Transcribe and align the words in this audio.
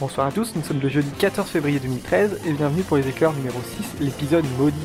Bonsoir 0.00 0.28
à 0.28 0.32
tous, 0.32 0.56
nous 0.56 0.62
sommes 0.62 0.80
le 0.80 0.88
jeudi 0.88 1.10
14 1.10 1.46
février 1.50 1.78
2013 1.78 2.46
et 2.46 2.54
bienvenue 2.54 2.82
pour 2.82 2.96
les 2.96 3.06
éclairs 3.06 3.34
numéro 3.34 3.60
6, 3.60 4.00
l'épisode 4.00 4.46
maudit. 4.56 4.78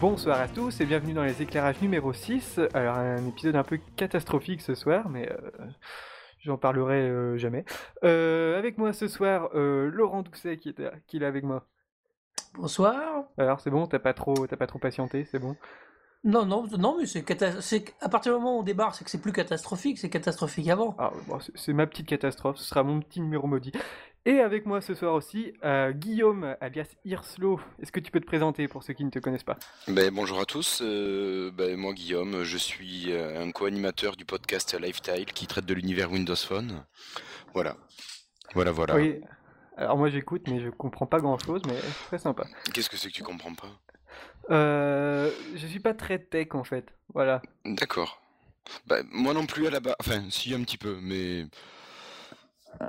Bonsoir 0.00 0.40
à 0.40 0.48
tous 0.48 0.80
et 0.80 0.86
bienvenue 0.86 1.12
dans 1.12 1.22
les 1.22 1.40
éclairages 1.40 1.80
numéro 1.80 2.12
6. 2.12 2.58
Alors 2.74 2.96
un 2.96 3.24
épisode 3.28 3.54
un 3.54 3.62
peu 3.62 3.78
catastrophique 3.94 4.62
ce 4.62 4.74
soir, 4.74 5.08
mais 5.08 5.30
euh, 5.30 5.66
j'en 6.40 6.56
parlerai 6.56 7.08
euh, 7.08 7.36
jamais. 7.36 7.64
Euh, 8.04 8.58
avec 8.58 8.78
moi 8.78 8.92
ce 8.92 9.08
soir, 9.08 9.50
euh, 9.54 9.90
Laurent 9.90 10.22
Doucet 10.22 10.56
qui 10.56 10.70
est, 10.70 10.80
qui 11.06 11.16
est 11.16 11.20
là 11.20 11.28
avec 11.28 11.44
moi. 11.44 11.66
Bonsoir. 12.54 13.24
Alors 13.36 13.60
c'est 13.60 13.70
bon, 13.70 13.86
t'as 13.86 13.98
pas 13.98 14.14
trop, 14.14 14.46
t'as 14.46 14.56
pas 14.56 14.66
trop 14.66 14.78
patienté, 14.78 15.24
c'est 15.24 15.38
bon? 15.38 15.56
Non, 16.24 16.44
non, 16.44 16.66
non, 16.78 16.96
mais 16.98 17.06
c'est 17.06 17.94
à 18.00 18.08
partir 18.08 18.32
du 18.32 18.38
moment 18.38 18.56
où 18.56 18.60
on 18.60 18.62
débarque, 18.64 18.96
c'est 18.96 19.04
que 19.04 19.10
c'est 19.10 19.20
plus 19.20 19.32
catastrophique, 19.32 19.98
c'est 19.98 20.10
catastrophique 20.10 20.68
avant. 20.68 20.96
Ah, 20.98 21.12
bon, 21.28 21.38
c'est 21.54 21.72
ma 21.72 21.86
petite 21.86 22.08
catastrophe, 22.08 22.56
ce 22.56 22.64
sera 22.64 22.82
mon 22.82 23.00
petit 23.00 23.20
numéro 23.20 23.46
maudit. 23.46 23.72
Et 24.28 24.40
avec 24.40 24.66
moi 24.66 24.82
ce 24.82 24.92
soir 24.92 25.14
aussi, 25.14 25.54
euh, 25.64 25.90
Guillaume, 25.92 26.54
alias 26.60 26.94
Hirslo. 27.06 27.58
Est-ce 27.80 27.90
que 27.90 27.98
tu 27.98 28.10
peux 28.10 28.20
te 28.20 28.26
présenter 28.26 28.68
pour 28.68 28.82
ceux 28.82 28.92
qui 28.92 29.02
ne 29.02 29.08
te 29.08 29.18
connaissent 29.18 29.42
pas? 29.42 29.56
Ben, 29.86 30.14
bonjour 30.14 30.38
à 30.38 30.44
tous, 30.44 30.82
euh, 30.82 31.50
ben, 31.50 31.78
moi 31.78 31.94
Guillaume, 31.94 32.42
je 32.42 32.58
suis 32.58 33.10
euh, 33.10 33.42
un 33.42 33.50
co-animateur 33.52 34.16
du 34.16 34.26
podcast 34.26 34.78
Lifestyle 34.78 35.24
qui 35.24 35.46
traite 35.46 35.64
de 35.64 35.72
l'univers 35.72 36.12
Windows 36.12 36.36
Phone. 36.36 36.84
Voilà. 37.54 37.78
Voilà, 38.52 38.70
voilà. 38.70 38.96
Oui. 38.96 39.18
Alors 39.78 39.96
moi 39.96 40.10
j'écoute, 40.10 40.42
mais 40.46 40.60
je 40.60 40.68
comprends 40.68 41.06
pas 41.06 41.20
grand-chose, 41.20 41.62
mais 41.66 41.76
c'est 41.80 42.08
très 42.08 42.18
sympa. 42.18 42.44
Qu'est-ce 42.74 42.90
que 42.90 42.98
c'est 42.98 43.08
que 43.08 43.14
tu 43.14 43.22
comprends 43.22 43.54
pas? 43.54 43.80
Euh, 44.50 45.30
je 45.54 45.66
suis 45.66 45.80
pas 45.80 45.94
très 45.94 46.18
tech 46.18 46.48
en 46.52 46.64
fait, 46.64 46.84
voilà. 47.14 47.40
D'accord. 47.64 48.20
Ben, 48.86 49.06
moi 49.10 49.32
non 49.32 49.46
plus 49.46 49.66
à 49.66 49.70
la 49.70 49.80
base, 49.80 49.96
enfin 49.98 50.24
si 50.28 50.52
un 50.52 50.62
petit 50.64 50.76
peu, 50.76 50.98
mais 51.00 51.46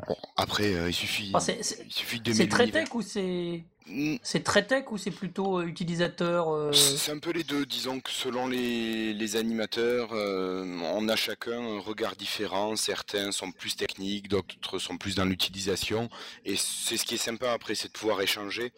bon, 0.08 0.16
après 0.38 0.74
euh, 0.76 0.90
il 0.90 0.94
suffit, 0.94 1.32
Ah, 1.34 1.40
c'est- 1.40 1.64
c'est 1.64 1.84
il 1.86 1.92
suffit 1.92 2.20
d'aimer 2.20 2.38
c'est 2.38 2.48
très 2.48 2.70
tech 2.70 2.94
ou 2.94 3.02
c'est 3.02 3.64
Mm, 3.92 4.18
c'est 4.22 4.44
très 4.44 4.68
tech 4.68 4.92
ou 4.92 5.00
c'est 5.00 5.10
plutôt 5.10 5.60
euh, 5.60 5.66
utilisateur 5.66 6.54
euh, 6.54 6.72
C'est 6.74 7.12
un 7.12 7.18
peu 7.18 7.32
les 7.32 7.44
deux, 7.44 7.66
disons 7.66 8.00
que 8.00 8.12
selon 8.12 8.46
les, 8.46 9.16
les 9.16 9.36
animateurs, 9.36 10.10
on 10.12 11.10
a 11.10 11.16
chacun 11.16 11.60
un 11.60 11.80
regard 11.80 12.16
différent. 12.16 12.76
Certains 12.76 13.32
sont 13.32 13.52
plus 13.52 13.76
techniques, 13.76 14.28
d'autres 14.28 14.78
sont 14.78 14.96
plus 14.98 15.16
dans 15.16 15.26
l'utilisation. 15.26 16.08
Et 16.46 16.56
c'est 16.56 16.98
ce 16.98 17.04
qui 17.06 17.16
est 17.16 17.18
sympa 17.18 17.52
après, 17.52 17.74
c'est 17.74 17.88
de 17.88 17.94
pouvoir 17.94 18.22
échanger 18.22 18.72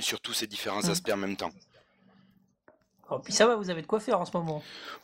sur 0.00 0.20
tous 0.20 0.32
ces 0.32 0.48
différents 0.48 0.82
Mm. 0.82 0.90
aspects 0.90 1.12
en 1.12 1.18
même 1.18 1.36
temps. 1.36 1.52
Oh, 3.14 3.20
Puis 3.22 3.32
ça 3.32 3.46
va, 3.46 3.56
vous 3.56 3.70
avez 3.70 3.82
de 3.82 3.86
quoi 3.86 4.00
faire 4.00 4.20
en 4.20 4.24
ce 4.24 4.36
moment. 4.36 4.62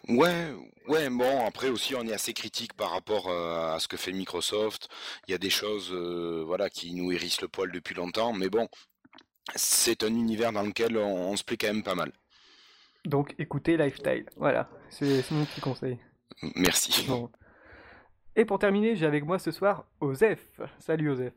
Ouais, 0.09 0.53
ouais, 0.87 1.09
bon, 1.11 1.47
après 1.47 1.69
aussi 1.69 1.95
on 1.95 2.03
est 2.03 2.12
assez 2.12 2.33
critique 2.33 2.75
par 2.75 2.91
rapport 2.91 3.28
euh, 3.28 3.75
à 3.75 3.81
ce 3.81 3.89
que 3.89 3.97
fait 3.97 4.12
Microsoft. 4.12 4.89
Il 5.27 5.33
y 5.33 5.34
a 5.34 5.39
des 5.39 5.50
choses 5.50 5.91
euh, 5.92 6.42
voilà, 6.47 6.70
qui 6.70 6.95
nous 6.95 7.12
hérissent 7.12 7.41
le 7.41 7.48
poil 7.48 7.73
depuis 7.73 7.95
longtemps, 7.95 8.33
mais 8.33 8.48
bon, 8.48 8.69
c'est 9.55 10.03
un 10.03 10.09
univers 10.09 10.53
dans 10.53 10.62
lequel 10.62 10.97
on, 10.97 11.31
on 11.31 11.37
se 11.37 11.45
plaît 11.45 11.56
quand 11.56 11.69
même 11.69 11.83
pas 11.83 11.95
mal. 11.95 12.12
Donc 13.05 13.34
écoutez 13.39 13.77
Lifestyle, 13.77 14.27
voilà, 14.37 14.69
c'est 14.91 15.22
c'est 15.22 15.34
mon 15.34 15.45
petit 15.45 15.61
conseil. 15.61 15.98
Merci. 16.55 17.06
Bon. 17.06 17.31
Et 18.37 18.45
pour 18.45 18.59
terminer, 18.59 18.95
j'ai 18.97 19.06
avec 19.06 19.25
moi 19.25 19.39
ce 19.39 19.50
soir 19.50 19.87
Osef. 20.00 20.39
Salut 20.78 21.11
Osef. 21.11 21.33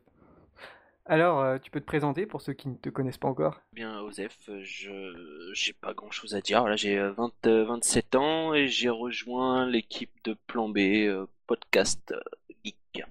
Alors, 1.04 1.40
euh, 1.40 1.58
tu 1.58 1.70
peux 1.70 1.80
te 1.80 1.86
présenter 1.86 2.26
pour 2.26 2.40
ceux 2.40 2.52
qui 2.52 2.68
ne 2.68 2.76
te 2.76 2.88
connaissent 2.88 3.18
pas 3.18 3.28
encore 3.28 3.60
Bien, 3.72 4.00
Osef, 4.00 4.38
je 4.60 5.50
j'ai 5.52 5.72
pas 5.72 5.94
grand 5.94 6.10
chose 6.10 6.34
à 6.34 6.40
dire. 6.40 6.64
Là, 6.64 6.76
j'ai 6.76 6.98
euh, 6.98 7.12
20, 7.12 7.32
euh, 7.46 7.64
27 7.64 8.14
ans 8.14 8.54
et 8.54 8.68
j'ai 8.68 8.88
rejoint 8.88 9.66
l'équipe 9.66 10.12
de 10.24 10.34
Plan 10.46 10.68
B, 10.68 10.78
euh, 10.78 11.26
podcast 11.46 12.12
euh, 12.12 12.20
geek. 12.64 13.04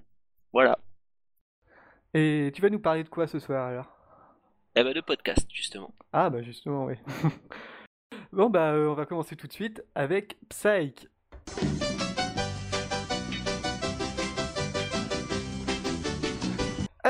Voilà. 0.52 0.78
Et 2.14 2.50
tu 2.54 2.62
vas 2.62 2.70
nous 2.70 2.80
parler 2.80 3.04
de 3.04 3.08
quoi 3.08 3.26
ce 3.26 3.38
soir 3.38 3.66
alors? 3.66 3.86
Eh 4.74 4.82
ben, 4.82 4.94
de 4.94 5.00
podcast, 5.02 5.46
justement. 5.52 5.94
Ah 6.12 6.30
bah 6.30 6.42
justement, 6.42 6.86
oui. 6.86 6.94
bon 8.32 8.48
bah 8.48 8.72
euh, 8.72 8.88
on 8.88 8.94
va 8.94 9.04
commencer 9.04 9.36
tout 9.36 9.46
de 9.46 9.52
suite 9.52 9.82
avec 9.94 10.38
Psyche. 10.48 11.08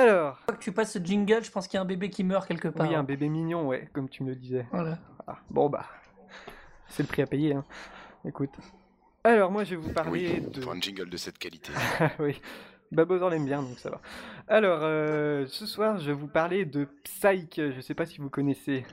Alors, 0.03 0.39
Une 0.41 0.45
fois 0.47 0.55
que 0.57 0.63
tu 0.63 0.73
passes 0.73 0.93
ce 0.93 0.99
jingle, 0.99 1.45
je 1.45 1.51
pense 1.51 1.67
qu'il 1.69 1.77
y 1.77 1.79
a 1.79 1.83
un 1.83 1.87
bébé 1.87 2.11
qui 2.11 2.25
meurt 2.25 2.47
quelque 2.49 2.69
part. 2.69 2.89
oui, 2.89 2.95
un 2.95 3.03
bébé 3.05 3.29
mignon, 3.29 3.67
ouais, 3.69 3.89
comme 3.93 4.09
tu 4.09 4.23
me 4.23 4.31
le 4.31 4.37
disais. 4.37 4.67
Voilà. 4.73 4.99
Ah, 5.27 5.37
bon 5.51 5.69
bah, 5.69 5.85
c'est 6.89 7.03
le 7.03 7.09
prix 7.09 7.23
à 7.23 7.27
payer, 7.27 7.55
hein. 7.55 7.65
Écoute. 8.25 8.51
Alors 9.25 9.51
moi 9.53 9.63
je 9.65 9.71
vais 9.71 9.81
vous 9.81 9.93
parler 9.93 10.11
Oui, 10.35 10.41
de... 10.53 10.61
pour 10.61 10.73
un 10.73 10.81
jingle 10.81 11.09
de 11.09 11.17
cette 11.17 11.39
qualité. 11.39 11.73
oui. 12.19 12.41
Bah 12.91 13.05
Bowser 13.07 13.31
l'aime 13.31 13.47
bien, 13.47 13.63
donc 13.63 13.79
ça 13.79 13.89
va. 13.89 14.01
Alors, 14.49 14.81
euh, 14.83 15.47
ce 15.49 15.65
soir, 15.65 15.99
je 15.99 16.07
vais 16.09 16.13
vous 16.13 16.27
parler 16.27 16.67
de 16.67 16.87
Psyche. 17.05 17.57
Je 17.57 17.81
sais 17.81 17.95
pas 17.95 18.05
si 18.05 18.19
vous 18.19 18.29
connaissez. 18.29 18.85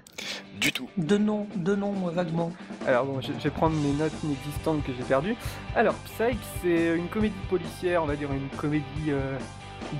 Du 0.61 0.71
tout. 0.71 0.89
De 0.95 1.17
nom, 1.17 1.47
de 1.55 1.75
nom, 1.75 1.91
moi, 1.91 2.11
vaguement. 2.11 2.53
Alors 2.87 3.05
bon, 3.05 3.19
je, 3.19 3.33
je 3.33 3.39
vais 3.43 3.49
prendre 3.49 3.75
mes 3.75 3.91
notes 3.91 4.13
inexistantes 4.23 4.85
que 4.85 4.93
j'ai 4.97 5.03
perdues. 5.03 5.35
Alors, 5.75 5.95
Psyche, 6.05 6.37
c'est 6.61 6.95
une 6.95 7.09
comédie 7.09 7.35
policière, 7.49 8.01
on 8.01 8.05
va 8.05 8.15
dire 8.15 8.31
une 8.31 8.47
comédie 8.55 8.85
euh, 9.09 9.37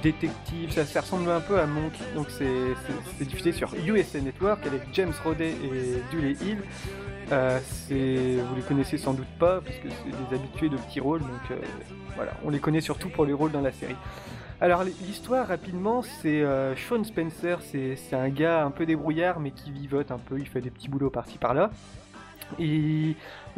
détective. 0.02 0.72
Ça, 0.72 0.86
ça 0.86 1.02
ressemble 1.02 1.30
un 1.30 1.42
peu 1.42 1.60
à 1.60 1.66
Monk. 1.66 1.94
Donc 2.16 2.28
c'est 2.30 3.26
diffusé 3.26 3.52
sur 3.52 3.74
USA 3.76 4.20
Network 4.20 4.66
avec 4.66 4.82
James 4.94 5.14
Roday 5.24 5.52
et 5.52 6.02
Dulé 6.12 6.36
Hill. 6.42 6.58
Euh, 7.32 7.60
vous 7.92 8.56
les 8.56 8.62
connaissez 8.68 8.98
sans 8.98 9.14
doute 9.14 9.28
pas 9.38 9.62
parce 9.62 9.76
que 9.78 9.90
c'est 9.90 10.30
des 10.30 10.36
habitués 10.36 10.70
de 10.70 10.78
petits 10.78 11.00
rôles. 11.00 11.22
Donc 11.22 11.52
euh, 11.52 11.58
voilà, 12.16 12.32
on 12.44 12.50
les 12.50 12.60
connaît 12.60 12.82
surtout 12.82 13.10
pour 13.10 13.26
les 13.26 13.34
rôles 13.34 13.52
dans 13.52 13.62
la 13.62 13.72
série. 13.72 13.96
Alors 14.62 14.84
l'histoire 14.84 15.48
rapidement, 15.48 16.02
c'est 16.02 16.42
euh, 16.42 16.76
Sean 16.76 17.04
Spencer, 17.04 17.60
c'est 17.62 17.96
un 18.14 18.30
gars 18.30 18.66
un 18.66 18.72
peu 18.72 18.86
débrouillard 18.86 19.40
mais 19.40 19.52
qui 19.52 19.72
vivote 19.72 20.12
un 20.12 20.18
peu, 20.18 20.38
il 20.38 20.48
fait 20.48 20.60
des 20.60 20.70
petits 20.70 20.90
boulots 20.90 21.10
par-ci 21.10 21.38
par-là. 21.38 21.72
Et... 22.58 23.16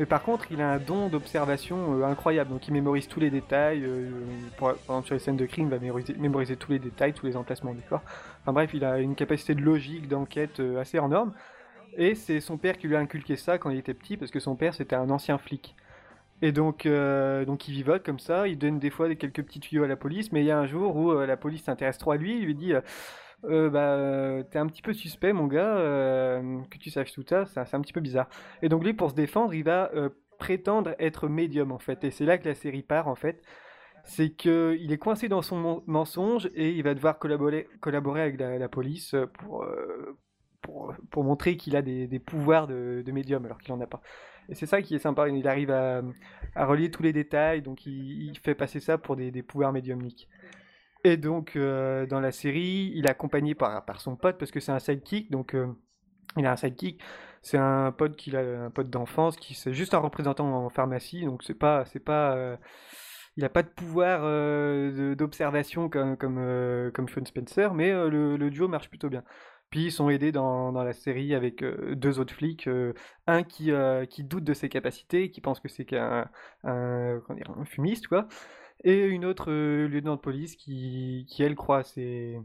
Par 0.09 0.23
contre, 0.23 0.51
il 0.51 0.61
a 0.61 0.71
un 0.71 0.79
don 0.79 1.09
d'observation 1.09 1.99
euh, 1.99 2.05
incroyable, 2.05 2.49
donc 2.49 2.67
il 2.67 2.73
mémorise 2.73 3.07
tous 3.07 3.19
les 3.19 3.29
détails. 3.29 3.83
euh, 3.83 4.09
pour- 4.57 4.73
par 4.73 4.95
exemple, 4.97 5.05
sur 5.05 5.15
les 5.15 5.19
scènes 5.19 5.37
de 5.37 5.45
crime, 5.45 5.67
il 5.67 5.77
va 5.77 6.13
mémoriser, 6.17 6.55
tous 6.55 6.71
les 6.71 6.79
détails, 6.79 7.13
tous 7.13 7.25
les 7.27 7.37
emplacements 7.37 7.73
du 7.73 7.81
corps. 7.81 8.01
Enfin 8.41 8.53
bref, 8.53 8.71
il 8.73 8.83
a 8.83 8.99
une 8.99 9.15
capacité 9.15 9.53
de 9.53 9.61
logique, 9.61 10.07
d'enquête 10.07 10.59
euh, 10.59 10.79
assez 10.81 10.97
hors. 10.97 11.27
Et 11.97 12.15
c'est 12.15 12.39
son 12.39 12.57
père 12.57 12.77
qui 12.77 12.87
lui 12.87 12.95
a 12.95 12.99
inculqué 12.99 13.35
ça 13.35 13.57
quand 13.57 13.69
il 13.69 13.77
était 13.77 13.93
petit, 13.93 14.17
parce 14.17 14.31
que 14.31 14.39
son 14.39 14.55
père 14.55 14.73
c'était 14.73 14.95
un 14.95 15.09
ancien 15.09 15.37
flic. 15.37 15.75
Et 16.41 16.51
donc, 16.51 16.85
euh, 16.85 17.45
donc 17.45 17.67
il 17.67 17.73
vivote 17.73 18.03
comme 18.03 18.19
ça, 18.19 18.47
il 18.47 18.57
donne 18.57 18.79
des 18.79 18.89
fois 18.89 19.13
quelques 19.15 19.43
petits 19.43 19.59
tuyaux 19.59 19.83
à 19.83 19.87
la 19.87 19.95
police, 19.97 20.31
mais 20.31 20.41
il 20.41 20.45
y 20.45 20.51
a 20.51 20.57
un 20.57 20.65
jour 20.65 20.95
où 20.95 21.13
la 21.13 21.37
police 21.37 21.63
s'intéresse 21.63 21.99
trop 21.99 22.11
à 22.11 22.17
lui, 22.17 22.39
il 22.39 22.45
lui 22.45 22.55
dit 22.55 22.73
euh, 23.45 23.69
bah 23.69 23.95
euh, 23.95 24.43
t'es 24.43 24.59
un 24.59 24.67
petit 24.67 24.81
peu 24.81 24.93
suspect 24.93 25.33
mon 25.33 25.47
gars, 25.47 25.75
euh, 25.77 26.61
que 26.69 26.77
tu 26.77 26.89
saches 26.89 27.13
tout 27.13 27.25
ça, 27.27 27.45
c'est 27.45 27.75
un 27.75 27.81
petit 27.81 27.93
peu 27.93 28.01
bizarre. 28.01 28.29
Et 28.61 28.69
donc 28.69 28.83
lui 28.83 28.93
pour 28.93 29.09
se 29.09 29.15
défendre, 29.15 29.53
il 29.53 29.63
va 29.63 29.91
euh, 29.95 30.09
prétendre 30.37 30.95
être 30.99 31.27
médium 31.27 31.71
en 31.71 31.79
fait, 31.79 32.03
et 32.03 32.11
c'est 32.11 32.25
là 32.25 32.37
que 32.37 32.47
la 32.47 32.55
série 32.55 32.83
part 32.83 33.07
en 33.07 33.15
fait. 33.15 33.41
C'est 34.03 34.31
que 34.31 34.75
il 34.79 34.91
est 34.91 34.97
coincé 34.97 35.29
dans 35.29 35.43
son 35.43 35.83
mensonge 35.85 36.49
et 36.55 36.71
il 36.71 36.81
va 36.81 36.95
devoir 36.95 37.19
collaborer, 37.19 37.67
collaborer 37.81 38.21
avec 38.21 38.39
la, 38.39 38.67
police 38.67 39.15
pour, 39.33 39.63
pour, 41.11 41.23
montrer 41.23 41.55
qu'il 41.55 41.75
a 41.75 41.83
des, 41.83 42.19
pouvoirs 42.19 42.65
de, 42.65 43.03
médium 43.11 43.45
alors 43.45 43.59
qu'il 43.59 43.73
en 43.73 43.79
a 43.79 43.85
pas. 43.85 44.01
Et 44.49 44.55
c'est 44.55 44.65
ça 44.65 44.81
qui 44.81 44.95
est 44.95 44.99
sympa, 44.99 45.29
il 45.29 45.47
arrive 45.47 45.69
à, 45.69 46.01
relier 46.55 46.89
tous 46.89 47.03
les 47.03 47.13
détails, 47.13 47.61
donc 47.61 47.85
il, 47.85 48.35
fait 48.41 48.55
passer 48.55 48.79
ça 48.79 48.97
pour 48.97 49.15
des 49.15 49.43
pouvoirs 49.43 49.71
médiumniques. 49.71 50.27
Et 51.03 51.17
donc 51.17 51.55
euh, 51.55 52.05
dans 52.05 52.19
la 52.19 52.31
série, 52.31 52.91
il 52.95 53.05
est 53.05 53.09
accompagné 53.09 53.55
par, 53.55 53.85
par 53.85 54.01
son 54.01 54.15
pote 54.15 54.37
parce 54.37 54.51
que 54.51 54.59
c'est 54.59 54.71
un 54.71 54.79
sidekick, 54.79 55.31
donc 55.31 55.55
euh, 55.55 55.67
il 56.37 56.45
a 56.45 56.51
un 56.51 56.55
sidekick. 56.55 57.01
C'est 57.41 57.57
un 57.57 57.91
pote 57.91 58.15
qu'il 58.15 58.35
a, 58.35 58.65
un 58.65 58.69
pote 58.69 58.89
d'enfance 58.89 59.35
qui 59.35 59.55
c'est 59.55 59.73
juste 59.73 59.95
un 59.95 59.99
représentant 59.99 60.65
en 60.65 60.69
pharmacie, 60.69 61.25
donc 61.25 61.41
c'est 61.43 61.55
pas, 61.55 61.85
c'est 61.85 61.99
pas, 61.99 62.35
euh, 62.35 62.55
il 63.35 63.43
a 63.45 63.49
pas 63.49 63.63
de 63.63 63.69
pouvoir 63.69 64.21
d'observation 65.15 65.89
comme 65.89 66.17
comme 66.17 66.91
comme 66.93 67.09
Sean 67.09 67.25
Spencer, 67.25 67.73
mais 67.73 67.91
le, 67.91 68.49
duo 68.49 68.67
marche 68.67 68.89
plutôt 68.89 69.09
bien. 69.09 69.23
Puis 69.71 69.85
ils 69.85 69.91
sont 69.91 70.09
aidés 70.09 70.31
dans, 70.33 70.71
dans 70.73 70.83
la 70.83 70.93
série 70.93 71.33
avec 71.33 71.63
deux 71.63 72.19
autres 72.19 72.33
flics, 72.33 72.69
un 73.27 73.43
qui, 73.43 73.71
qui 74.09 74.23
doute 74.23 74.43
de 74.43 74.53
ses 74.53 74.69
capacités, 74.69 75.31
qui 75.31 75.41
pense 75.41 75.59
que 75.59 75.69
c'est 75.69 75.85
qu'un 75.85 76.29
un, 76.63 77.21
un 77.29 77.65
fumiste, 77.65 78.07
quoi, 78.07 78.27
et 78.83 79.05
une 79.05 79.25
autre 79.25 79.51
euh, 79.51 79.87
lieutenant 79.87 80.15
de 80.15 80.21
police 80.21 80.55
qui, 80.55 81.25
qui 81.29 81.43
elle, 81.43 81.55
croit 81.55 81.79
à 81.79 81.83
ses, 81.83 82.39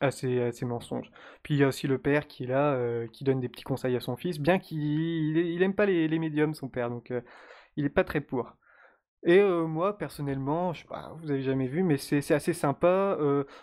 à 0.00 0.08
à 0.08 0.66
mensonges. 0.66 1.10
Puis 1.42 1.54
il 1.54 1.58
y 1.58 1.64
a 1.64 1.68
aussi 1.68 1.86
le 1.86 1.98
père 1.98 2.26
qui 2.26 2.44
est 2.44 2.46
là, 2.46 2.72
euh, 2.74 3.06
qui 3.08 3.24
donne 3.24 3.40
des 3.40 3.48
petits 3.48 3.64
conseils 3.64 3.96
à 3.96 4.00
son 4.00 4.16
fils, 4.16 4.38
bien 4.38 4.58
qu'il 4.58 4.80
il, 4.80 5.62
aime 5.62 5.74
pas 5.74 5.86
les, 5.86 6.08
les 6.08 6.18
médiums, 6.18 6.54
son 6.54 6.68
père, 6.68 6.88
donc 6.90 7.10
euh, 7.10 7.20
il 7.76 7.84
est 7.84 7.90
pas 7.90 8.04
très 8.04 8.20
pour. 8.20 8.56
Et 9.24 9.40
moi, 9.40 9.96
personnellement, 9.98 10.72
je 10.72 10.80
sais 10.80 10.88
pas, 10.88 11.14
vous 11.22 11.30
avez 11.30 11.42
jamais 11.42 11.68
vu, 11.68 11.84
mais 11.84 11.96
c'est 11.96 12.34
assez 12.34 12.52
sympa. 12.52 13.16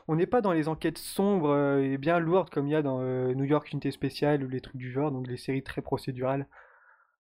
on 0.08 0.16
n'est 0.16 0.26
pas 0.26 0.40
dans 0.40 0.54
les 0.54 0.70
enquêtes 0.70 0.98
sombres 0.98 1.80
et 1.80 1.98
bien 1.98 2.18
lourdes 2.20 2.50
comme 2.50 2.68
il 2.68 2.72
y 2.72 2.76
a 2.76 2.82
dans 2.82 3.02
New 3.02 3.44
York 3.44 3.70
Unité 3.74 3.92
Spéciale 3.92 4.42
ou 4.46 4.48
les 4.48 4.62
trucs 4.62 4.78
du 4.78 4.90
genre, 4.90 5.12
donc 5.12 5.28
les 5.28 5.36
séries 5.36 5.62
très 5.62 5.82
procédurales. 5.82 6.48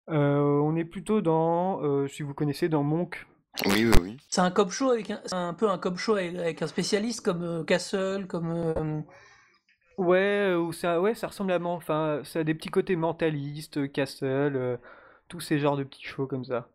On 0.07 0.73
est 0.77 0.85
plutôt 0.85 1.19
dans, 1.19 2.07
si 2.07 2.23
vous 2.23 2.33
connaissez, 2.33 2.69
dans 2.69 2.81
Monk. 2.81 3.27
Oui, 3.65 3.85
oui, 3.85 3.93
oui. 4.01 4.17
C'est 4.29 4.41
un 4.41 4.51
cop 4.51 4.71
show 4.71 4.91
avec 4.91 5.11
un, 5.31 5.53
peu 5.53 5.69
un 5.69 5.77
cop 5.77 5.97
show 5.97 6.15
avec, 6.15 6.35
avec 6.35 6.61
un 6.61 6.67
spécialiste 6.67 7.21
comme 7.21 7.43
euh, 7.43 7.63
Castle, 7.63 8.25
comme 8.27 8.51
euh, 8.51 9.01
Ouais, 9.97 10.51
euh, 10.51 10.57
ou 10.57 10.71
ça, 10.71 11.01
ouais, 11.01 11.13
ça 11.13 11.27
ressemble 11.27 11.51
à, 11.51 11.59
enfin, 11.61 12.21
ça 12.23 12.39
a 12.39 12.43
des 12.45 12.53
petits 12.53 12.69
côtés 12.69 12.95
mentalistes, 12.95 13.91
Castle, 13.91 14.55
euh, 14.55 14.77
tous 15.27 15.41
ces 15.41 15.59
genres 15.59 15.75
de 15.75 15.83
petits 15.83 16.05
shows 16.05 16.25
comme 16.25 16.45
ça. 16.45 16.69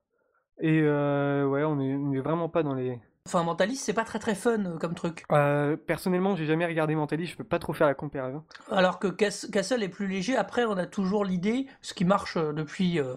Et 0.61 0.81
euh, 0.83 1.47
ouais, 1.47 1.65
on 1.65 1.81
est, 1.81 1.95
on 1.95 2.13
est 2.13 2.21
vraiment 2.21 2.49
pas 2.51 2.63
dans 2.63 2.75
les. 2.75 3.01
enfin 3.27 3.43
mentaliste, 3.43 3.83
c'est 3.85 3.95
pas 3.95 4.05
très 4.05 4.19
très 4.19 4.35
fun 4.35 4.77
comme 4.79 4.95
truc. 4.95 5.25
Euh, 5.33 5.77
personnellement, 5.77 6.37
j'ai 6.37 6.47
jamais 6.47 6.67
regardé 6.67 6.95
Mentalist, 6.95 7.33
je 7.33 7.37
peux 7.39 7.45
pas 7.45 7.59
trop 7.59 7.73
faire 7.73 7.87
la 7.87 7.95
comparaison. 7.95 8.45
Alors 8.71 8.99
que 8.99 9.09
Cas- 9.09 9.47
Castle 9.51 9.83
est 9.83 9.89
plus 9.89 10.07
léger. 10.07 10.37
Après, 10.37 10.65
on 10.65 10.77
a 10.77 10.87
toujours 10.87 11.25
l'idée, 11.25 11.67
ce 11.81 11.95
qui 11.95 12.05
marche 12.05 12.37
depuis 12.37 13.01
euh, 13.01 13.15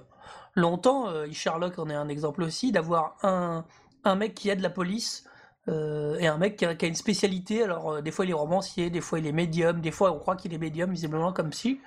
longtemps, 0.57 1.07
euh, 1.07 1.27
Sherlock 1.31 1.80
en 1.80 1.89
est 1.89 1.95
un 1.95 2.09
exemple 2.09 2.44
aussi, 2.44 2.71
d'avoir 2.71 3.18
un, 3.24 3.65
un 4.04 4.15
mec 4.15 4.33
qui 4.33 4.50
aide 4.50 4.59
la 4.59 4.69
police 4.69 5.27
euh, 5.69 6.18
et 6.19 6.27
un 6.27 6.38
mec 6.38 6.56
qui 6.56 6.65
a, 6.65 6.75
une 6.88 6.95
spécialité. 6.95 7.63
Alors, 7.63 7.92
euh, 7.92 8.01
des 8.01 8.12
fois, 8.12 8.25
il 8.25 8.31
est 8.31 8.33
romancier, 8.33 8.89
des 8.89 9.01
fois, 9.01 9.19
il 9.19 9.27
est 9.27 9.31
médium, 9.31 9.81
des 9.81 9.92
fois, 9.92 10.12
on 10.12 10.19
croit 10.19 10.36
qu'il 10.36 10.54
est 10.54 10.57
médium, 10.57 10.92
visiblement, 10.92 11.33
comme 11.33 11.51
si. 11.51 11.81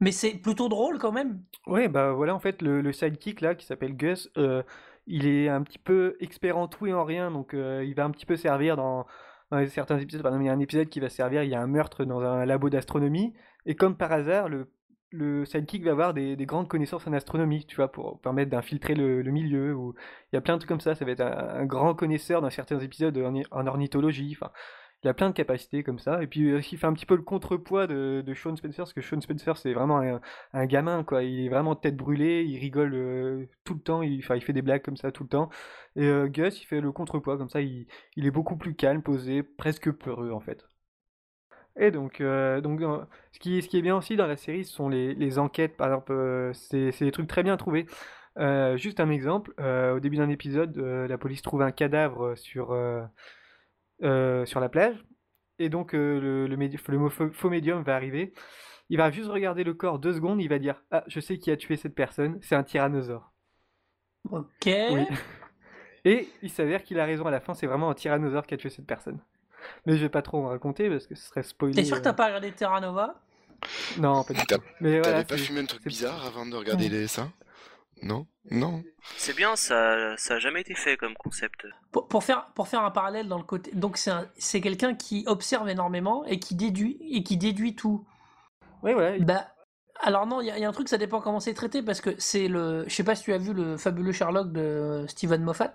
Mais 0.00 0.12
c'est 0.12 0.34
plutôt 0.34 0.68
drôle 0.68 0.98
quand 0.98 1.12
même. 1.12 1.42
Ouais, 1.66 1.88
bah 1.88 2.12
voilà, 2.12 2.34
en 2.34 2.40
fait, 2.40 2.62
le, 2.62 2.92
sidekick 2.92 3.40
là, 3.40 3.54
qui 3.54 3.66
s'appelle 3.66 3.96
Gus, 3.96 4.30
euh, 4.38 4.62
il 5.06 5.26
est 5.26 5.48
un 5.48 5.62
petit 5.62 5.78
peu 5.78 6.16
expert 6.20 6.56
en 6.56 6.68
tout 6.68 6.86
et 6.86 6.94
en 6.94 7.04
rien, 7.04 7.30
donc 7.30 7.52
il 7.52 7.94
va 7.94 8.04
un 8.04 8.10
petit 8.10 8.26
peu 8.26 8.36
servir 8.36 8.76
dans, 8.76 9.06
dans 9.50 9.66
certains 9.68 9.98
épisodes. 9.98 10.22
Par 10.22 10.30
exemple, 10.30 10.44
il 10.44 10.46
y 10.46 10.50
a 10.50 10.54
un 10.54 10.60
épisode 10.60 10.88
qui 10.88 11.00
va 11.00 11.10
servir, 11.10 11.42
il 11.42 11.50
y 11.50 11.54
a 11.54 11.60
un 11.60 11.66
meurtre 11.66 12.04
dans 12.04 12.20
un 12.20 12.46
labo 12.46 12.70
d'astronomie, 12.70 13.34
et 13.66 13.74
comme 13.74 13.96
par 13.96 14.12
hasard, 14.12 14.48
le, 14.48 14.70
le 15.12 15.44
sidekick 15.44 15.84
va 15.84 15.90
avoir 15.92 16.14
des, 16.14 16.36
des 16.36 16.46
grandes 16.46 16.68
connaissances 16.68 17.06
en 17.06 17.12
astronomie, 17.12 17.64
tu 17.66 17.76
vois, 17.76 17.90
pour 17.90 18.20
permettre 18.20 18.50
d'infiltrer 18.50 18.94
le, 18.94 19.22
milieu, 19.30 19.74
ou 19.74 19.94
il 20.32 20.36
y 20.36 20.38
a 20.38 20.40
plein 20.40 20.54
de 20.54 20.60
trucs 20.60 20.68
comme 20.68 20.80
ça, 20.80 20.94
ça 20.94 21.04
va 21.04 21.10
être 21.12 21.20
un, 21.20 21.64
grand 21.64 21.94
connaisseur 21.94 22.40
dans 22.40 22.50
certains 22.50 22.78
épisodes 22.80 23.16
en, 23.50 23.66
ornithologie, 23.66 24.36
enfin, 24.40 24.52
il 25.02 25.08
a 25.08 25.14
plein 25.14 25.30
de 25.30 25.34
capacités 25.34 25.82
comme 25.82 25.98
ça, 25.98 26.22
et 26.22 26.26
puis 26.26 26.52
aussi 26.52 26.74
il 26.76 26.78
fait 26.78 26.86
un 26.86 26.92
petit 26.92 27.06
peu 27.06 27.16
le 27.16 27.22
contrepoids 27.22 27.86
de, 27.86 28.22
de 28.24 28.34
Sean 28.34 28.54
Spencer, 28.54 28.84
parce 28.84 28.92
que 28.92 29.00
Sean 29.00 29.20
Spencer 29.20 29.56
c'est 29.56 29.72
vraiment 29.72 30.20
un, 30.52 30.66
gamin 30.66 31.02
quoi, 31.04 31.22
il 31.24 31.46
est 31.46 31.48
vraiment 31.48 31.74
tête 31.74 31.96
brûlée, 31.96 32.44
il 32.44 32.58
rigole 32.58 32.94
euh, 32.94 33.48
tout 33.64 33.74
le 33.74 33.80
temps, 33.80 34.02
il, 34.02 34.22
fait 34.22 34.52
des 34.52 34.62
blagues 34.62 34.82
comme 34.82 34.96
ça 34.96 35.10
tout 35.10 35.22
le 35.24 35.28
temps. 35.28 35.48
Et 35.96 36.04
euh, 36.06 36.28
Gus 36.28 36.62
il 36.62 36.66
fait 36.66 36.80
le 36.80 36.92
contrepoids 36.92 37.38
comme 37.38 37.48
ça, 37.48 37.60
il 37.62 37.86
est 38.16 38.30
beaucoup 38.30 38.56
plus 38.56 38.74
calme, 38.74 39.02
posé, 39.02 39.42
presque 39.42 39.90
peureux 39.90 40.32
en 40.32 40.40
fait. 40.40 40.64
Et 41.80 41.90
donc, 41.90 42.20
euh, 42.20 42.60
donc 42.60 42.82
euh, 42.82 42.98
ce 43.32 43.38
qui, 43.38 43.62
ce 43.62 43.68
qui 43.68 43.78
est 43.78 43.82
bien 43.82 43.96
aussi 43.96 44.14
dans 44.14 44.26
la 44.26 44.36
série, 44.36 44.66
ce 44.66 44.72
sont 44.72 44.90
les, 44.90 45.14
les 45.14 45.38
enquêtes, 45.38 45.78
par 45.78 45.86
exemple, 45.88 46.12
euh, 46.12 46.52
c'est 46.52 46.92
des 47.00 47.10
trucs 47.10 47.26
très 47.26 47.42
bien 47.42 47.56
trouvés. 47.56 47.86
Euh, 48.38 48.76
juste 48.76 49.00
un 49.00 49.08
exemple, 49.08 49.54
au 49.58 49.98
début 49.98 50.18
d'un 50.18 50.28
épisode, 50.28 50.76
la 50.76 51.18
police 51.18 51.40
trouve 51.40 51.62
un 51.62 51.72
cadavre 51.72 52.36
sur, 52.36 52.76
sur 53.98 54.60
la 54.60 54.68
plage, 54.68 55.02
et 55.58 55.70
donc 55.70 55.92
le, 55.94 56.46
faux 57.08 57.30
faux 57.32 57.50
médium 57.50 57.82
va 57.82 57.96
arriver, 57.96 58.34
il 58.90 58.98
va 58.98 59.10
juste 59.10 59.30
regarder 59.30 59.64
le 59.64 59.72
corps 59.72 59.98
deux 59.98 60.12
secondes, 60.12 60.40
il 60.42 60.48
va 60.48 60.58
dire 60.58 60.82
Ah, 60.90 61.04
je 61.06 61.18
sais 61.18 61.38
qui 61.38 61.50
a 61.50 61.56
tué 61.56 61.76
cette 61.76 61.94
personne, 61.94 62.38
c'est 62.42 62.56
un 62.56 62.62
tyrannosaure. 62.62 63.32
Ok. 64.30 64.66
Oui. 64.66 65.06
Et 66.04 66.28
il 66.42 66.50
s'avère 66.50 66.82
qu'il 66.82 67.00
a 67.00 67.06
raison 67.06 67.24
à 67.24 67.30
la 67.30 67.40
fin, 67.40 67.54
c'est 67.54 67.66
vraiment 67.66 67.88
un 67.88 67.94
tyrannosaure 67.94 68.46
qui 68.46 68.52
a 68.52 68.58
tué 68.58 68.68
cette 68.68 68.86
personne. 68.86 69.20
Mais 69.86 69.96
je 69.96 70.02
vais 70.02 70.08
pas 70.08 70.22
trop 70.22 70.44
en 70.44 70.48
raconter 70.48 70.88
parce 70.88 71.06
que 71.06 71.14
ce 71.14 71.28
serait 71.28 71.42
spoilé. 71.42 71.74
T'es 71.74 71.84
sûr 71.84 71.96
que 71.96 72.00
euh, 72.00 72.04
t'as 72.04 72.12
pas 72.12 72.26
regardé 72.26 72.52
Terra 72.52 72.80
Nova? 72.80 73.14
Non, 73.98 74.24
pas 74.24 74.32
du 74.34 74.40
T'as- 74.46 74.56
tout. 74.58 74.64
Mais 74.80 75.00
T'avais 75.00 75.00
voilà, 75.02 75.24
pas 75.24 75.36
c'est- 75.36 75.44
fumé 75.44 75.60
un 75.60 75.66
truc 75.66 75.84
bizarre 75.86 76.24
avant 76.26 76.46
de 76.46 76.56
regarder 76.56 76.88
les- 76.88 77.06
ça 77.08 77.28
Non? 78.02 78.26
Non? 78.50 78.82
C'est 79.18 79.36
bien, 79.36 79.54
ça, 79.56 80.16
ça 80.16 80.34
a 80.34 80.38
jamais 80.38 80.62
été 80.62 80.74
fait 80.74 80.96
comme 80.96 81.14
concept. 81.14 81.66
pour, 81.92 82.08
pour 82.08 82.24
faire, 82.24 82.46
pour 82.54 82.68
faire 82.68 82.82
un 82.82 82.90
parallèle 82.90 83.28
dans 83.28 83.36
le 83.36 83.44
côté. 83.44 83.70
Donc, 83.74 83.98
c'est 83.98 84.10
un- 84.10 84.26
c'est 84.38 84.60
quelqu'un 84.62 84.94
qui 84.94 85.24
observe 85.26 85.68
énormément 85.68 86.24
et 86.24 86.38
qui 86.40 86.54
déduit, 86.54 86.96
et 87.10 87.22
qui 87.22 87.36
déduit 87.36 87.74
tout. 87.76 88.06
Ouais, 88.82 88.94
voilà. 88.94 89.18
Bah, 89.18 89.46
alors 90.00 90.26
non, 90.26 90.40
il 90.40 90.44
y, 90.46 90.58
y 90.58 90.64
a 90.64 90.68
un 90.68 90.72
truc, 90.72 90.88
ça 90.88 90.96
dépend 90.96 91.20
comment 91.20 91.40
c'est 91.40 91.52
traité, 91.52 91.82
parce 91.82 92.00
que 92.00 92.14
c'est 92.16 92.48
le. 92.48 92.84
Je 92.88 92.94
sais 92.94 93.04
pas 93.04 93.14
si 93.14 93.24
tu 93.24 93.34
as 93.34 93.38
vu 93.38 93.52
le 93.52 93.76
fabuleux 93.76 94.12
Sherlock 94.12 94.50
de 94.52 95.04
Steven 95.06 95.42
Moffat, 95.42 95.74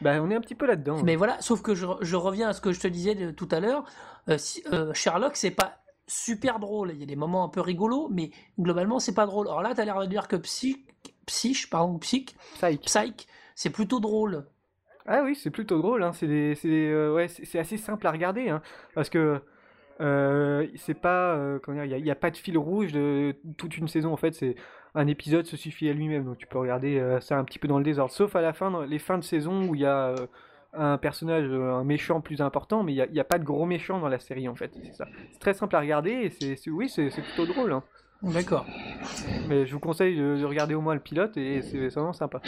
Bah, 0.00 0.20
on 0.22 0.30
est 0.30 0.34
un 0.34 0.40
petit 0.40 0.54
peu 0.54 0.66
là-dedans. 0.66 1.02
mais 1.02 1.16
voilà, 1.16 1.40
sauf 1.40 1.62
que 1.62 1.74
je, 1.74 1.86
je 2.00 2.16
reviens 2.16 2.48
à 2.48 2.52
ce 2.52 2.60
que 2.60 2.72
je 2.72 2.80
te 2.80 2.88
disais 2.88 3.14
de- 3.14 3.30
tout 3.30 3.48
à 3.50 3.60
l'heure. 3.60 3.84
euh, 4.28 4.38
si- 4.38 4.62
euh, 4.72 4.92
Sherlock, 4.94 5.36
c'est 5.36 5.50
pas 5.50 5.78
super 6.06 6.58
drôle. 6.58 6.90
Il 6.92 7.00
y 7.00 7.02
a 7.02 7.06
des 7.06 7.16
moments 7.16 7.44
un 7.44 7.48
peu 7.48 7.60
rigolos, 7.60 8.08
mais 8.10 8.30
globalement, 8.60 8.98
c'est 9.00 9.14
pas 9.14 9.26
drôle. 9.26 9.48
Alors 9.48 9.62
là, 9.62 9.72
t'as 9.74 9.84
l'air 9.84 9.98
de 10.00 10.06
dire 10.06 10.28
que 10.28 10.36
Psych, 10.36 10.86
Psych, 11.26 11.68
pardon, 11.70 11.98
Psych, 11.98 12.36
Psych. 12.54 12.80
Psych, 12.82 13.28
c'est 13.54 13.70
plutôt 13.70 13.98
drôle. 14.00 14.44
Ah 15.06 15.22
oui, 15.24 15.34
c'est 15.34 15.50
plutôt 15.50 15.78
drôle. 15.80 16.02
Hein. 16.04 16.12
C'est 16.12 16.28
des- 16.28 16.54
c'est 16.54 16.68
des, 16.68 16.88
euh, 16.88 17.12
ouais, 17.14 17.28
assez 17.58 17.76
simple 17.76 18.06
à 18.06 18.10
regarder, 18.12 18.48
hein, 18.48 18.62
parce 18.94 19.10
que 19.10 19.40
euh, 20.00 20.66
c'est 20.76 20.94
pas, 20.94 21.34
euh, 21.34 21.58
comment 21.62 21.76
dire, 21.76 21.84
il 21.84 21.90
y 21.90 21.94
a, 21.94 21.98
il 21.98 22.06
y 22.06 22.10
a 22.10 22.14
pas 22.16 22.30
de 22.30 22.36
fil 22.36 22.56
rouge 22.58 22.92
de 22.92 23.36
toute 23.56 23.76
une 23.76 23.88
saison. 23.88 24.12
En 24.12 24.16
fait, 24.16 24.32
c'est 24.34 24.56
un 24.94 25.06
épisode 25.06 25.46
se 25.46 25.56
suffit 25.56 25.88
à 25.88 25.92
lui-même, 25.92 26.24
donc 26.24 26.38
tu 26.38 26.46
peux 26.46 26.58
regarder 26.58 26.98
euh, 26.98 27.20
ça 27.20 27.38
un 27.38 27.44
petit 27.44 27.58
peu 27.58 27.68
dans 27.68 27.78
le 27.78 27.84
désordre. 27.84 28.12
Sauf 28.12 28.36
à 28.36 28.40
la 28.42 28.52
fin, 28.52 28.70
dans 28.70 28.82
les 28.82 28.98
fins 28.98 29.18
de 29.18 29.24
saison 29.24 29.66
où 29.68 29.74
il 29.74 29.80
y 29.82 29.86
a 29.86 30.08
euh, 30.08 30.26
un 30.74 30.98
personnage, 30.98 31.46
euh, 31.48 31.72
un 31.72 31.84
méchant 31.84 32.20
plus 32.20 32.40
important, 32.42 32.82
mais 32.82 32.92
il 32.92 32.96
y 33.14 33.20
a, 33.20 33.24
pas 33.24 33.38
de 33.38 33.44
gros 33.44 33.64
méchant 33.66 33.98
dans 34.00 34.08
la 34.08 34.18
série 34.18 34.48
en 34.48 34.54
fait. 34.54 34.70
C'est 34.82 34.92
ça. 34.94 35.06
C'est 35.32 35.38
très 35.38 35.54
simple 35.54 35.74
à 35.76 35.80
regarder 35.80 36.10
et 36.10 36.30
c'est, 36.30 36.56
c'est- 36.56 36.70
oui, 36.70 36.88
c'est 36.88 37.10
c'est 37.10 37.22
plutôt 37.22 37.46
drôle. 37.46 37.72
hein. 37.72 37.82
D'accord. 38.22 38.64
Mais 39.48 39.66
je 39.66 39.72
vous 39.72 39.80
conseille 39.80 40.16
de, 40.16 40.36
de 40.36 40.44
regarder 40.44 40.74
au 40.74 40.80
moins 40.80 40.94
le 40.94 41.00
pilote 41.00 41.36
et 41.36 41.60
c'est 41.62 41.90
c'est 41.90 41.98
vraiment 41.98 42.12
sympa. 42.12 42.40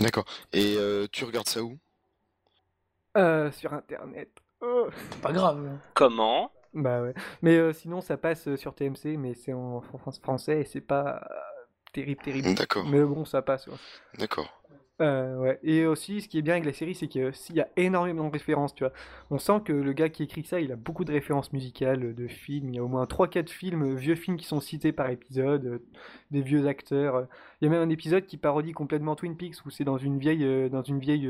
D'accord. 0.00 0.24
Et 0.52 0.74
euh, 0.76 1.06
tu 1.10 1.24
regardes 1.24 1.48
ça 1.48 1.62
où? 1.62 1.78
Euh, 3.16 3.50
sur 3.52 3.72
internet. 3.72 4.28
Oh. 4.60 4.88
C'est 5.10 5.20
pas 5.22 5.32
grave. 5.32 5.78
Comment? 5.94 6.50
Bah 6.74 7.00
ouais. 7.02 7.14
Mais 7.42 7.56
euh, 7.56 7.72
sinon, 7.72 8.00
ça 8.00 8.16
passe 8.16 8.54
sur 8.56 8.74
TMC, 8.74 9.16
mais 9.16 9.34
c'est 9.34 9.52
en 9.52 9.80
fran- 9.80 10.10
français 10.20 10.60
et 10.62 10.64
c'est 10.64 10.80
pas 10.80 11.22
euh, 11.30 11.53
terrible, 11.94 12.22
terrible. 12.22 12.54
D'accord. 12.54 12.86
Mais 12.86 13.02
bon, 13.02 13.24
ça 13.24 13.40
passe. 13.40 13.66
ouais. 13.66 13.74
D'accord. 14.18 14.60
Euh, 15.00 15.36
ouais. 15.38 15.58
Et 15.64 15.86
aussi, 15.86 16.20
ce 16.20 16.28
qui 16.28 16.38
est 16.38 16.42
bien 16.42 16.54
avec 16.54 16.64
la 16.66 16.72
série, 16.72 16.94
c'est 16.94 17.08
qu'il 17.08 17.32
y 17.50 17.60
a 17.60 17.68
énormément 17.76 18.28
de 18.28 18.32
références, 18.32 18.72
tu 18.76 18.84
vois. 18.84 18.92
On 19.28 19.38
sent 19.38 19.60
que 19.64 19.72
le 19.72 19.92
gars 19.92 20.08
qui 20.08 20.22
écrit 20.22 20.44
ça, 20.44 20.60
il 20.60 20.70
a 20.70 20.76
beaucoup 20.76 21.04
de 21.04 21.10
références 21.10 21.52
musicales, 21.52 22.14
de 22.14 22.28
films. 22.28 22.68
Il 22.68 22.76
y 22.76 22.78
a 22.78 22.84
au 22.84 22.86
moins 22.86 23.04
3-4 23.06 23.48
films, 23.48 23.96
vieux 23.96 24.14
films 24.14 24.36
qui 24.36 24.46
sont 24.46 24.60
cités 24.60 24.92
par 24.92 25.10
épisode, 25.10 25.66
euh, 25.66 25.78
des 26.30 26.42
vieux 26.42 26.68
acteurs. 26.68 27.16
euh. 27.16 27.24
Il 27.60 27.64
y 27.64 27.68
a 27.68 27.70
même 27.72 27.82
un 27.82 27.90
épisode 27.90 28.24
qui 28.26 28.36
parodie 28.36 28.70
complètement 28.72 29.16
Twin 29.16 29.36
Peaks, 29.36 29.66
où 29.66 29.70
c'est 29.70 29.82
dans 29.82 29.98
une 29.98 30.20
vieille, 30.20 30.44
euh, 30.44 30.68
dans 30.68 30.82
une 30.82 31.00
vieille 31.00 31.28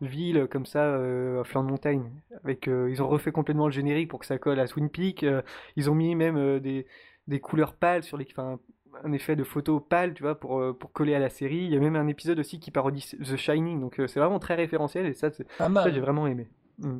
ville 0.00 0.46
comme 0.48 0.66
ça, 0.66 0.94
à 0.94 1.42
flanc 1.44 1.64
de 1.64 1.70
montagne. 1.70 2.08
Avec, 2.44 2.68
ils 2.68 3.02
ont 3.02 3.08
refait 3.08 3.32
complètement 3.32 3.66
le 3.66 3.72
générique 3.72 4.08
pour 4.08 4.20
que 4.20 4.26
ça 4.26 4.38
colle 4.38 4.60
à 4.60 4.68
Twin 4.68 4.88
Peaks. 4.88 5.26
ils 5.74 5.90
ont 5.90 5.94
mis 5.96 6.14
même 6.14 6.60
des, 6.60 6.86
des 7.26 7.40
couleurs 7.40 7.74
pâles 7.74 8.02
sur 8.04 8.16
les, 8.18 8.26
enfin, 8.30 8.58
un 9.04 9.12
effet 9.12 9.36
de 9.36 9.44
photo 9.44 9.80
pâle, 9.80 10.14
tu 10.14 10.22
vois, 10.22 10.34
pour, 10.38 10.60
euh, 10.60 10.72
pour 10.72 10.92
coller 10.92 11.14
à 11.14 11.18
la 11.18 11.28
série. 11.30 11.58
Il 11.64 11.70
y 11.72 11.76
a 11.76 11.80
même 11.80 11.96
un 11.96 12.06
épisode 12.08 12.38
aussi 12.38 12.58
qui 12.60 12.70
parodie 12.70 13.06
The 13.22 13.36
Shining, 13.36 13.80
donc 13.80 13.98
euh, 14.00 14.06
c'est 14.06 14.20
vraiment 14.20 14.38
très 14.38 14.54
référentiel 14.54 15.06
et 15.06 15.12
ça, 15.14 15.30
ça, 15.30 15.44
j'ai 15.90 16.00
vraiment 16.00 16.26
aimé. 16.26 16.48
Mm. 16.78 16.98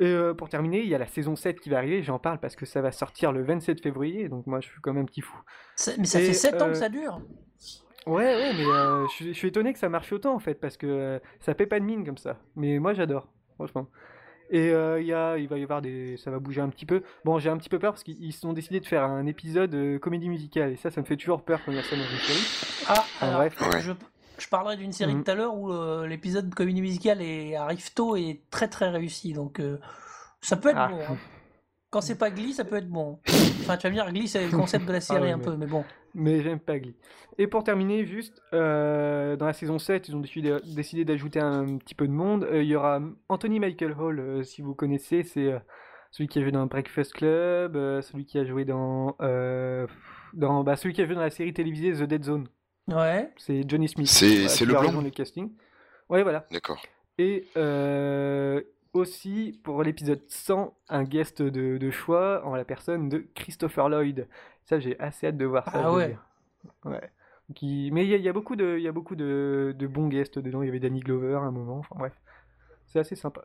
Et 0.00 0.06
euh, 0.06 0.32
pour 0.32 0.48
terminer, 0.48 0.80
il 0.80 0.88
y 0.88 0.94
a 0.94 0.98
la 0.98 1.06
saison 1.06 1.36
7 1.36 1.60
qui 1.60 1.68
va 1.68 1.76
arriver, 1.76 2.02
j'en 2.02 2.18
parle 2.18 2.38
parce 2.40 2.56
que 2.56 2.64
ça 2.64 2.80
va 2.80 2.90
sortir 2.90 3.32
le 3.32 3.42
27 3.42 3.82
février, 3.82 4.28
donc 4.30 4.46
moi 4.46 4.60
je 4.60 4.68
suis 4.68 4.80
quand 4.80 4.94
même 4.94 5.04
petit 5.06 5.20
fou. 5.20 5.36
Ça- 5.76 5.92
Mais 5.98 6.06
ça 6.06 6.20
Et, 6.20 6.24
fait 6.26 6.32
7 6.32 6.62
ans 6.62 6.66
euh, 6.66 6.68
que 6.70 6.74
ça 6.78 6.88
dure. 6.88 7.20
Ouais, 8.06 8.24
ouais, 8.24 8.52
mais 8.56 8.64
euh, 8.64 9.06
je, 9.08 9.12
suis- 9.12 9.26
je 9.34 9.38
suis 9.38 9.48
étonné 9.48 9.74
que 9.74 9.78
ça 9.78 9.90
marche 9.90 10.10
autant 10.12 10.34
en 10.34 10.38
fait, 10.38 10.54
parce 10.54 10.78
que 10.78 11.20
ça 11.40 11.54
paie 11.54 11.66
pas 11.66 11.78
de 11.80 11.84
mine 11.84 12.04
comme 12.06 12.16
ça. 12.16 12.38
Mais 12.56 12.78
moi 12.78 12.94
j'adore, 12.94 13.28
franchement. 13.56 13.88
Et 14.52 14.70
euh, 14.70 15.00
il 15.00 15.06
y 15.06 15.12
a, 15.12 15.38
il 15.38 15.46
va 15.48 15.58
y 15.58 15.62
avoir 15.62 15.80
des, 15.80 16.16
ça 16.16 16.30
va 16.30 16.38
bouger 16.40 16.60
un 16.60 16.68
petit 16.68 16.84
peu. 16.86 17.02
Bon, 17.24 17.38
j'ai 17.38 17.50
un 17.50 17.56
petit 17.56 17.68
peu 17.68 17.78
peur 17.78 17.92
parce 17.92 18.02
qu'ils 18.02 18.34
ont 18.46 18.52
décidé 18.52 18.80
de 18.80 18.86
faire 18.86 19.04
un 19.04 19.26
épisode 19.26 19.72
euh, 19.74 19.98
comédie 20.00 20.28
musicale 20.28 20.72
et 20.72 20.76
ça, 20.76 20.90
ça 20.90 21.00
me 21.00 21.06
fait 21.06 21.16
toujours 21.16 21.42
peur 21.42 21.60
quand 21.64 21.70
il 21.70 21.76
y 21.76 21.80
a 21.80 21.84
ça 21.84 21.94
dans 21.94 22.02
une 22.02 22.18
série. 22.18 22.84
Ah, 22.88 22.92
Enfin, 22.98 23.26
alors, 23.28 23.38
bref. 23.38 23.60
Ouais. 23.60 23.80
je, 23.80 23.92
je 24.38 24.48
parlerai 24.48 24.76
d'une 24.76 24.90
série 24.92 25.14
Mhm. 25.14 25.22
tout 25.24 25.30
à 25.30 25.34
l'heure 25.34 25.54
où 25.54 25.72
euh, 25.72 26.06
l'épisode 26.08 26.48
de 26.50 26.54
comédie 26.54 26.80
musicale 26.80 27.22
est, 27.22 27.54
arrive 27.54 27.92
tôt 27.94 28.16
et 28.16 28.40
très 28.50 28.66
très 28.68 28.88
réussi. 28.88 29.32
Donc 29.34 29.60
euh, 29.60 29.78
ça 30.40 30.56
peut 30.56 30.70
être 30.70 30.78
Ah. 30.78 30.88
bon. 30.88 30.98
hein. 31.14 31.16
Quand 31.90 32.00
c'est 32.00 32.16
pas 32.18 32.30
Glee, 32.30 32.52
ça 32.52 32.64
peut 32.64 32.76
être 32.76 32.88
bon. 32.88 33.18
Enfin, 33.60 33.76
tu 33.76 33.82
vas 33.86 33.90
me 33.90 33.94
dire, 33.94 34.10
Glee, 34.12 34.28
c'est 34.28 34.44
le 34.46 34.56
concept 34.56 34.86
de 34.86 34.92
la 34.92 35.00
série 35.00 35.22
ouais, 35.22 35.30
un 35.32 35.36
mais- 35.38 35.44
peu, 35.44 35.56
mais 35.56 35.66
bon. 35.66 35.84
Mais 36.14 36.40
j'aime 36.42 36.60
pas 36.60 36.78
Glee. 36.78 36.94
Et 37.38 37.46
pour 37.46 37.64
terminer, 37.64 38.04
juste, 38.04 38.42
euh, 38.52 39.36
dans 39.36 39.46
la 39.46 39.52
saison 39.52 39.78
7, 39.78 40.08
ils 40.08 40.14
ont 40.16 40.20
décidé, 40.20 41.04
d'ajouter 41.04 41.40
un 41.40 41.78
petit 41.78 41.94
peu 41.94 42.06
de 42.06 42.12
monde. 42.12 42.44
Euh, 42.44 42.62
Il 42.62 42.68
y 42.68 42.76
aura 42.76 43.00
Anthony 43.28 43.58
Michael 43.60 43.92
Hall, 43.98 44.20
euh, 44.20 44.42
si 44.42 44.62
vous 44.62 44.74
connaissez, 44.74 45.22
c'est 45.24 45.52
euh, 45.52 45.58
celui 46.10 46.28
qui 46.28 46.38
a 46.38 46.42
joué 46.42 46.52
dans 46.52 46.66
Breakfast 46.66 47.12
Club, 47.14 47.76
euh, 47.76 48.02
celui 48.02 48.24
qui 48.26 48.38
a 48.38 48.44
joué 48.44 48.64
dans, 48.64 49.16
euh, 49.20 49.86
dans 50.34 50.62
bah, 50.64 50.76
celui 50.76 50.94
qui 50.94 51.02
a 51.02 51.06
joué 51.06 51.14
dans 51.14 51.20
la 51.20 51.30
série 51.30 51.52
télévisée 51.52 51.92
The 51.92 52.08
Dead 52.08 52.24
Zone. 52.24 52.46
Ouais. 52.88 53.30
C'est 53.36 53.68
Johnny 53.68 53.88
Smith. 53.88 54.08
C'est- 54.08 54.64
le 54.64 54.76
raison, 54.76 55.00
le 55.00 55.10
casting. 55.10 55.50
Ouais, 56.08 56.22
voilà. 56.22 56.46
D'accord. 56.52 56.82
Et 57.18 57.46
euh, 57.56 58.60
aussi, 58.92 59.60
pour 59.62 59.82
l'épisode 59.82 60.20
100, 60.28 60.74
un 60.88 61.04
guest 61.04 61.42
de, 61.42 61.78
de 61.78 61.90
choix 61.90 62.44
en 62.46 62.54
la 62.54 62.64
personne 62.64 63.08
de 63.08 63.24
Christopher 63.34 63.88
Lloyd. 63.88 64.26
Ça, 64.64 64.78
j'ai 64.78 64.98
assez 65.00 65.26
hâte 65.28 65.36
de 65.36 65.44
voir 65.46 65.64
ça. 65.70 65.80
Ah 65.84 65.92
ouais. 65.92 66.08
dire. 66.08 66.24
Ouais. 66.84 67.10
Qui... 67.54 67.90
Mais 67.92 68.04
il 68.04 68.10
y, 68.10 68.14
a- 68.14 68.18
il 68.18 68.22
y 68.22 68.28
a 68.28 68.32
beaucoup, 68.32 68.56
de, 68.56 68.76
il 68.78 68.82
y 68.82 68.88
a 68.88 68.92
beaucoup 68.92 69.16
de, 69.16 69.74
de 69.76 69.86
bons 69.86 70.08
guests 70.08 70.38
dedans. 70.38 70.62
Il 70.62 70.66
y 70.66 70.68
avait 70.68 70.78
Danny 70.80 71.00
Glover 71.00 71.34
à 71.34 71.40
un 71.40 71.50
moment. 71.50 71.78
Enfin 71.78 71.96
bref. 71.98 72.12
C'est 72.86 72.98
assez 72.98 73.14
sympa. 73.14 73.42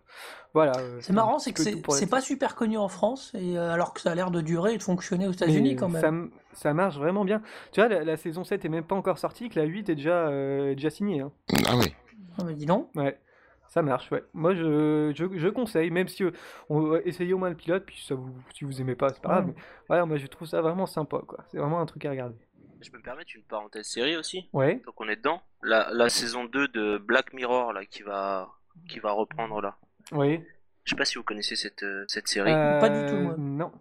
Voilà. 0.56 0.72
euh, 0.80 0.98
C'est 1.02 1.14
marrant, 1.14 1.38
c'est 1.38 1.54
que 1.54 1.62
c'est 1.62 2.10
pas 2.10 2.20
super 2.22 2.56
connu 2.56 2.78
en 2.80 2.88
France, 2.88 3.32
et, 3.36 3.60
euh, 3.60 3.72
alors 3.72 3.94
que 3.94 4.02
ça 4.02 4.10
a 4.12 4.16
l'air 4.16 4.32
de 4.32 4.42
durer 4.42 4.74
et 4.74 4.78
de 4.80 4.82
fonctionner 4.84 5.28
aux 5.28 5.32
États-Unis 5.34 5.76
quand 5.76 5.88
même. 5.90 6.32
Ça, 6.54 6.74
marche 6.74 6.98
vraiment 6.98 7.24
bien. 7.26 7.44
Tu 7.72 7.80
vois, 7.80 7.88
la, 7.88 8.04
la 8.04 8.18
saison 8.18 8.44
7 8.44 8.66
est 8.66 8.70
même 8.70 8.84
pas 8.86 8.96
encore 8.96 9.20
sortie, 9.20 9.50
que 9.50 9.60
la 9.60 9.66
8 9.66 9.90
est 9.90 9.96
déjà, 9.96 10.30
euh, 10.30 10.74
déjà 10.74 10.90
signée. 10.90 11.22
hein. 11.22 11.32
Ah 11.68 11.76
oui. 11.78 11.94
Ah, 12.40 12.44
mais 12.44 12.56
dis 12.56 12.66
donc. 12.66 12.90
Ouais, 12.96 13.20
ça 13.68 13.82
marche, 13.82 14.12
ouais. 14.12 14.24
Moi, 14.34 14.54
je, 14.56 15.12
je, 15.16 15.26
je 15.38 15.48
conseille, 15.50 15.92
même 15.92 16.08
si 16.08 16.24
euh, 16.24 16.32
on 16.70 16.82
va 16.82 17.00
essayer 17.06 17.34
au 17.34 17.38
moins 17.38 17.50
le 17.50 17.56
pilote, 17.56 17.84
puis 17.86 17.98
si, 17.98 18.06
ça 18.08 18.16
vous, 18.16 18.34
si 18.54 18.64
vous 18.66 18.80
aimez 18.82 18.96
pas, 18.96 19.10
c'est 19.10 19.22
pas 19.22 19.30
grave. 19.30 19.46
Ouais. 19.48 19.54
Mais 19.56 19.62
voilà, 19.88 20.06
moi, 20.06 20.18
je 20.18 20.28
trouve 20.28 20.48
ça 20.48 20.62
vraiment 20.62 20.86
sympa, 20.86 21.20
quoi. 21.28 21.40
C'est 21.50 21.58
vraiment 21.58 21.80
un 21.80 21.86
truc 21.86 22.06
à 22.06 22.10
regarder. 22.12 22.36
Je 22.82 22.92
peux 22.92 22.98
me 22.98 23.04
permettre 23.04 23.32
une 23.36 23.42
parenthèse 23.44 23.88
série 23.88 24.16
aussi? 24.18 24.48
Ouais, 24.54 24.82
Donc 24.86 25.00
on 25.02 25.08
est 25.10 25.16
dedans. 25.16 25.42
La, 25.64 25.90
la 25.92 26.10
saison 26.10 26.46
2 26.46 26.68
de 26.68 26.98
Black 27.00 27.34
Mirror 27.34 27.74
là 27.74 27.84
qui 27.86 28.04
va 28.04 28.50
qui 28.88 29.00
va 29.00 29.12
reprendre 29.12 29.60
là. 29.62 29.76
oui. 30.12 30.44
Je 30.84 30.92
sais 30.92 30.96
pas 30.98 31.06
si 31.06 31.18
vous 31.18 31.24
connaissez 31.24 31.56
cette, 31.56 31.82
euh, 31.82 32.06
cette 32.08 32.28
série. 32.28 32.52
Pas 32.52 32.90
du 32.90 33.10
tout, 33.10 33.16
Euh, 33.16 33.22
moi. 33.24 33.34
Non. 33.40 33.72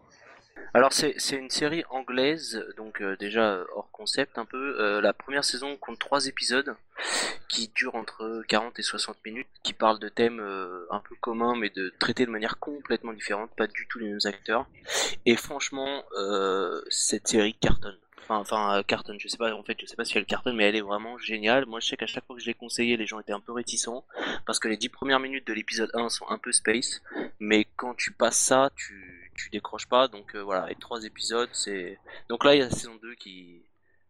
Alors 0.76 0.92
c'est 0.92 1.14
une 1.30 1.50
série 1.50 1.84
anglaise, 1.88 2.64
donc 2.76 3.00
euh, 3.00 3.16
déjà 3.16 3.52
euh, 3.52 3.64
hors 3.76 3.88
concept 3.92 4.38
un 4.38 4.44
peu. 4.44 4.80
Euh, 4.80 5.00
la 5.00 5.12
première 5.12 5.44
saison 5.44 5.76
compte 5.76 6.00
trois 6.00 6.26
épisodes 6.26 6.74
qui 7.48 7.70
durent 7.76 7.94
entre 7.94 8.42
40 8.48 8.76
et 8.80 8.82
60 8.82 9.16
minutes, 9.24 9.46
qui 9.62 9.72
parlent 9.72 10.00
de 10.00 10.08
thèmes 10.08 10.40
un 10.90 10.98
peu 10.98 11.14
communs 11.20 11.54
mais 11.56 11.70
de 11.70 11.94
traités 12.00 12.26
de 12.26 12.30
manière 12.32 12.58
complètement 12.58 13.12
différente, 13.12 13.50
pas 13.56 13.68
du 13.68 13.86
tout 13.86 14.00
les 14.00 14.08
mêmes 14.08 14.18
acteurs. 14.24 14.66
Et 15.26 15.36
franchement, 15.36 16.04
cette 16.88 17.28
série 17.28 17.54
cartonne. 17.54 17.98
Enfin, 18.22 18.38
enfin 18.38 18.82
cartonne, 18.84 19.20
je 19.20 19.28
sais 19.28 19.36
pas, 19.36 19.54
en 19.54 19.62
fait, 19.62 19.76
je 19.80 19.86
sais 19.86 19.96
pas 19.96 20.04
si 20.04 20.16
elle 20.16 20.24
cartonne, 20.24 20.56
mais 20.56 20.64
elle 20.64 20.76
est 20.76 20.80
vraiment 20.80 21.18
géniale. 21.18 21.66
Moi, 21.66 21.78
je 21.80 21.88
sais 21.88 21.96
qu'à 21.96 22.06
chaque 22.06 22.24
fois 22.24 22.34
que 22.34 22.42
je 22.42 22.46
l'ai 22.46 22.54
conseillé, 22.54 22.96
les 22.96 23.06
gens 23.06 23.20
étaient 23.20 23.32
un 23.32 23.40
peu 23.40 23.52
réticents, 23.52 24.04
parce 24.46 24.58
que 24.58 24.66
les 24.66 24.78
10 24.78 24.88
premières 24.88 25.20
minutes 25.20 25.46
de 25.46 25.52
l'épisode 25.52 25.90
1 25.94 26.08
sont 26.08 26.26
un 26.28 26.38
peu 26.38 26.50
space, 26.50 27.02
mais 27.38 27.66
quand 27.76 27.94
tu 27.94 28.12
passes 28.12 28.38
ça, 28.38 28.70
tu, 28.76 29.23
tu 29.34 29.50
décroches 29.50 29.86
pas, 29.88 30.08
donc 30.08 30.34
euh, 30.34 30.42
voilà, 30.42 30.70
et 30.70 30.74
trois 30.76 31.04
épisodes, 31.04 31.48
c'est... 31.52 31.98
Donc 32.28 32.44
là, 32.44 32.54
il 32.54 32.58
y 32.58 32.62
a 32.62 32.66
la 32.66 32.70
saison 32.70 32.94
2 33.02 33.14
qui... 33.16 33.62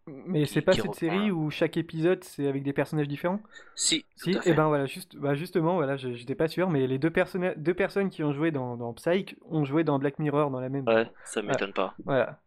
Mais 0.06 0.44
c'est 0.44 0.60
pas 0.60 0.72
cette 0.72 0.82
reprend, 0.82 0.98
série 0.98 1.30
où 1.30 1.50
chaque 1.50 1.78
épisode, 1.78 2.22
c'est 2.24 2.46
avec 2.46 2.62
des 2.62 2.74
personnages 2.74 3.08
différents? 3.08 3.40
Si, 3.74 4.04
tout 4.20 4.30
Si, 4.30 4.30
et 4.36 4.40
fait. 4.40 4.52
ben 4.54 4.68
voilà, 4.68 4.84
juste, 4.84 5.16
bah 5.16 5.34
justement, 5.34 5.76
voilà, 5.76 5.96
j'étais 5.96 6.34
pas 6.34 6.46
sûr, 6.46 6.68
mais 6.68 6.86
les 6.86 6.98
deux, 6.98 7.10
personnages 7.10 7.56
deux 7.56 7.72
personnes 7.72 8.10
qui 8.10 8.22
ont 8.22 8.32
joué 8.34 8.50
dans, 8.50 8.76
dans 8.76 8.92
Psych 8.92 9.34
ont 9.48 9.64
joué 9.64 9.82
dans 9.82 9.98
Black 9.98 10.18
Mirror 10.18 10.50
dans 10.50 10.60
la 10.60 10.68
même. 10.68 10.86
Ouais, 10.86 11.10
ça 11.24 11.40
m'étonne 11.40 11.72
pas. 11.72 11.94
Voilà. 12.04 12.38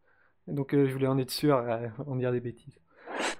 Donc 0.45 0.75
euh, 0.75 0.85
je 0.85 0.93
voulais 0.93 1.07
en 1.07 1.17
être 1.17 1.31
sûr 1.31 1.57
euh, 1.57 1.87
de 2.05 2.19
dire 2.19 2.31
des 2.31 2.39
bêtises. 2.41 2.79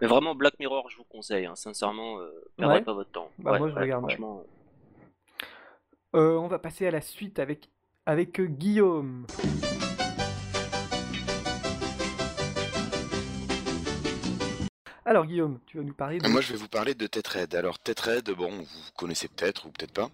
Mais 0.01 0.07
vraiment, 0.07 0.33
Black 0.33 0.57
Mirror, 0.59 0.89
je 0.89 0.97
vous 0.97 1.03
conseille, 1.03 1.45
hein, 1.45 1.55
sincèrement, 1.55 2.19
euh, 2.19 2.27
perdez 2.57 2.73
Ouais. 2.73 2.81
pas 2.81 2.93
votre 2.93 3.11
temps. 3.11 3.29
Bah, 3.37 3.51
Ouais, 3.51 3.59
moi, 3.59 3.69
je 3.69 3.75
ouais, 3.75 3.81
regarderai. 3.81 4.13
franchement... 4.15 4.43
On 6.13 6.47
va 6.47 6.57
passer 6.57 6.87
à 6.87 6.91
la 6.91 7.01
suite 7.01 7.37
avec, 7.37 7.69
avec 8.07 8.39
euh, 8.39 8.45
Guillaume. 8.45 9.25
Alors 15.05 15.25
Guillaume, 15.25 15.59
tu 15.65 15.77
vas 15.77 15.83
nous 15.83 15.93
parler 15.93 16.17
de... 16.19 16.27
Moi, 16.27 16.41
je 16.41 16.51
vais 16.51 16.57
vous 16.59 16.67
parler 16.67 16.93
de 16.93 17.07
Tetraed. 17.07 17.55
Alors, 17.55 17.79
Tetraed, 17.79 18.29
bon, 18.31 18.49
vous 18.51 18.65
connaissez 18.97 19.29
peut-être 19.29 19.65
ou 19.65 19.69
peut-être 19.71 19.93
pas. 19.93 20.09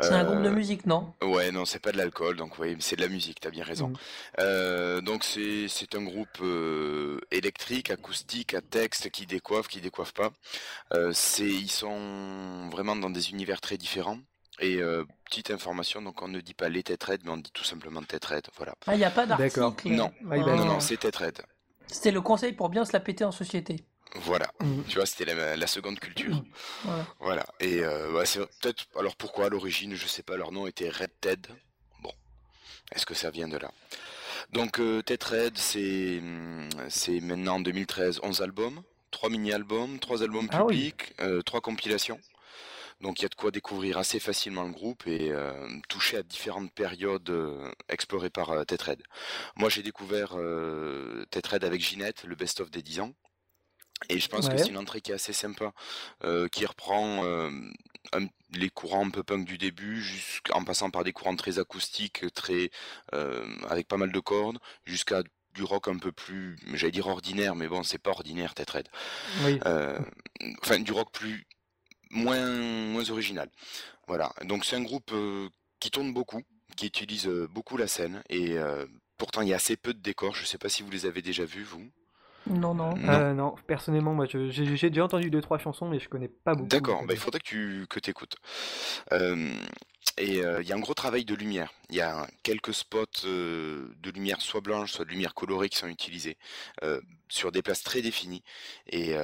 C'est 0.00 0.08
un 0.08 0.24
Euh, 0.24 0.24
groupe 0.24 0.42
de 0.42 0.48
musique, 0.48 0.86
non? 0.86 1.12
Ouais, 1.22 1.50
non, 1.52 1.66
c'est 1.66 1.80
pas 1.80 1.92
de 1.92 1.98
l'alcool, 1.98 2.36
donc 2.36 2.58
oui, 2.58 2.74
c'est 2.80 2.96
de 2.96 3.02
la 3.02 3.08
musique, 3.08 3.40
t'as 3.40 3.50
bien 3.50 3.62
raison. 3.64 3.88
Mhm. 3.88 3.96
Euh, 4.40 5.00
donc 5.02 5.22
c'est 5.22 5.68
c'est 5.68 5.94
un 5.94 6.02
groupe 6.02 6.38
euh, 6.40 7.20
électrique, 7.30 7.90
acoustique, 7.90 8.54
à 8.54 8.62
texte, 8.62 9.10
qui 9.10 9.26
décoiffe, 9.26 9.68
qui 9.68 9.82
décoiffe 9.82 10.12
pas. 10.14 10.30
Euh, 10.94 11.10
c'est 11.12 11.44
ils 11.46 11.70
sont 11.70 12.70
vraiment 12.70 12.96
dans 12.96 13.10
des 13.10 13.28
univers 13.32 13.60
très 13.60 13.76
différents. 13.76 14.18
Et 14.60 14.76
euh, 14.78 15.04
petite 15.24 15.50
information, 15.50 16.02
donc 16.02 16.20
on 16.22 16.28
ne 16.28 16.40
dit 16.40 16.54
pas 16.54 16.68
les 16.68 16.82
Tetraed, 16.82 17.20
mais 17.24 17.30
on 17.30 17.36
dit 17.36 17.50
tout 17.52 17.64
simplement 17.64 18.02
Tetraed, 18.02 18.46
voilà. 18.56 18.74
Ah, 18.86 18.94
il 18.94 18.98
n'y 18.98 19.04
a 19.04 19.10
pas 19.10 19.24
d'article. 19.26 19.60
Non. 19.90 20.12
Ouais, 20.24 20.38
bah, 20.40 20.56
Non, 20.56 20.62
Ah. 20.62 20.64
non, 20.64 20.80
c'est 20.80 20.96
Tetraed. 20.96 21.40
C'était 21.86 22.10
le 22.10 22.20
conseil 22.20 22.52
pour 22.52 22.68
bien 22.68 22.84
se 22.84 22.92
la 22.92 23.00
péter 23.00 23.24
en 23.24 23.32
société. 23.32 23.84
Voilà. 24.16 24.50
Mhm. 24.60 24.84
Tu 24.88 24.96
vois, 24.96 25.06
c'était 25.06 25.26
la, 25.26 25.56
la 25.56 25.66
seconde 25.66 26.00
culture. 26.00 26.42
Voilà. 26.84 27.06
Voilà. 27.20 27.46
Et 27.60 27.80
euh, 27.84 28.24
c'est 28.24 28.40
peut-être. 28.60 28.86
Alors 28.98 29.16
pourquoi 29.16 29.46
à 29.46 29.48
l'origine, 29.48 29.94
je 29.94 30.06
sais 30.06 30.22
pas, 30.22 30.36
leur 30.36 30.50
nom 30.50 30.66
était 30.66 30.88
Red 30.88 31.10
Ted. 31.20 31.48
Bon, 32.02 32.12
est-ce 32.94 33.04
que 33.06 33.14
ça 33.14 33.30
vient 33.30 33.48
de 33.48 33.58
là? 33.58 33.70
Donc 34.52 34.80
euh, 34.80 35.02
Tetraed, 35.02 35.56
c'est 35.58 36.18
hum, 36.18 36.68
c'est 36.88 37.20
maintenant 37.20 37.56
en 37.56 37.60
2013 37.60 38.20
11 38.22 38.40
albums, 38.42 38.82
3 39.10 39.28
mini-albums, 39.30 39.98
3 39.98 40.22
albums 40.22 40.48
Ah 40.52 40.64
oui. 40.64 40.74
publics, 40.92 41.14
euh, 41.20 41.42
3 41.42 41.60
compilations. 41.60 42.18
Donc 43.00 43.20
il 43.20 43.22
y 43.22 43.26
a 43.26 43.28
de 43.28 43.34
quoi 43.34 43.50
découvrir 43.50 43.96
assez 43.98 44.18
facilement 44.18 44.64
le 44.64 44.72
groupe 44.72 45.06
et 45.06 45.30
euh, 45.30 45.52
toucher 45.88 46.16
à 46.16 46.22
différentes 46.22 46.72
périodes 46.72 47.30
euh, 47.30 47.70
explorées 47.88 48.30
par 48.30 48.50
euh, 48.50 48.64
Tetraed. 48.64 49.02
Moi 49.56 49.68
j'ai 49.68 49.82
découvert 49.82 50.32
euh, 50.36 51.24
Tetraed 51.30 51.62
avec 51.64 51.80
Ginette, 51.80 52.24
le 52.24 52.34
best-of 52.34 52.70
des 52.70 52.82
10 52.82 53.00
ans. 53.00 53.14
Et 54.08 54.20
je 54.20 54.28
pense 54.28 54.46
que 54.48 54.54
c'est 54.64 54.70
une 54.70 54.76
entrée 54.78 55.00
qui 55.00 55.10
est 55.10 55.14
assez 55.14 55.32
sympa, 55.32 55.72
euh, 56.22 56.46
qui 56.48 56.64
reprend 56.66 57.24
euh, 57.24 57.50
un- 58.12 58.28
les 58.52 58.70
courants 58.70 59.04
un 59.06 59.10
peu 59.10 59.24
punk 59.24 59.44
du 59.44 59.58
début, 59.58 60.00
jusqu'en 60.00 60.62
passant 60.64 60.90
par 60.90 61.02
des 61.02 61.12
courants 61.12 61.34
très 61.34 61.58
acoustiques, 61.58 62.24
très 62.32 62.70
euh, 63.12 63.44
avec 63.68 63.88
pas 63.88 63.96
mal 63.96 64.12
de 64.12 64.20
cordes, 64.20 64.58
jusqu'à 64.84 65.22
du 65.54 65.64
rock 65.64 65.88
un 65.88 65.98
peu 65.98 66.12
plus, 66.12 66.56
j'allais 66.74 66.92
dire 66.92 67.08
ordinaire, 67.08 67.56
mais 67.56 67.66
bon, 67.66 67.82
c'est 67.82 67.98
pas 67.98 68.10
ordinaire, 68.10 68.54
Tetraed. 68.54 68.88
Oui. 69.44 69.58
Euh, 69.66 69.98
enfin, 70.62 70.78
du 70.78 70.92
rock 70.92 71.10
plus 71.12 71.44
moins 72.10 72.46
moins 72.46 73.10
original. 73.10 73.48
Voilà. 74.06 74.32
Donc 74.44 74.64
c'est 74.64 74.76
un 74.76 74.82
groupe 74.82 75.10
euh, 75.12 75.48
qui 75.80 75.90
tourne 75.90 76.12
beaucoup, 76.12 76.42
qui 76.76 76.86
utilise 76.86 77.26
euh, 77.26 77.48
beaucoup 77.50 77.76
la 77.76 77.86
scène 77.86 78.22
et 78.28 78.58
euh, 78.58 78.86
pourtant 79.16 79.42
il 79.42 79.48
y 79.48 79.52
a 79.52 79.56
assez 79.56 79.76
peu 79.76 79.94
de 79.94 80.00
décors. 80.00 80.34
Je 80.34 80.44
sais 80.44 80.58
pas 80.58 80.68
si 80.68 80.82
vous 80.82 80.90
les 80.90 81.06
avez 81.06 81.22
déjà 81.22 81.44
vus 81.44 81.64
vous. 81.64 81.90
Non, 82.46 82.72
non. 82.74 82.96
Non. 82.96 83.12
Euh, 83.12 83.34
non, 83.34 83.54
personnellement, 83.66 84.14
moi, 84.14 84.26
j'ai 84.26 84.88
déjà 84.88 85.04
entendu 85.04 85.28
deux 85.28 85.42
trois 85.42 85.58
chansons, 85.58 85.88
mais 85.88 85.98
je 85.98 86.08
connais 86.08 86.28
pas 86.28 86.54
beaucoup. 86.54 86.68
D'accord, 86.68 87.04
bah, 87.04 87.12
il 87.12 87.18
faudrait 87.20 87.40
que 87.40 87.44
tu 87.46 87.86
que 87.90 87.98
écoutes. 88.08 88.36
Et 90.18 90.42
euh, 90.44 90.60
il 90.62 90.68
y 90.68 90.72
a 90.72 90.76
un 90.76 90.80
gros 90.80 90.94
travail 90.94 91.24
de 91.24 91.34
lumière. 91.34 91.72
Il 91.90 91.96
y 91.96 92.00
a 92.00 92.26
quelques 92.42 92.74
spots 92.74 93.04
euh, 93.24 93.88
de 94.02 94.10
lumière 94.10 94.40
soit 94.40 94.60
blanche, 94.60 94.92
soit 94.92 95.04
de 95.04 95.10
lumière 95.10 95.34
colorée 95.34 95.68
qui 95.68 95.78
sont 95.78 95.88
utilisés 95.88 96.36
euh, 96.82 97.00
sur 97.28 97.52
des 97.52 97.62
places 97.62 97.82
très 97.82 98.02
définies. 98.02 98.42
Et 98.90 99.14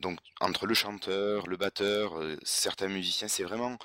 donc 0.00 0.18
entre 0.40 0.66
le 0.66 0.74
chanteur, 0.74 1.46
le 1.46 1.56
batteur, 1.56 2.20
certains 2.42 2.88
musiciens, 2.88 3.28
c'est 3.28 3.44
vraiment 3.44 3.78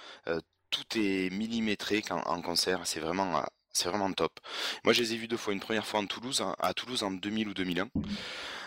tout 0.70 0.86
est 0.96 1.32
millimétré 1.32 2.04
en, 2.10 2.42
concert. 2.42 2.82
C'est 2.86 3.00
vraiment 3.00 3.44
c'est 3.72 3.88
vraiment 3.88 4.12
top. 4.12 4.40
Moi, 4.84 4.94
je 4.94 5.02
les 5.02 5.14
ai 5.14 5.18
vus 5.18 5.28
deux 5.28 5.38
fois. 5.38 5.54
Une 5.54 5.60
première 5.60 5.86
fois 5.86 6.02
en 6.02 6.06
Toulouse, 6.06 6.42
hein, 6.42 6.56
à 6.60 6.74
Toulouse 6.74 7.04
en 7.04 7.12
2000 7.12 7.48
ou 7.48 7.54
2001, 7.54 7.90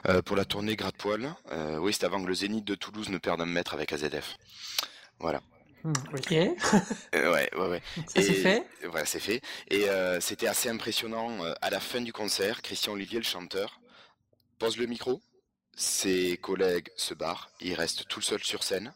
euh, 0.07 0.23
pour 0.23 0.37
la 0.37 0.45
tournée 0.45 0.77
Gratte-Poil. 0.77 1.35
Oui, 1.81 1.93
c'était 1.93 2.07
avant 2.07 2.23
que 2.23 2.29
le 2.29 2.35
Zénith 2.35 2.65
de 2.65 2.75
Toulouse 2.75 3.11
ne 3.11 3.19
perde 3.19 3.41
un 3.41 3.47
mètre 3.47 3.75
avec 3.75 3.93
AZF. 3.93 4.37
Voilà. 5.19 5.43
Hmm. 5.85 5.93
Ok, 6.15 6.33
Euh, 7.15 7.33
ouais, 7.33 7.51
ouais, 7.57 7.69
ouais. 7.69 7.83
ça 8.07 8.23
c'est 8.23 8.35
fait? 8.35 8.67
Voilà, 8.85 9.07
c'est 9.07 9.21
fait. 9.21 9.41
Et 9.69 9.89
euh, 9.89 10.21
c'était 10.21 10.47
assez 10.49 10.69
impressionnant. 10.69 11.45
euh, 11.45 11.55
à 11.63 11.71
la 11.71 11.81
fin 11.81 12.01
du 12.01 12.13
concert, 12.13 12.63
Christian 12.63 12.93
Olivier, 12.95 13.19
le 13.19 13.25
chanteur, 13.25 13.81
pose 14.59 14.77
le 14.79 14.87
micro. 14.87 15.23
Ses 15.77 16.39
collègues 16.39 16.91
se 16.97 17.15
barrent. 17.15 17.51
Il 17.61 17.75
reste 17.75 18.09
tout 18.09 18.21
seul 18.23 18.43
sur 18.43 18.63
scène. 18.65 18.95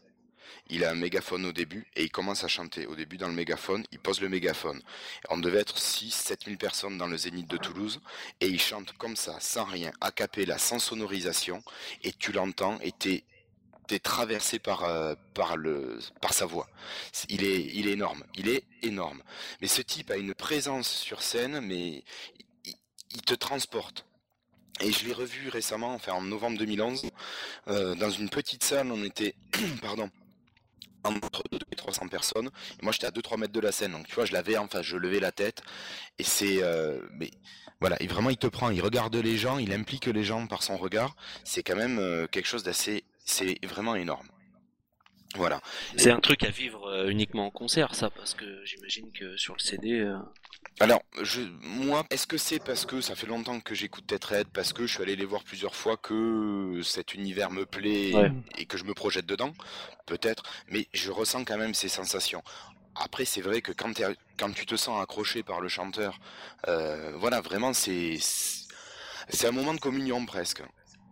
Il 0.69 0.85
a 0.85 0.91
un 0.91 0.95
mégaphone 0.95 1.45
au 1.45 1.53
début 1.53 1.87
et 1.95 2.03
il 2.03 2.11
commence 2.11 2.43
à 2.43 2.47
chanter. 2.49 2.85
Au 2.87 2.95
début, 2.95 3.17
dans 3.17 3.27
le 3.29 3.33
mégaphone, 3.33 3.85
il 3.91 3.99
pose 3.99 4.21
le 4.21 4.29
mégaphone. 4.29 4.81
On 5.29 5.37
devait 5.37 5.59
être 5.59 5.77
6 5.79 6.11
7 6.11 6.45
000 6.45 6.57
personnes 6.57 6.97
dans 6.97 7.07
le 7.07 7.17
Zénith 7.17 7.47
de 7.49 7.57
Toulouse 7.57 8.01
et 8.41 8.47
il 8.47 8.61
chante 8.61 8.93
comme 8.93 9.15
ça, 9.15 9.37
sans 9.39 9.65
rien, 9.65 9.91
a 10.01 10.11
cappella, 10.11 10.57
sans 10.57 10.79
sonorisation. 10.79 11.63
Et 12.03 12.13
tu 12.13 12.31
l'entends 12.33 12.79
et 12.81 12.91
t'es 12.91 13.23
t'es 13.87 13.99
traversé 13.99 14.59
par, 14.59 14.83
euh, 14.83 15.15
par, 15.33 15.57
le, 15.57 15.99
par 16.21 16.33
sa 16.33 16.45
voix. 16.45 16.67
Il 17.29 17.43
est, 17.43 17.61
il 17.73 17.87
est 17.87 17.93
énorme. 17.93 18.23
Il 18.35 18.49
est 18.49 18.65
énorme. 18.83 19.23
Mais 19.61 19.67
ce 19.67 19.81
type 19.81 20.11
a 20.11 20.17
une 20.17 20.33
présence 20.33 20.89
sur 20.89 21.21
scène, 21.21 21.61
mais 21.61 22.03
il, 23.15 23.21
te 23.21 23.33
transporte. 23.33 24.05
Et 24.81 24.91
je 24.91 25.05
l'ai 25.05 25.13
revu 25.13 25.49
récemment, 25.49 25.93
enfin 25.95 26.13
en 26.13 26.21
novembre 26.21 26.59
2011, 26.59 27.09
euh, 27.67 27.95
dans 27.95 28.11
une 28.11 28.29
petite 28.29 28.63
salle, 28.63 28.91
on 28.91 29.03
était, 29.03 29.33
pardon, 29.81 30.11
entre 31.03 31.43
200 31.51 31.65
et 31.71 31.75
300 31.75 32.07
personnes. 32.09 32.49
Et 32.79 32.83
moi, 32.83 32.91
j'étais 32.91 33.07
à 33.07 33.11
2-3 33.11 33.39
mètres 33.39 33.53
de 33.53 33.59
la 33.59 33.71
scène, 33.71 33.93
donc 33.93 34.07
tu 34.07 34.13
vois, 34.13 34.25
je 34.25 34.33
l'avais, 34.33 34.57
enfin, 34.57 34.83
je 34.83 34.97
levais 34.97 35.19
la 35.19 35.31
tête. 35.31 35.61
Et 36.19 36.23
c'est, 36.23 36.61
euh, 36.61 36.99
mais 37.13 37.31
voilà, 37.79 37.97
vraiment, 38.07 38.29
il 38.29 38.37
te 38.37 38.47
prend, 38.47 38.69
il 38.69 38.81
regarde 38.81 39.15
les 39.15 39.37
gens, 39.37 39.57
il 39.57 39.73
implique 39.73 40.05
les 40.05 40.23
gens 40.23 40.45
par 40.45 40.61
son 40.61 40.77
regard. 40.77 41.15
C'est 41.43 41.63
quand 41.63 41.75
même 41.75 42.27
quelque 42.29 42.47
chose 42.47 42.63
d'assez, 42.63 43.03
c'est 43.27 43.63
vraiment 43.65 43.95
énorme. 43.95 44.27
Voilà. 45.35 45.61
C'est 45.97 46.09
un 46.09 46.19
truc 46.19 46.43
à 46.43 46.49
vivre 46.49 47.07
uniquement 47.09 47.47
en 47.47 47.51
concert, 47.51 47.93
ça, 47.93 48.09
parce 48.09 48.33
que 48.33 48.65
j'imagine 48.65 49.11
que 49.11 49.37
sur 49.37 49.53
le 49.53 49.59
CD. 49.59 50.03
Alors, 50.79 51.03
je, 51.21 51.41
moi, 51.61 52.05
est-ce 52.09 52.25
que 52.25 52.37
c'est 52.37 52.63
parce 52.63 52.85
que 52.85 53.01
ça 53.01 53.15
fait 53.15 53.27
longtemps 53.27 53.59
que 53.59 53.75
j'écoute 53.75 54.11
Red, 54.23 54.47
parce 54.47 54.73
que 54.73 54.87
je 54.87 54.93
suis 54.93 55.03
allé 55.03 55.15
les 55.15 55.25
voir 55.25 55.43
plusieurs 55.43 55.75
fois, 55.75 55.97
que 55.97 56.81
cet 56.83 57.13
univers 57.13 57.51
me 57.51 57.65
plaît 57.65 58.13
et 58.57 58.65
que 58.65 58.77
je 58.77 58.85
me 58.85 58.93
projette 58.93 59.25
dedans? 59.25 59.53
Peut-être, 60.05 60.43
mais 60.69 60.87
je 60.93 61.11
ressens 61.11 61.43
quand 61.45 61.57
même 61.57 61.73
ces 61.73 61.89
sensations. 61.89 62.43
Après, 62.95 63.25
c'est 63.25 63.41
vrai 63.41 63.61
que 63.61 63.71
quand, 63.71 63.91
quand, 64.37 64.51
tu 64.53 64.65
te 64.65 64.75
sens 64.75 65.01
accroché 65.01 65.43
par 65.43 65.61
le 65.61 65.67
chanteur, 65.67 66.19
euh, 66.67 67.13
voilà, 67.17 67.41
vraiment, 67.41 67.73
c'est 67.73 68.19
un 69.43 69.51
moment 69.51 69.73
de 69.73 69.79
communion 69.79 70.25
presque. 70.25 70.61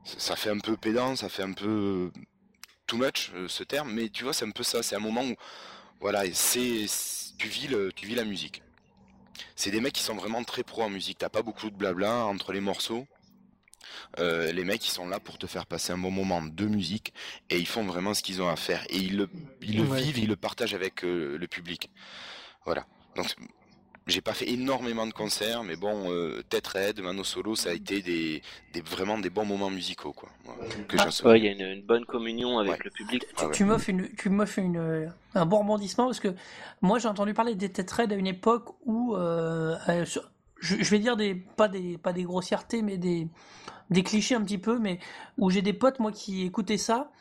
Ça 0.05 0.35
fait 0.35 0.51
un 0.51 0.59
peu 0.59 0.77
pédant, 0.77 1.15
ça 1.15 1.29
fait 1.29 1.43
un 1.43 1.53
peu 1.53 2.11
too 2.87 2.97
much 2.97 3.31
euh, 3.33 3.47
ce 3.47 3.63
terme, 3.63 3.91
mais 3.91 4.09
tu 4.09 4.23
vois, 4.23 4.33
c'est 4.33 4.45
un 4.45 4.51
peu 4.51 4.63
ça. 4.63 4.83
C'est 4.83 4.95
un 4.95 4.99
moment 4.99 5.23
où, 5.23 5.35
voilà, 5.99 6.23
c'est 6.33 6.85
tu 7.37 7.47
vis 7.47 7.67
le, 7.67 7.91
tu 7.91 8.05
vis 8.05 8.15
la 8.15 8.23
musique 8.23 8.61
c'est 9.55 9.71
des 9.71 9.81
mecs 9.81 9.93
qui 9.93 10.03
sont 10.03 10.15
vraiment 10.15 10.43
très 10.43 10.63
pro 10.63 10.83
en 10.83 10.89
musique. 10.89 11.17
T'as 11.19 11.29
pas 11.29 11.41
beaucoup 11.41 11.69
de 11.69 11.75
blabla 11.75 12.25
entre 12.25 12.53
les 12.53 12.61
morceaux. 12.61 13.07
Euh, 14.19 14.51
les 14.51 14.63
mecs 14.63 14.85
ils 14.85 14.91
sont 14.91 15.07
là 15.07 15.19
pour 15.19 15.37
te 15.37 15.45
faire 15.45 15.65
passer 15.67 15.93
un 15.93 15.97
bon 15.97 16.09
moment 16.09 16.41
de 16.41 16.65
musique 16.65 17.13
et 17.49 17.59
ils 17.59 17.67
font 17.67 17.83
vraiment 17.83 18.13
ce 18.13 18.23
qu'ils 18.23 18.41
ont 18.41 18.49
à 18.49 18.55
faire 18.55 18.83
et 18.89 18.97
ils 18.97 19.15
le, 19.15 19.29
ils 19.61 19.77
le 19.77 19.83
vivent, 19.83 20.17
ils 20.17 20.27
le 20.27 20.35
partagent 20.35 20.73
avec 20.73 21.03
euh, 21.03 21.37
le 21.37 21.47
public. 21.47 21.89
Voilà. 22.65 22.87
Donc 23.15 23.27
j'ai 24.07 24.21
pas 24.21 24.33
fait 24.33 24.49
énormément 24.49 25.07
de 25.07 25.13
concerts, 25.13 25.63
mais 25.63 25.75
bon, 25.75 26.11
euh, 26.11 26.43
Tête 26.47 26.67
Red, 26.67 26.99
Mano 27.01 27.23
Solo, 27.23 27.55
ça 27.55 27.69
a 27.69 27.73
été 27.73 28.01
des, 28.01 28.41
vraiment 28.81 29.17
des 29.17 29.31
bons 29.31 29.45
moments 29.45 29.71
musicaux, 29.71 30.13
quoi. 30.13 30.29
Ah, 30.99 31.37
il 31.37 31.43
y 31.43 31.47
a 31.47 31.71
une, 31.71 31.81
bonne 31.81 32.05
communion 32.05 32.59
avec 32.59 32.83
le 32.83 32.91
public. 32.91 33.25
Tu, 33.51 33.65
m'offres 33.65 33.89
une, 33.89 34.09
tu 34.15 34.29
une, 34.29 35.11
un 35.33 35.45
bon 35.45 35.59
rebondissement 35.59 36.05
parce 36.05 36.19
que 36.19 36.35
moi 36.81 36.99
j'ai 36.99 37.07
entendu 37.07 37.33
parler 37.33 37.55
des 37.55 37.71
Tête 37.71 37.91
Red 37.91 38.13
à 38.13 38.15
une 38.15 38.27
époque 38.27 38.75
où, 38.85 39.15
euh, 39.15 39.75
euh, 39.89 40.05
je, 40.59 40.89
vais 40.89 40.99
dire 40.99 41.17
des 41.17 41.33
pas 41.33 41.67
des 41.67 41.97
pas 41.97 42.13
des 42.13 42.23
grossièretés, 42.23 42.83
mais 42.83 42.97
des 42.97 43.27
des 43.89 44.03
clichés 44.03 44.35
un 44.35 44.43
petit 44.43 44.59
peu, 44.59 44.77
mais 44.77 44.99
où 45.37 45.49
j'ai 45.49 45.63
des 45.63 45.73
potes 45.73 45.99
moi 45.99 46.11
qui 46.11 46.43
écoutaient 46.43 46.77
ça 46.77 47.11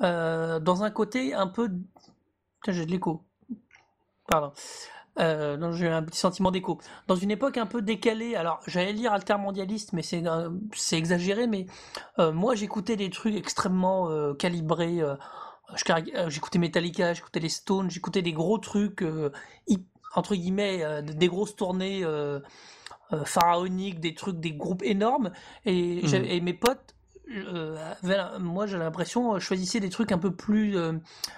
dans 0.00 0.82
un 0.82 0.90
côté 0.90 1.34
un 1.34 1.46
peu, 1.46 1.70
j'ai 2.66 2.84
de 2.84 2.90
l'écho. 2.90 3.22
Pardon. 4.26 4.52
Euh, 5.18 5.72
j'ai 5.72 5.88
un 5.88 6.02
petit 6.02 6.18
sentiment 6.18 6.50
d'écho. 6.50 6.78
Dans 7.06 7.16
une 7.16 7.30
époque 7.30 7.58
un 7.58 7.66
peu 7.66 7.82
décalée, 7.82 8.34
alors 8.34 8.60
j'allais 8.66 8.92
lire 8.92 9.12
altermondialiste, 9.12 9.92
mais 9.92 10.02
c'est 10.02 10.26
euh, 10.26 10.50
exagéré, 10.92 11.46
mais 11.46 11.66
euh, 12.18 12.32
moi 12.32 12.54
j'écoutais 12.54 12.96
des 12.96 13.10
trucs 13.10 13.34
extrêmement 13.34 14.08
euh, 14.08 14.32
calibrés. 14.32 15.02
j'écoutais 16.28 16.58
Metallica, 16.58 17.12
j'écoutais 17.12 17.40
les 17.40 17.50
Stones, 17.50 17.90
j'écoutais 17.90 18.22
des 18.22 18.32
gros 18.32 18.58
trucs, 18.58 19.04
entre 20.14 20.34
guillemets, 20.34 21.02
des 21.02 21.28
grosses 21.28 21.56
tournées 21.56 22.04
pharaoniques, 23.24 24.00
des 24.00 24.14
trucs, 24.14 24.40
des 24.40 24.52
groupes 24.52 24.82
énormes, 24.82 25.30
et, 25.66 26.02
mmh. 26.02 26.24
et 26.24 26.40
mes 26.40 26.54
potes 26.54 26.94
moi 28.40 28.66
j'ai 28.66 28.76
l'impression 28.76 29.38
choisissaient 29.38 29.80
des 29.80 29.88
trucs 29.88 30.12
un 30.12 30.18
peu 30.18 30.34
plus 30.34 30.76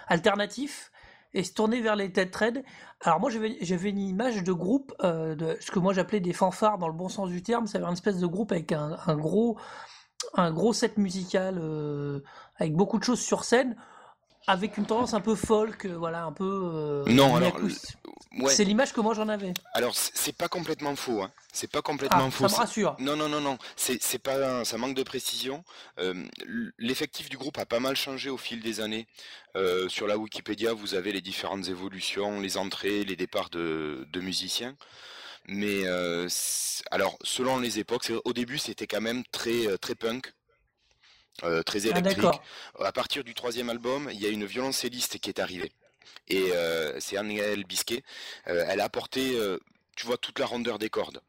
alternatifs 0.08 0.90
et 1.34 1.42
se 1.42 1.52
tourner 1.52 1.80
vers 1.80 1.96
les 1.96 2.10
têtes 2.12 2.30
trade. 2.30 2.64
Alors 3.02 3.20
moi 3.20 3.30
j'avais 3.30 3.90
une 3.90 3.98
image 3.98 4.42
de 4.42 4.52
groupe, 4.52 4.94
euh, 5.02 5.34
de 5.34 5.56
ce 5.60 5.70
que 5.70 5.78
moi 5.78 5.92
j'appelais 5.92 6.20
des 6.20 6.32
fanfares 6.32 6.78
dans 6.78 6.88
le 6.88 6.94
bon 6.94 7.08
sens 7.08 7.28
du 7.28 7.42
terme, 7.42 7.66
c'est 7.66 7.78
une 7.78 7.92
espèce 7.92 8.18
de 8.18 8.26
groupe 8.26 8.52
avec 8.52 8.72
un, 8.72 9.16
gros 9.16 9.58
un 10.34 10.52
gros 10.52 10.72
set 10.72 10.96
musical 10.96 11.58
euh, 11.60 12.20
avec 12.56 12.74
beaucoup 12.74 12.98
de 12.98 13.04
choses 13.04 13.20
sur 13.20 13.44
scène 13.44 13.76
avec 14.46 14.76
une 14.76 14.84
tendance 14.84 15.14
un 15.14 15.20
peu 15.20 15.34
folk, 15.34 15.86
euh, 15.86 15.96
voilà, 15.96 16.24
un 16.24 16.32
peu. 16.32 17.04
non, 17.06 17.36
alors. 17.36 17.58
C'est 18.48 18.64
l'image 18.64 18.92
que 18.92 19.00
moi 19.00 19.14
j'en 19.14 19.28
avais. 19.28 19.54
Alors 19.74 19.94
c'est 19.94 20.36
pas 20.36 20.48
complètement 20.48 20.96
faux, 20.96 21.22
hein. 21.22 21.30
C'est 21.52 21.70
pas 21.70 21.82
complètement 21.82 22.26
ah, 22.26 22.30
faux. 22.30 22.48
Ça 22.48 22.56
me 22.56 22.60
rassure. 22.60 22.96
Non, 22.98 23.16
non, 23.16 23.28
non, 23.28 23.40
non. 23.40 23.58
C'est 23.76 24.18
pas, 24.18 24.64
ça 24.64 24.76
manque 24.76 24.94
de 24.94 25.02
précision. 25.04 25.62
L'effectif 26.78 27.28
du 27.28 27.38
groupe 27.38 27.58
a 27.58 27.66
pas 27.66 27.80
mal 27.80 27.96
changé 27.96 28.30
au 28.30 28.36
fil 28.36 28.60
des 28.60 28.80
années. 28.80 29.06
sur 29.88 30.08
la 30.08 30.18
Wikipédia, 30.18 30.72
vous 30.72 30.94
avez 30.94 31.12
les 31.12 31.20
différentes 31.20 31.68
évolutions, 31.68 32.40
les 32.40 32.56
entrées, 32.56 33.04
les 33.04 33.16
départs 33.16 33.50
de, 33.50 34.06
de 34.10 34.20
musiciens. 34.20 34.76
Mais 35.46 35.84
alors, 36.90 37.16
selon 37.22 37.60
les 37.60 37.78
époques, 37.78 38.10
au 38.24 38.32
début 38.32 38.58
c'était 38.58 38.88
quand 38.88 39.00
même 39.00 39.22
très, 39.30 39.78
très 39.78 39.94
punk. 39.94 40.32
Euh, 41.42 41.62
très 41.62 41.86
ah, 41.86 41.98
électrique. 41.98 42.40
à 42.78 42.92
partir 42.92 43.24
du 43.24 43.34
troisième 43.34 43.68
album, 43.68 44.08
il 44.12 44.20
y 44.20 44.26
a 44.26 44.28
une 44.28 44.44
violoncelliste 44.44 45.18
qui 45.18 45.30
est 45.30 45.40
arrivée. 45.40 45.72
Et 46.28 46.52
euh, 46.52 46.98
c'est 47.00 47.16
Anne-Gaëlle 47.16 47.64
Bisquet. 47.64 48.02
Euh, 48.46 48.64
elle 48.68 48.80
a 48.80 48.84
apporté, 48.84 49.36
tu 49.96 50.06
vois, 50.06 50.16
toute 50.16 50.38
la 50.38 50.46
rondeur 50.46 50.78
des 50.78 50.90
cordes 50.90 51.20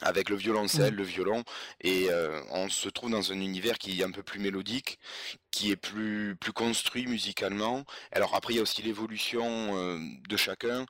avec 0.00 0.30
le 0.30 0.36
violoncelle, 0.36 0.94
mm. 0.94 0.96
le 0.96 1.02
violon, 1.02 1.44
et 1.82 2.08
on 2.50 2.70
se 2.70 2.88
trouve 2.88 3.10
dans 3.10 3.30
un 3.30 3.38
univers 3.38 3.76
qui 3.76 4.00
est 4.00 4.04
un 4.04 4.10
peu 4.10 4.22
plus 4.22 4.40
mélodique, 4.40 4.98
qui 5.50 5.70
est 5.70 5.76
plus 5.76 6.34
plus 6.34 6.54
construit 6.54 7.06
musicalement. 7.06 7.84
Alors 8.10 8.34
après 8.34 8.54
il 8.54 8.56
y 8.56 8.58
a 8.58 8.62
aussi 8.62 8.80
l'évolution 8.80 10.00
de 10.26 10.36
chacun. 10.38 10.86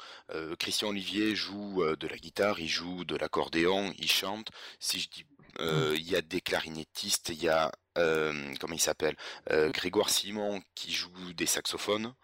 Christian 0.61 0.91
Olivier 0.91 1.35
joue 1.35 1.83
de 1.99 2.07
la 2.07 2.17
guitare, 2.17 2.61
il 2.61 2.69
joue 2.69 3.05
de 3.05 3.17
l'accordéon, 3.17 3.93
il 3.99 4.09
chante. 4.09 4.51
Si 4.79 5.01
je 5.01 5.09
dis 5.09 5.27
mm. 5.61 5.95
il 5.95 6.11
y 6.11 6.17
a 6.17 6.23
des 6.23 6.41
clarinettistes, 6.41 7.31
il 7.31 7.43
y 7.43 7.49
a 7.49 7.73
euh, 7.99 8.55
comment 8.59 8.75
il 8.75 8.81
s'appelle 8.81 9.17
euh, 9.51 9.71
Grégoire 9.71 10.09
Simon 10.09 10.63
qui 10.75 10.93
joue 10.93 11.33
des 11.35 11.45
saxophones, 11.45 12.15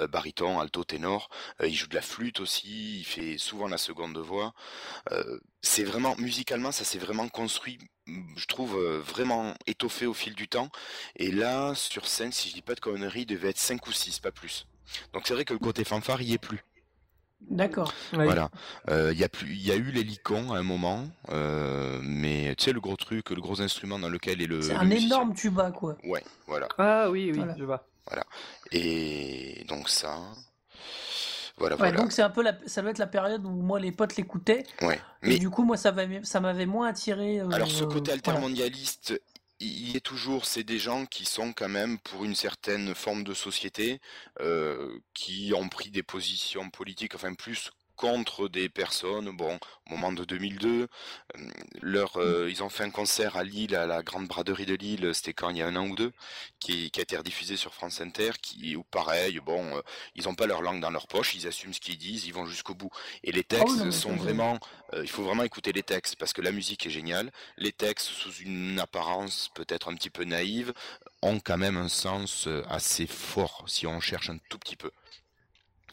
euh, 0.00 0.06
baryton, 0.06 0.60
alto, 0.60 0.84
ténor. 0.84 1.28
il 1.62 1.74
joue 1.74 1.88
de 1.88 1.94
la 1.94 2.02
flûte 2.02 2.40
aussi. 2.40 3.00
Il 3.00 3.04
fait 3.04 3.38
souvent 3.38 3.68
la 3.68 3.78
seconde 3.78 4.16
voix. 4.18 4.54
c'est 5.62 5.84
vraiment 5.84 6.14
musicalement, 6.16 6.72
ça 6.72 6.84
s'est 6.84 6.98
vraiment 6.98 7.28
construit. 7.28 7.78
Je 8.06 8.46
trouve 8.46 8.78
vraiment 8.98 9.54
étoffé 9.66 10.06
au 10.06 10.14
fil 10.14 10.34
du 10.34 10.48
temps. 10.48 10.70
Et 11.16 11.32
là, 11.32 11.74
sur 11.74 12.06
scène, 12.06 12.32
si 12.32 12.48
je 12.48 12.54
dis 12.54 12.62
pas 12.62 12.74
de 12.74 12.80
conneries, 12.80 13.22
il 13.22 13.26
devait 13.26 13.50
être 13.50 13.58
5 13.58 13.84
ou 13.86 13.92
6, 13.92 14.20
pas 14.20 14.30
plus. 14.30 14.66
Donc 15.12 15.26
c'est 15.26 15.34
vrai 15.34 15.44
que 15.44 15.52
le 15.52 15.58
côté 15.58 15.84
fanfare 15.84 16.22
y 16.22 16.34
est 16.34 16.38
plus. 16.38 16.64
D'accord. 17.40 17.92
Voilà. 18.12 18.50
Euh, 18.90 19.12
il 19.12 19.18
y 19.18 19.24
a 19.24 19.28
plus, 19.28 19.52
il 19.52 19.64
y 19.64 19.70
a 19.70 19.76
eu 19.76 19.90
l'hélicon 19.90 20.52
à 20.52 20.58
un 20.58 20.62
moment, 20.62 21.06
euh, 21.30 22.00
mais 22.02 22.54
tu 22.56 22.64
sais 22.64 22.72
le 22.72 22.80
gros 22.80 22.96
truc, 22.96 23.30
le 23.30 23.40
gros 23.40 23.60
instrument 23.60 23.98
dans 23.98 24.08
lequel 24.08 24.42
est 24.42 24.46
le. 24.46 24.62
C'est 24.62 24.74
un 24.74 24.90
énorme 24.90 25.34
tuba 25.34 25.70
quoi. 25.70 25.96
Ouais, 26.04 26.24
voilà. 26.46 26.68
Ah 26.78 27.10
oui, 27.10 27.32
oui, 27.34 27.42
je 27.56 27.64
vois. 27.64 27.86
Voilà. 28.06 28.24
Et 28.72 29.64
donc 29.68 29.88
ça. 29.88 30.18
Voilà, 31.58 31.76
ouais, 31.76 31.92
donc 31.92 32.12
c'est 32.12 32.20
un 32.20 32.28
peu 32.28 32.42
la, 32.42 32.54
ça 32.66 32.82
doit 32.82 32.90
être 32.90 32.98
la 32.98 33.06
période 33.06 33.46
où 33.46 33.50
moi 33.50 33.80
les 33.80 33.90
potes 33.90 34.16
l'écoutaient. 34.16 34.64
Ouais. 34.82 35.00
Mais 35.22 35.38
du 35.38 35.48
coup 35.48 35.64
moi 35.64 35.78
ça 35.78 35.94
ça 36.22 36.40
m'avait 36.40 36.66
moins 36.66 36.88
attiré. 36.88 37.40
Euh, 37.40 37.48
alors 37.50 37.70
ce 37.70 37.84
côté 37.84 38.12
altermondialiste, 38.12 39.18
il 39.60 39.90
y 39.92 39.96
est 39.96 40.00
toujours, 40.00 40.46
c'est 40.46 40.64
des 40.64 40.78
gens 40.78 41.06
qui 41.06 41.24
sont 41.24 41.52
quand 41.52 41.68
même 41.68 41.98
pour 42.00 42.24
une 42.24 42.34
certaine 42.34 42.94
forme 42.94 43.24
de 43.24 43.34
société, 43.34 44.00
euh, 44.40 44.98
qui 45.14 45.52
ont 45.54 45.68
pris 45.68 45.90
des 45.90 46.02
positions 46.02 46.70
politiques, 46.70 47.14
enfin 47.14 47.34
plus 47.34 47.70
contre 47.96 48.48
des 48.48 48.68
personnes. 48.68 49.30
Bon, 49.36 49.58
au 49.90 49.94
moment 49.94 50.12
de 50.12 50.24
2002, 50.24 50.68
euh, 50.68 51.48
leur, 51.80 52.16
euh, 52.18 52.48
ils 52.50 52.62
ont 52.62 52.68
fait 52.68 52.84
un 52.84 52.90
concert 52.90 53.36
à 53.36 53.44
Lille, 53.44 53.74
à 53.74 53.86
la 53.86 54.02
Grande 54.02 54.26
Braderie 54.26 54.66
de 54.66 54.74
Lille, 54.74 55.10
c'était 55.14 55.32
quand 55.32 55.50
il 55.50 55.58
y 55.58 55.62
a 55.62 55.66
un 55.66 55.76
an 55.76 55.88
ou 55.88 55.94
deux, 55.94 56.12
qui, 56.60 56.90
qui 56.90 57.00
a 57.00 57.02
été 57.02 57.16
rediffusé 57.16 57.56
sur 57.56 57.74
France 57.74 58.00
Inter, 58.00 58.32
qui, 58.40 58.76
ou 58.76 58.84
pareil, 58.84 59.40
bon, 59.40 59.76
euh, 59.76 59.80
ils 60.14 60.24
n'ont 60.24 60.34
pas 60.34 60.46
leur 60.46 60.62
langue 60.62 60.80
dans 60.80 60.90
leur 60.90 61.08
poche, 61.08 61.34
ils 61.34 61.46
assument 61.46 61.72
ce 61.72 61.80
qu'ils 61.80 61.98
disent, 61.98 62.26
ils 62.26 62.34
vont 62.34 62.46
jusqu'au 62.46 62.74
bout. 62.74 62.90
Et 63.24 63.32
les 63.32 63.44
ah 63.50 63.56
textes 63.56 63.90
sont 63.90 64.14
vraiment, 64.14 64.58
il 64.94 65.08
faut 65.08 65.24
vraiment 65.24 65.44
écouter 65.44 65.72
les 65.72 65.82
textes, 65.82 66.16
parce 66.16 66.32
que 66.32 66.42
la 66.42 66.52
musique 66.52 66.86
est 66.86 66.90
géniale. 66.90 67.32
Les 67.56 67.72
textes, 67.72 68.06
sous 68.06 68.32
une 68.34 68.78
apparence 68.78 69.50
peut-être 69.54 69.88
un 69.88 69.94
petit 69.94 70.10
peu 70.10 70.24
naïve, 70.24 70.72
ont 71.22 71.40
quand 71.40 71.58
même 71.58 71.76
un 71.76 71.88
sens 71.88 72.48
assez 72.68 73.06
fort, 73.06 73.64
si 73.66 73.86
on 73.86 74.00
cherche 74.00 74.30
un 74.30 74.38
tout 74.48 74.58
petit 74.58 74.76
peu. 74.76 74.90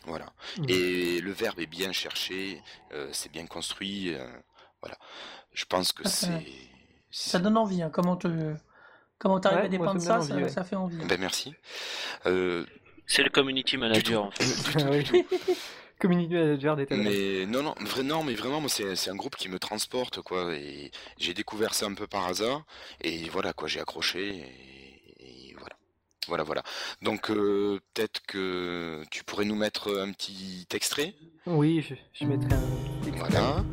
Voilà. 0.05 0.25
Mmh. 0.57 0.65
Et 0.69 1.21
le 1.21 1.31
verbe 1.31 1.59
est 1.59 1.65
bien 1.65 1.91
cherché, 1.91 2.61
euh, 2.93 3.09
c'est 3.11 3.31
bien 3.31 3.45
construit. 3.45 4.13
Euh, 4.13 4.27
voilà. 4.81 4.97
Je 5.53 5.65
pense 5.65 5.93
que 5.93 6.07
c'est. 6.07 6.45
Ça 7.09 7.39
donne 7.39 7.57
envie. 7.57 7.81
Hein. 7.81 7.89
Comment 7.91 8.17
tu 8.17 8.27
comment 9.19 9.39
arrives 9.39 9.65
à 9.65 9.67
dépeindre 9.67 10.01
ça, 10.01 10.21
ça, 10.21 10.63
fait 10.63 10.75
envie. 10.75 10.97
Ben 11.05 11.19
merci. 11.19 11.53
Euh, 12.25 12.65
c'est 13.05 13.23
le 13.23 13.29
community 13.29 13.77
manager 13.77 14.25
en 14.25 14.31
fait. 14.31 15.25
community 15.99 16.33
manager 16.33 16.75
des 16.75 16.87
Mais 16.89 17.45
non, 17.45 17.63
non, 17.63 17.75
vrai, 17.79 18.03
non, 18.03 18.23
mais 18.23 18.33
vraiment, 18.33 18.59
moi, 18.59 18.69
c'est 18.69 19.09
un 19.09 19.15
groupe 19.15 19.35
qui 19.35 19.47
me 19.47 19.59
transporte, 19.59 20.21
quoi. 20.21 20.53
Et 20.53 20.91
j'ai 21.17 21.33
découvert 21.33 21.73
ça 21.73 21.85
un 21.85 21.93
peu 21.93 22.07
par 22.07 22.27
hasard. 22.27 22.65
Et 23.01 23.29
voilà, 23.29 23.53
quoi, 23.53 23.67
j'ai 23.67 23.79
accroché. 23.79 24.29
Et 24.29 24.72
voilà, 26.27 26.43
voilà. 26.43 26.63
Donc 27.01 27.29
euh, 27.29 27.79
peut-être 27.93 28.21
que 28.27 29.03
tu 29.11 29.23
pourrais 29.23 29.45
nous 29.45 29.55
mettre 29.55 29.97
un 29.99 30.11
petit 30.11 30.67
extrait? 30.73 31.15
Oui, 31.45 31.85
je, 31.87 31.95
je 32.13 32.25
mettrai 32.25 32.53
un 32.55 32.61
petit 33.01 33.09
extrait. 33.09 33.29
Voilà. 33.29 33.63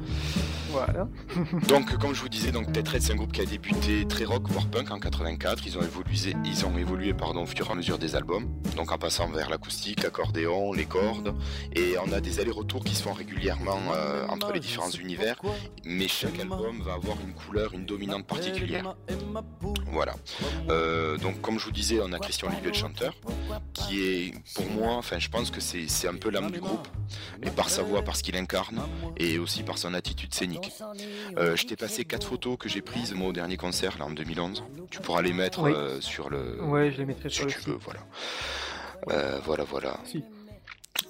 Voilà. 0.71 1.09
Donc, 1.69 1.97
comme 1.99 2.15
je 2.15 2.21
vous 2.21 2.29
disais, 2.29 2.53
donc 2.53 2.73
Tetraed, 2.73 3.03
c'est 3.03 3.13
un 3.13 3.17
groupe 3.17 3.33
qui 3.33 3.41
a 3.41 3.45
débuté 3.45 4.07
très 4.07 4.25
rock, 4.25 4.49
voire 4.49 4.67
punk 4.69 4.91
en 4.91 4.99
84. 4.99 5.67
Ils 5.67 5.79
ont 5.79 5.83
évolué, 5.83 6.35
ils 6.45 6.67
ont 6.67 6.77
évolué 6.77 7.15
pardon, 7.15 7.43
au 7.43 7.47
fur 7.47 7.69
et 7.69 7.73
à 7.73 7.75
mesure 7.75 7.99
des 7.99 8.15
albums, 8.15 8.47
donc 8.77 8.93
en 8.93 8.99
passant 8.99 9.29
vers 9.29 9.51
l'acoustique, 9.51 10.03
l'accordéon, 10.03 10.73
les 10.73 10.87
cordes. 10.87 11.35
Et 11.75 11.95
on 12.05 12.13
a 12.13 12.21
des 12.21 12.41
allers-retours 12.41 12.85
qui 12.85 12.95
se 12.95 13.03
font 13.03 13.13
régulièrement 13.13 13.79
euh, 13.95 14.27
entre 14.29 14.53
les 14.53 14.61
différents 14.61 14.91
univers, 14.91 15.41
mais 15.85 16.09
chaque 16.09 16.39
album 16.39 16.83
va 16.83 16.95
avoir 16.95 17.17
une 17.21 17.35
couleur, 17.35 17.73
une 17.75 17.85
dominante 17.85 18.27
particulière. 18.27 18.95
Voilà. 19.87 20.15
Euh, 20.69 21.17
donc, 21.19 21.41
comme 21.41 21.59
je 21.59 21.65
vous 21.65 21.73
disais, 21.73 22.01
on 22.03 22.13
a 22.13 22.19
Christian 22.19 22.49
Olivier, 22.49 22.69
le 22.69 22.75
chanteur, 22.75 23.15
qui 23.73 24.03
est, 24.03 24.35
pour 24.55 24.71
moi, 24.71 24.95
enfin, 24.95 25.19
je 25.19 25.29
pense 25.29 25.51
que 25.51 25.61
c'est 25.61 26.09
un 26.09 26.15
peu 26.15 26.31
l'âme 26.31 26.51
du 26.51 26.61
groupe, 26.61 26.87
et 27.43 27.51
par 27.51 27.69
sa 27.69 27.83
voix, 27.83 28.03
parce 28.03 28.23
qu'il 28.23 28.37
incarne, 28.37 28.81
et 29.17 29.39
aussi 29.39 29.63
par 29.63 29.79
son 29.79 29.95
attitude 29.95 30.35
scénique. 30.35 30.60
Euh, 31.37 31.57
je 31.57 31.67
t'ai 31.67 31.77
passé 31.77 32.05
quatre 32.05 32.27
photos 32.27 32.57
que 32.59 32.69
j'ai 32.69 32.83
prises 32.83 33.13
moi 33.15 33.29
au 33.29 33.33
dernier 33.33 33.57
concert 33.57 33.99
là 33.99 34.05
en 34.07 34.11
2011. 34.11 34.65
Tu 34.91 35.01
pourras 35.01 35.23
les 35.23 35.33
mettre 35.33 35.61
Oui. 35.63 35.73
euh, 35.73 36.01
sur 36.01 36.31
le. 36.31 36.63
Ouais, 36.63 36.91
je 36.93 36.99
les 36.99 37.05
mettrai 37.07 37.29
si 37.29 37.37
sur 37.37 37.47
le 37.47 37.53
tu 37.53 37.59
site. 37.59 37.69
veux, 37.69 37.77
voilà. 37.77 38.01
Euh, 39.11 39.39
voilà, 39.45 39.65
voilà. 39.65 39.99
Si. 40.05 40.23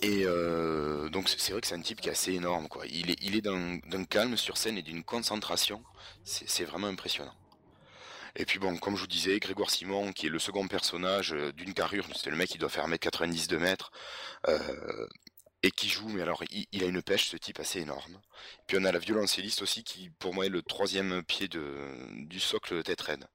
Et 0.03 0.25
donc 1.11 1.29
c'est 1.29 1.53
vrai 1.53 1.61
que 1.61 1.67
c'est 1.67 1.75
un 1.75 1.81
type 1.81 2.01
qui 2.01 2.09
est 2.09 2.13
assez 2.13 2.33
énorme 2.33 2.69
quoi. 2.69 2.85
Il 2.87 3.11
est, 3.11 3.17
il 3.23 3.37
est 3.37 3.43
d'un 3.43 4.05
calme 4.09 4.37
sur 4.37 4.57
scène 4.57 4.79
et 4.79 4.83
d'une 4.83 5.03
concentration. 5.05 5.83
C'est 6.25 6.65
vraiment 6.65 6.87
impressionnant. 6.87 7.35
Et 8.37 8.45
puis 8.47 8.59
bon, 8.61 8.77
comme 8.79 8.95
je 8.95 9.01
vous 9.01 9.07
disais, 9.09 9.39
Grégoire 9.41 9.71
Simon, 9.71 10.13
qui 10.13 10.27
est 10.27 10.31
le 10.31 10.39
second 10.39 10.69
personnage 10.69 11.35
d'une 11.57 11.75
carrure, 11.75 12.07
c'est 12.15 12.31
le 12.31 12.37
mec 12.37 12.49
qui 12.49 12.59
doit 12.59 12.69
faire 12.69 12.87
1m90 12.89 13.49
de 13.49 13.57
mètres, 13.57 13.91
euh, 14.49 14.59
et 15.62 15.70
qui 15.70 15.88
joue, 15.88 16.09
mais 16.09 16.23
alors 16.23 16.42
il, 16.51 16.66
il 16.73 16.83
a 16.85 16.87
une 16.87 17.03
pêche, 17.03 17.29
ce 17.29 17.37
type 17.37 17.61
assez 17.61 17.81
énorme. 17.81 18.20
Puis 18.66 18.77
on 18.81 18.85
a 18.85 18.92
la 18.92 18.99
violoncelliste 18.99 19.62
aussi, 19.62 19.85
qui 19.85 20.11
pour 20.18 20.35
moi 20.35 20.46
est 20.46 20.51
le 20.51 20.62
troisième 20.62 21.23
pied 21.23 21.49
de, 21.49 22.27
du 22.27 22.40
socle 22.40 22.83
tête 22.83 23.01
raide. 23.03 23.27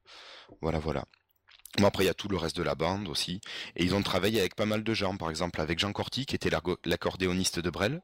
Voilà, 0.61 0.79
voilà. 0.79 1.05
Bon, 1.77 1.87
après, 1.87 2.05
il 2.05 2.07
y 2.07 2.09
a 2.09 2.13
tout 2.13 2.29
le 2.29 2.37
reste 2.37 2.55
de 2.55 2.63
la 2.63 2.73
bande 2.73 3.09
aussi. 3.09 3.41
Et 3.75 3.83
ils 3.83 3.93
ont 3.95 4.01
travaillé 4.01 4.39
avec 4.39 4.55
pas 4.55 4.65
mal 4.65 4.81
de 4.83 4.93
gens, 4.93 5.17
par 5.17 5.29
exemple 5.29 5.59
avec 5.59 5.77
Jean 5.77 5.91
Corti, 5.91 6.25
qui 6.25 6.33
était 6.33 6.49
l'accordéoniste 6.85 7.59
de 7.59 7.69
Brel. 7.69 8.01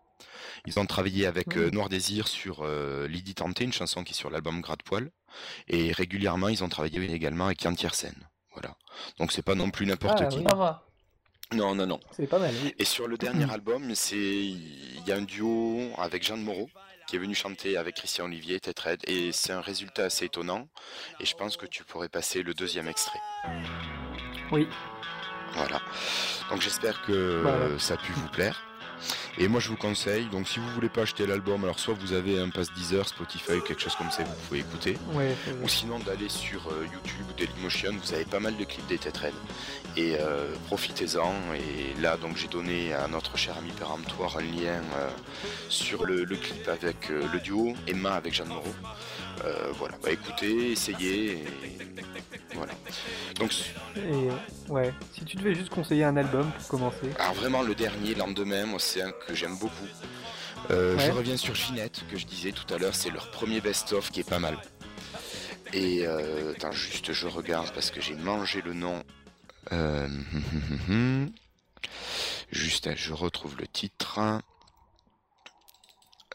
Ils 0.66 0.78
ont 0.78 0.86
travaillé 0.86 1.26
avec 1.26 1.56
euh, 1.58 1.72
Noir 1.72 1.88
Désir 1.88 2.28
sur 2.28 2.64
euh, 2.64 3.08
Lydie 3.08 3.34
Tanté, 3.34 3.64
une 3.64 3.72
chanson 3.72 4.04
qui 4.04 4.12
est 4.12 4.16
sur 4.16 4.30
l'album 4.30 4.60
Gratte 4.60 4.84
Poil. 4.84 5.10
Et 5.70 5.94
régulièrement, 5.94 6.50
ils 6.50 6.64
ont 6.66 6.70
travaillé 6.70 7.02
également 7.14 7.46
avec 7.46 7.64
Yann 7.64 7.76
Tiersen. 7.76 8.14
Voilà. 8.54 8.76
Donc 9.20 9.32
c'est 9.32 9.42
pas 9.42 9.56
non 9.56 9.72
plus 9.72 9.86
n'importe 9.86 10.20
Ah, 10.20 10.26
qui. 10.26 10.38
oui. 10.40 10.44
Non, 11.54 11.76
non, 11.76 11.86
non. 11.86 12.00
C'est 12.12 12.28
pas 12.28 12.40
mal, 12.40 12.54
oui. 12.64 12.74
Et 12.80 12.86
sur 12.86 13.08
le 13.08 13.18
dernier 13.18 13.46
album, 13.52 13.94
c'est 13.96 14.16
il 14.18 15.04
y 15.06 15.12
a 15.12 15.16
un 15.18 15.22
duo 15.24 15.92
avec 15.98 16.24
Jeanne 16.24 16.42
Moreau 16.42 16.70
qui 17.08 17.18
est 17.18 17.20
venu 17.20 17.36
chanter 17.36 17.76
avec 17.76 17.96
Christian 17.96 18.26
Olivier, 18.26 18.60
Tête 18.62 18.80
Raide, 18.80 19.02
et 19.06 19.34
c'est 19.34 19.52
un 19.52 19.60
résultat 19.60 20.06
assez 20.06 20.26
étonnant. 20.26 20.70
Et 21.20 21.26
je 21.26 21.36
pense 21.36 21.58
que 21.58 21.66
tu 21.66 21.84
pourrais 21.84 22.08
passer 22.08 22.42
le 22.42 22.54
deuxième 22.54 22.88
extrait. 22.88 23.20
Oui. 24.52 24.66
Voilà. 25.56 25.82
Donc 26.50 26.62
j'espère 26.62 27.02
que 27.02 27.42
Voilà. 27.42 27.78
ça 27.80 27.96
a 27.96 27.98
pu 27.98 28.14
vous 28.14 28.30
plaire. 28.30 28.64
Et 29.38 29.48
moi 29.48 29.60
je 29.60 29.70
vous 29.70 29.78
conseille, 29.78 30.26
donc 30.28 30.48
si 30.48 30.60
vous 30.60 30.70
voulez 30.70 30.90
pas 30.90 31.02
acheter 31.02 31.26
l'album, 31.26 31.64
alors 31.64 31.80
soit 31.80 31.94
vous 31.94 32.14
avez 32.14 32.40
un 32.40 32.50
pass 32.50 32.72
Deezer, 32.74 33.08
Spotify 33.08 33.54
ou 33.54 33.62
quelque 33.62 33.82
chose 33.82 33.96
comme 33.96 34.12
ça, 34.12 34.24
vous 34.24 34.34
pouvez 34.48 34.60
écouter. 34.60 34.98
Ouais, 35.14 35.36
Ou 35.64 35.68
sinon 35.70 36.00
d'aller 36.00 36.30
sur 36.30 36.68
euh, 36.68 36.86
YouTube 36.92 37.26
ou 37.30 37.34
Dailymotion, 37.34 37.94
vous 38.02 38.14
avez 38.14 38.26
pas 38.26 38.40
mal 38.40 38.58
de 38.58 38.64
clips 38.64 38.88
des 38.88 39.00
Raides. 39.20 39.34
Et 39.98 40.16
euh, 40.20 40.54
profitez-en. 40.68 41.34
Et 41.56 42.00
là 42.02 42.18
donc 42.18 42.38
j'ai 42.38 42.48
donné 42.48 42.94
à 42.94 43.08
notre 43.08 43.38
cher 43.38 43.58
ami 43.58 43.72
péremptoire 43.72 44.38
un 44.38 44.42
lien 44.42 44.82
euh, 44.98 45.10
sur 45.70 46.06
le, 46.06 46.24
le 46.24 46.36
clip 46.36 46.68
avec 46.68 47.10
le 47.10 47.40
duo, 47.40 47.74
Emma 47.88 48.14
avec 48.14 48.34
Jeanne 48.34 48.50
Moreau. 48.50 48.76
Voilà, 49.78 49.96
bah 50.04 50.12
écoutez, 50.12 50.74
essayez. 50.74 51.32
Et... 51.32 51.44
Voilà. 52.54 52.74
Donc 53.42 53.54
Et 53.96 54.30
euh, 54.30 54.32
ouais, 54.70 54.94
si 55.14 55.26
tu 55.26 55.36
devais 55.36 55.56
juste 55.56 55.70
conseiller 55.70 56.04
un 56.04 56.16
album 56.16 56.52
pour 56.52 56.68
commencer. 56.68 57.10
Alors 57.18 57.34
vraiment 57.34 57.64
le 57.64 57.74
dernier, 57.74 58.14
lendemain, 58.14 58.68
moi 58.68 58.80
c'est 58.80 59.02
un 59.02 59.12
que 59.12 59.34
j'aime 59.34 59.58
beaucoup. 59.58 59.88
Euh, 60.70 60.98
Je 61.00 61.12
reviens 61.12 61.38
sur 61.38 61.56
Ginette, 61.56 62.04
que 62.12 62.18
je 62.18 62.28
disais 62.28 62.52
tout 62.52 62.72
à 62.72 62.78
l'heure, 62.78 62.94
c'est 62.94 63.10
leur 63.10 63.32
premier 63.32 63.60
best-of 63.60 64.12
qui 64.12 64.20
est 64.20 64.30
pas 64.30 64.38
mal. 64.38 64.58
Et 65.74 66.06
euh, 66.06 66.54
attends, 66.56 66.72
juste 66.72 67.14
je 67.14 67.28
regarde 67.28 67.72
parce 67.74 67.90
que 67.90 68.00
j'ai 68.00 68.14
mangé 68.14 68.62
le 68.62 68.74
nom. 68.74 69.04
Euh, 69.72 70.08
juste, 72.52 72.96
je 72.96 73.14
retrouve 73.14 73.58
le 73.58 73.68
titre. 73.68 74.20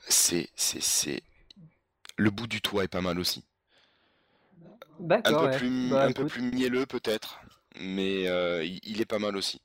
C'est, 0.09 0.49
c'est, 0.57 0.83
c'est. 0.83 1.23
Le 2.16 2.31
bout 2.31 2.49
du 2.49 2.61
toit 2.61 2.83
est 2.83 2.88
pas 2.88 3.01
mal 3.01 3.21
aussi. 3.21 3.45
Un 5.24 5.35
peu 5.35 5.48
ouais. 5.48 5.50
plus, 5.50 5.70
Bah, 5.90 6.04
un 6.04 6.12
peu 6.12 6.24
plus 6.24 6.42
mielleux 6.42 6.87
peut-être, 6.87 7.40
mais 7.78 8.28
euh, 8.28 8.64
il, 8.64 8.80
il 8.85 9.00
est 9.00 9.06
pas 9.06 9.18
mal 9.18 9.37
aussi. 9.37 9.61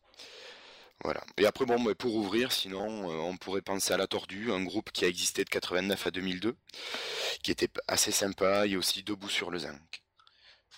Voilà. 1.03 1.21
Et 1.37 1.45
après 1.47 1.65
bon, 1.65 1.79
mais 1.79 1.95
pour 1.95 2.15
ouvrir, 2.15 2.51
sinon 2.51 3.09
euh, 3.11 3.15
on 3.15 3.35
pourrait 3.37 3.61
penser 3.63 3.93
à 3.93 3.97
la 3.97 4.07
Tordue, 4.07 4.51
un 4.51 4.63
groupe 4.63 4.91
qui 4.91 5.03
a 5.03 5.07
existé 5.07 5.43
de 5.43 5.49
89 5.49 6.05
à 6.07 6.11
2002, 6.11 6.55
qui 7.43 7.51
était 7.51 7.69
assez 7.87 8.11
sympa, 8.11 8.67
et 8.67 8.77
aussi 8.77 9.03
Debout 9.03 9.29
sur 9.29 9.49
le 9.51 9.59
Zinc. 9.59 9.79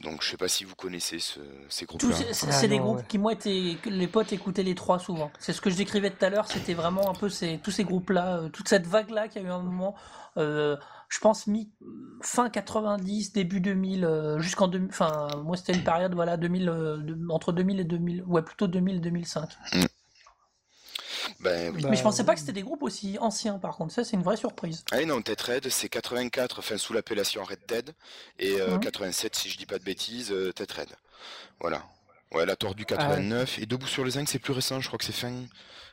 Donc 0.02 0.22
je 0.24 0.30
sais 0.30 0.38
pas 0.38 0.48
si 0.48 0.64
vous 0.66 0.76
connaissez 0.76 1.20
ce- 1.20 1.40
ces 1.70 1.86
groupes-là. 1.86 2.30
ces- 2.34 2.52
C'est 2.52 2.68
Ah 2.68 2.68
des 2.68 2.80
non, 2.80 2.80
groupes 2.80 2.98
ouais. 2.98 3.06
qui, 3.08 3.18
moi, 3.18 3.34
étaient, 3.34 3.78
que 3.82 3.90
les 3.90 4.08
potes 4.08 4.34
écoutaient 4.34 4.64
les 4.64 4.76
trois 4.76 5.00
souvent. 5.00 5.32
C'est 5.40 5.54
ce 5.54 5.62
que 5.62 5.70
je 5.70 5.76
décrivais 5.78 6.10
tout 6.12 6.24
à 6.26 6.30
l'heure, 6.30 6.48
c'était 6.48 6.74
vraiment 6.74 7.10
un 7.10 7.14
peu 7.16 7.30
ces, 7.30 7.60
tous 7.60 7.72
ces 7.72 7.84
groupes-là, 7.84 8.38
euh, 8.44 8.50
toute 8.50 8.68
cette 8.68 8.88
vague-là 8.88 9.28
qui 9.28 9.40
a 9.40 9.42
eu 9.42 9.48
un 9.50 9.60
moment, 9.62 9.96
euh, 10.38 10.76
je 11.14 11.20
pense, 11.20 11.46
mi, 11.46 11.70
fin 12.22 12.50
90, 12.50 13.34
début 13.34 13.60
2000, 13.60 14.04
euh, 14.04 14.40
jusqu'en 14.40 14.68
2000, 14.68 14.90
enfin, 14.90 15.28
moi 15.44 15.56
c'était 15.58 15.74
une 15.74 15.84
période, 15.84 16.16
voilà, 16.16 16.38
2000, 16.38 16.68
euh, 16.70 16.98
de- 16.98 17.18
entre 17.30 17.52
2000 17.52 17.80
et 17.80 17.84
2000, 17.84 18.24
ouais, 18.24 18.42
plutôt 18.42 18.68
2000 18.68 18.96
et 18.96 19.00
2005. 19.00 19.50
Ben 21.40 21.74
oui. 21.76 21.82
Bah, 21.84 21.90
Mais 21.92 21.96
je 21.98 22.02
pensais 22.04 22.24
pas 22.26 22.34
que 22.34 22.40
c'était 22.40 22.52
des 22.54 22.64
groupes 22.64 22.82
aussi 22.84 23.18
anciens, 23.20 23.60
par 23.60 23.76
contre, 23.78 23.94
ça 23.94 24.04
c'est 24.04 24.16
une 24.16 24.24
vraie 24.24 24.38
surprise. 24.38 24.84
Ah 24.92 25.04
non, 25.06 25.22
Tête 25.22 25.42
Red, 25.42 25.70
c'est 25.70 25.88
84, 25.90 26.60
enfin 26.60 26.78
sous 26.78 26.94
l'appellation 26.94 27.44
Red 27.44 27.60
Dead, 27.68 27.92
et 28.40 28.60
euh, 28.60 28.72
Mhm. 28.76 28.80
87, 28.80 29.36
si 29.36 29.50
je 29.50 29.58
dis 29.58 29.66
pas 29.66 29.78
de 29.80 29.84
bêtises, 29.84 30.32
euh, 30.32 30.52
Tête 30.52 30.72
Red. 30.72 30.90
Voilà. 31.60 31.84
Ouais, 32.34 32.46
la 32.48 32.54
Ah 32.54 32.56
Tordue 32.56 32.86
89, 32.86 33.60
et 33.60 33.66
Debout 33.68 33.86
sur 33.88 34.04
le 34.04 34.10
Zinc, 34.10 34.28
c'est 34.28 34.40
plus 34.40 34.54
récent, 34.54 34.80
je 34.82 34.88
crois 34.88 34.98
que 34.98 35.06
c'est 35.06 35.12
fin 35.14 35.32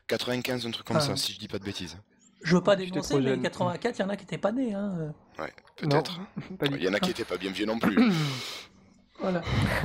95, 0.06 0.66
un 0.66 0.70
truc 0.70 0.86
comme 0.86 0.96
Ah. 0.96 1.00
ça, 1.00 1.14
si 1.16 1.32
je 1.34 1.38
dis 1.38 1.48
pas 1.48 1.58
de 1.58 1.64
bêtises. 1.64 1.96
Je 2.42 2.56
veux 2.56 2.62
pas 2.62 2.76
J'étais 2.76 2.90
dénoncer, 2.90 3.20
mais 3.20 3.28
jeune. 3.30 3.42
84, 3.42 3.98
il 3.98 4.02
y 4.02 4.04
en 4.04 4.08
a 4.08 4.16
qui 4.16 4.24
étaient 4.24 4.38
pas 4.38 4.52
nés. 4.52 4.74
Hein. 4.74 5.12
Ouais, 5.38 5.52
peut-être. 5.76 6.20
du 6.70 6.76
Il 6.76 6.82
y 6.82 6.88
en 6.88 6.94
a 6.94 7.00
qui 7.00 7.10
étaient 7.10 7.24
pas 7.24 7.36
bien 7.36 7.50
vieux 7.50 7.66
non 7.66 7.78
plus. 7.78 7.96
Voilà. 9.22 9.42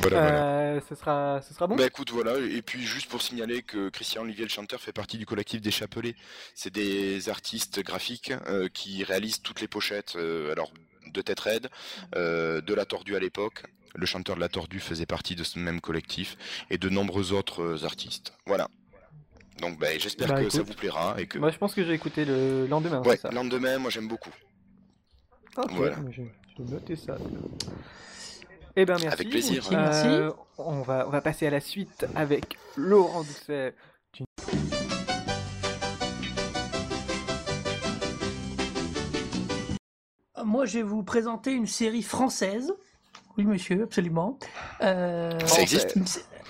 voilà, 0.00 0.20
voilà. 0.20 0.76
Euh, 0.76 0.80
ce 0.88 0.94
sera, 0.94 1.40
ce 1.42 1.54
sera 1.54 1.66
bon. 1.66 1.76
Bah 1.76 1.86
écoute, 1.86 2.10
voilà, 2.10 2.38
et 2.38 2.62
puis 2.62 2.82
juste 2.82 3.08
pour 3.08 3.22
signaler 3.22 3.62
que 3.62 3.88
Christian 3.88 4.22
Olivier, 4.22 4.44
le 4.44 4.50
chanteur, 4.50 4.80
fait 4.80 4.92
partie 4.92 5.16
du 5.18 5.26
collectif 5.26 5.60
des 5.60 5.70
Chapelets. 5.70 6.16
C'est 6.54 6.72
des 6.72 7.28
artistes 7.28 7.82
graphiques 7.84 8.32
euh, 8.48 8.68
qui 8.68 9.04
réalisent 9.04 9.42
toutes 9.42 9.60
les 9.60 9.68
pochettes, 9.68 10.16
euh, 10.16 10.52
alors 10.52 10.72
de 11.12 11.22
Tête 11.22 11.40
Raide, 11.40 11.68
euh, 12.14 12.60
de 12.60 12.74
La 12.74 12.84
Tordue 12.84 13.16
à 13.16 13.20
l'époque. 13.20 13.62
Le 13.94 14.06
chanteur 14.06 14.36
de 14.36 14.40
La 14.40 14.48
Tordue 14.48 14.80
faisait 14.80 15.06
partie 15.06 15.36
de 15.36 15.44
ce 15.44 15.58
même 15.58 15.80
collectif, 15.80 16.36
et 16.68 16.78
de 16.78 16.88
nombreux 16.88 17.32
autres 17.32 17.84
artistes. 17.84 18.34
Voilà. 18.46 18.68
Donc 19.60 19.78
bah, 19.78 19.96
j'espère 19.98 20.28
Bah, 20.28 20.42
que 20.42 20.50
ça 20.50 20.62
vous 20.62 20.74
plaira, 20.74 21.14
et 21.18 21.26
que... 21.26 21.38
Moi, 21.38 21.50
je 21.50 21.58
pense 21.58 21.74
que 21.74 21.82
j'ai 21.84 21.92
écouté 21.94 22.24
le 22.24 22.66
lendemain. 22.66 23.00
ouais, 23.02 23.16
c'est 23.16 23.22
ça. 23.22 23.30
lendemain, 23.30 23.78
moi 23.78 23.90
j'aime 23.90 24.08
beaucoup. 24.08 24.30
Ok, 25.56 25.70
voilà. 25.72 25.96
je, 26.10 26.22
je 26.58 26.62
vais 26.62 26.70
noter 26.70 26.96
ça. 26.96 27.16
Eh 28.76 28.84
ben 28.84 28.94
merci. 29.00 29.06
Avec 29.08 29.30
plaisir. 29.30 29.64
Merci. 29.70 30.06
Euh, 30.06 30.30
on, 30.58 30.82
va, 30.82 31.06
on 31.06 31.10
va 31.10 31.22
passer 31.22 31.46
à 31.46 31.50
la 31.50 31.60
suite 31.60 32.06
avec 32.14 32.58
Laurent 32.76 33.22
Doucet. 33.22 33.74
Moi, 40.44 40.66
je 40.66 40.78
vais 40.78 40.84
vous 40.84 41.02
présenter 41.02 41.52
une 41.52 41.66
série 41.66 42.02
française. 42.02 42.72
Oui, 43.36 43.44
monsieur, 43.44 43.82
absolument. 43.82 44.38
Euh, 44.82 45.38
Ça 45.46 45.62
existe 45.62 45.96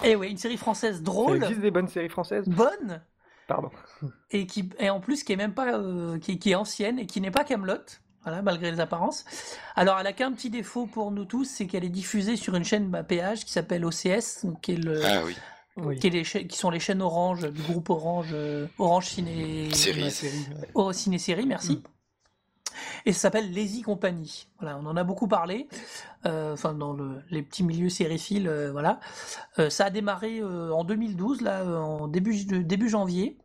Eh 0.04 0.16
oui, 0.16 0.30
une 0.30 0.36
série 0.36 0.56
française 0.56 0.96
Ça 0.96 1.02
drôle, 1.02 1.36
existe 1.36 1.60
des 1.60 1.70
bonnes 1.70 1.88
séries 1.88 2.08
françaises 2.08 2.46
bonne, 2.48 3.02
Pardon. 3.48 3.70
et 4.30 4.46
qui, 4.46 4.68
et 4.78 4.90
en 4.90 5.00
plus 5.00 5.24
qui 5.24 5.32
est 5.32 5.36
même 5.36 5.54
pas, 5.54 5.78
euh, 5.78 6.18
qui, 6.18 6.38
qui 6.38 6.50
est 6.50 6.54
ancienne 6.54 6.98
et 6.98 7.06
qui 7.06 7.20
n'est 7.20 7.30
pas 7.30 7.44
Camelot. 7.44 7.74
Voilà, 8.22 8.42
malgré 8.42 8.72
les 8.72 8.80
apparences. 8.80 9.24
Alors, 9.76 10.00
elle 10.00 10.06
a 10.08 10.12
qu'un 10.12 10.32
petit 10.32 10.50
défaut 10.50 10.86
pour 10.86 11.12
nous 11.12 11.24
tous, 11.24 11.44
c'est 11.44 11.68
qu'elle 11.68 11.84
est 11.84 11.88
diffusée 11.88 12.34
sur 12.34 12.56
une 12.56 12.64
chaîne 12.64 12.88
bah, 12.88 13.04
péage 13.04 13.44
qui 13.44 13.52
s'appelle 13.52 13.84
OCS, 13.84 14.44
donc 14.44 14.62
qui 14.62 14.72
est 14.72 14.84
le, 14.84 15.00
Ah 15.06 15.22
oui, 15.24 15.36
Oui. 15.76 15.96
qui, 16.00 16.08
est 16.08 16.10
les 16.10 16.24
qui 16.24 16.58
sont 16.58 16.70
les 16.70 16.80
chaînes 16.80 17.02
Orange 17.02 17.48
du 17.52 17.62
groupe 17.62 17.88
Orange, 17.88 18.30
euh, 18.32 18.66
Orange 18.80 19.06
Ciné. 19.10 19.72
Série. 19.72 20.02
La 20.02 20.10
série, 20.10 20.44
ciné-série, 20.92 21.46
merci. 21.46 21.84
Et 23.04 23.12
ça 23.12 23.20
s'appelle 23.20 23.52
Lazy 23.52 23.82
Company. 23.82 24.48
Voilà, 24.60 24.78
on 24.78 24.86
en 24.86 24.96
a 24.96 25.04
beaucoup 25.04 25.28
parlé, 25.28 25.68
euh, 26.26 26.52
enfin 26.54 26.74
dans 26.74 26.92
le- 26.92 27.22
les 27.30 27.42
petits 27.42 27.62
milieux 27.64 27.88
sériphiles, 27.88 28.48
euh, 28.48 28.70
voilà. 28.72 29.00
Euh, 29.58 29.70
ça 29.70 29.86
a 29.86 29.90
démarré 29.90 30.40
euh, 30.40 30.70
en 30.72 30.84
2012, 30.84 31.40
là, 31.42 31.64
en 31.64 32.08
début 32.08 32.88
janvier. 32.88 33.36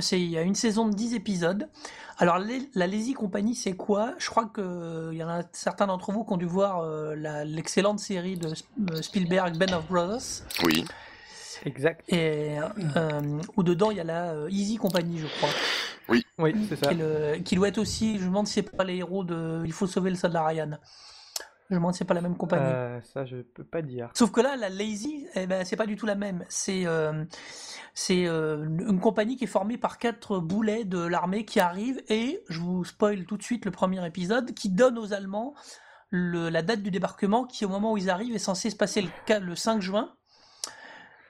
C'est 0.00 0.20
il 0.20 0.28
y 0.28 0.36
a 0.36 0.42
une 0.42 0.54
saison 0.54 0.86
de 0.86 0.94
10 0.94 1.14
épisodes. 1.14 1.68
Alors 2.18 2.38
la 2.38 2.86
Lazy 2.86 3.14
Company, 3.14 3.54
c'est 3.54 3.72
quoi? 3.74 4.14
Je 4.18 4.28
crois 4.28 4.44
que 4.46 5.08
il 5.12 5.16
y 5.18 5.24
en 5.24 5.28
a 5.30 5.42
certains 5.52 5.86
d'entre 5.86 6.12
vous 6.12 6.24
qui 6.24 6.32
ont 6.32 6.36
dû 6.36 6.44
voir 6.46 6.84
l'excellente 7.16 7.98
série 7.98 8.36
de 8.36 8.52
Spielberg, 9.00 9.56
Ben 9.56 9.72
of 9.72 9.86
Brothers. 9.88 10.42
Oui. 10.64 10.84
Exact. 11.64 12.04
Et 12.12 12.56
où 13.56 13.62
dedans 13.62 13.90
il 13.90 13.96
y 13.96 14.00
a 14.00 14.04
la 14.04 14.34
Easy 14.50 14.76
Company, 14.76 15.18
je 15.20 15.26
crois. 15.38 15.48
Oui, 16.08 16.24
oui, 16.38 16.54
c'est 16.68 16.76
ça. 16.76 16.90
Qui, 17.44 17.56
doit 17.56 17.68
être 17.68 17.78
aussi. 17.78 18.18
Je 18.18 18.22
me 18.22 18.28
demande 18.28 18.46
si 18.46 18.54
c'est 18.54 18.62
pas 18.62 18.84
les 18.84 18.96
héros 18.96 19.24
de 19.24 19.62
Il 19.64 19.72
faut 19.72 19.86
sauver 19.86 20.10
le 20.10 20.16
soldat 20.16 20.44
Ryan. 20.44 20.78
Je 21.68 21.74
me 21.74 21.80
demande 21.80 21.92
si 21.92 21.98
c'est 21.98 22.04
pas 22.06 22.14
la 22.14 22.22
même 22.22 22.36
compagnie. 22.36 22.64
Euh, 22.64 23.00
ça, 23.02 23.26
je 23.26 23.36
peux 23.36 23.64
pas 23.64 23.82
dire. 23.82 24.10
Sauf 24.14 24.30
que 24.30 24.40
là, 24.40 24.56
la 24.56 24.70
Lazy, 24.70 25.26
eh 25.34 25.46
ben, 25.46 25.64
c'est 25.66 25.76
pas 25.76 25.86
du 25.86 25.96
tout 25.96 26.06
la 26.06 26.14
même. 26.14 26.44
C'est 26.48 26.86
euh, 26.86 27.24
c'est 27.92 28.26
euh, 28.26 28.64
une 28.64 29.00
compagnie 29.00 29.36
qui 29.36 29.44
est 29.44 29.48
formée 29.48 29.76
par 29.76 29.98
quatre 29.98 30.38
boulets 30.38 30.84
de 30.84 30.98
l'armée 30.98 31.44
qui 31.44 31.60
arrivent 31.60 32.02
et, 32.08 32.42
je 32.48 32.60
vous 32.60 32.84
spoil 32.84 33.24
tout 33.26 33.36
de 33.36 33.42
suite 33.42 33.66
le 33.66 33.70
premier 33.70 34.04
épisode, 34.06 34.54
qui 34.54 34.70
donne 34.70 34.98
aux 34.98 35.12
Allemands 35.12 35.54
le, 36.10 36.48
la 36.48 36.62
date 36.62 36.80
du 36.80 36.90
débarquement 36.90 37.44
qui, 37.44 37.66
au 37.66 37.68
moment 37.68 37.92
où 37.92 37.98
ils 37.98 38.08
arrivent, 38.08 38.34
est 38.34 38.38
censé 38.38 38.70
se 38.70 38.76
passer 38.76 39.02
le, 39.02 39.38
le 39.40 39.54
5 39.54 39.82
juin. 39.82 40.14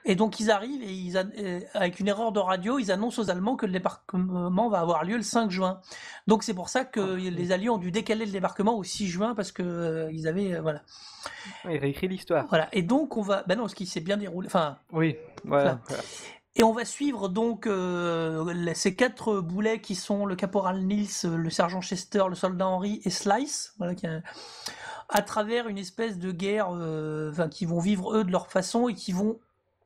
Et 0.09 0.15
donc 0.15 0.41
ils 0.41 0.51
arrivent 0.51 0.83
et 0.83 0.91
ils, 0.91 1.19
euh, 1.19 1.61
avec 1.75 2.01
une 2.01 2.09
erreur 2.09 2.33
de 2.33 2.41
radio, 2.41 2.79
ils 2.79 2.91
annoncent 2.91 3.21
aux 3.21 3.31
Allemands 3.31 3.57
que 3.57 3.67
le 3.67 3.73
débarquement 3.73 4.71
va 4.71 4.81
avoir 4.81 5.05
lieu 5.05 5.17
le 5.17 5.23
5 5.23 5.51
juin. 5.51 5.81
Donc 6.27 6.45
c'est 6.45 6.55
pour 6.55 6.71
ça 6.71 6.87
que 6.87 7.01
ah, 7.01 7.31
les 7.31 7.53
Alliés 7.53 7.69
ont 7.69 7.77
dû 7.77 7.91
décaler 7.91 8.25
le 8.25 8.33
débarquement 8.33 8.79
au 8.79 8.83
6 8.83 9.07
juin 9.07 9.35
parce 9.35 9.53
que 9.53 9.63
euh, 9.63 10.11
ils 10.11 10.27
avaient 10.27 10.55
euh, 10.55 10.63
voilà. 10.63 10.81
Ils 11.69 11.77
réécrit 11.77 12.09
l'histoire. 12.09 12.47
Voilà. 12.49 12.71
Et 12.73 12.83
donc 12.83 13.19
on 13.19 13.21
va, 13.21 13.45
ben 13.47 13.59
non, 13.59 13.69
ce 13.69 13.75
qui 13.75 13.85
s'est 13.85 14.01
bien 14.01 14.17
déroulé. 14.17 14.47
Enfin. 14.47 14.79
Oui. 14.93 15.15
Voilà. 15.45 15.79
Et 16.57 16.63
on 16.63 16.73
va 16.73 16.87
suivre 16.87 17.29
donc 17.29 17.69
ces 18.75 18.97
quatre 18.97 19.41
boulets 19.41 19.83
qui 19.83 19.95
sont 19.95 20.25
le 20.25 20.37
caporal 20.37 20.81
Nils, 20.81 21.11
le 21.25 21.51
sergent 21.51 21.83
Chester, 21.83 22.25
le 22.31 22.35
soldat 22.35 22.67
Henry 22.67 23.03
et 23.05 23.11
Slice, 23.11 23.75
voilà, 23.77 23.95
qui 23.95 24.07
à 25.11 25.23
travers 25.23 25.69
une 25.69 25.79
espèce 25.79 26.19
de 26.19 26.33
guerre, 26.33 26.71
enfin, 26.71 27.49
qui 27.49 27.67
vont 27.67 27.79
vivre 27.79 28.17
eux 28.17 28.25
de 28.25 28.33
leur 28.33 28.51
façon 28.51 28.89
et 28.89 28.95
qui 28.95 29.13
vont 29.13 29.39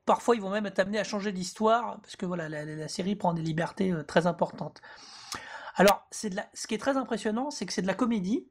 Parfois, 0.04 0.34
ils 0.34 0.42
vont 0.42 0.50
même 0.50 0.66
être 0.66 0.80
amenés 0.80 0.98
à 0.98 1.04
changer 1.04 1.32
d'histoire, 1.32 2.00
parce 2.00 2.16
que 2.16 2.26
voilà, 2.26 2.48
la, 2.48 2.88
série 2.88 3.14
prend 3.14 3.34
des 3.34 3.42
libertés 3.42 3.92
euh, 3.92 4.02
très 4.02 4.26
importantes. 4.26 4.80
Alors, 5.76 6.06
la... 6.24 6.46
ce 6.54 6.66
qui 6.66 6.74
est 6.74 6.78
très 6.78 6.96
impressionnant, 6.96 7.50
c'est 7.50 7.66
que 7.66 7.72
c'est 7.72 7.82
de 7.82 7.86
la 7.86 7.94
comédie. 7.94 8.48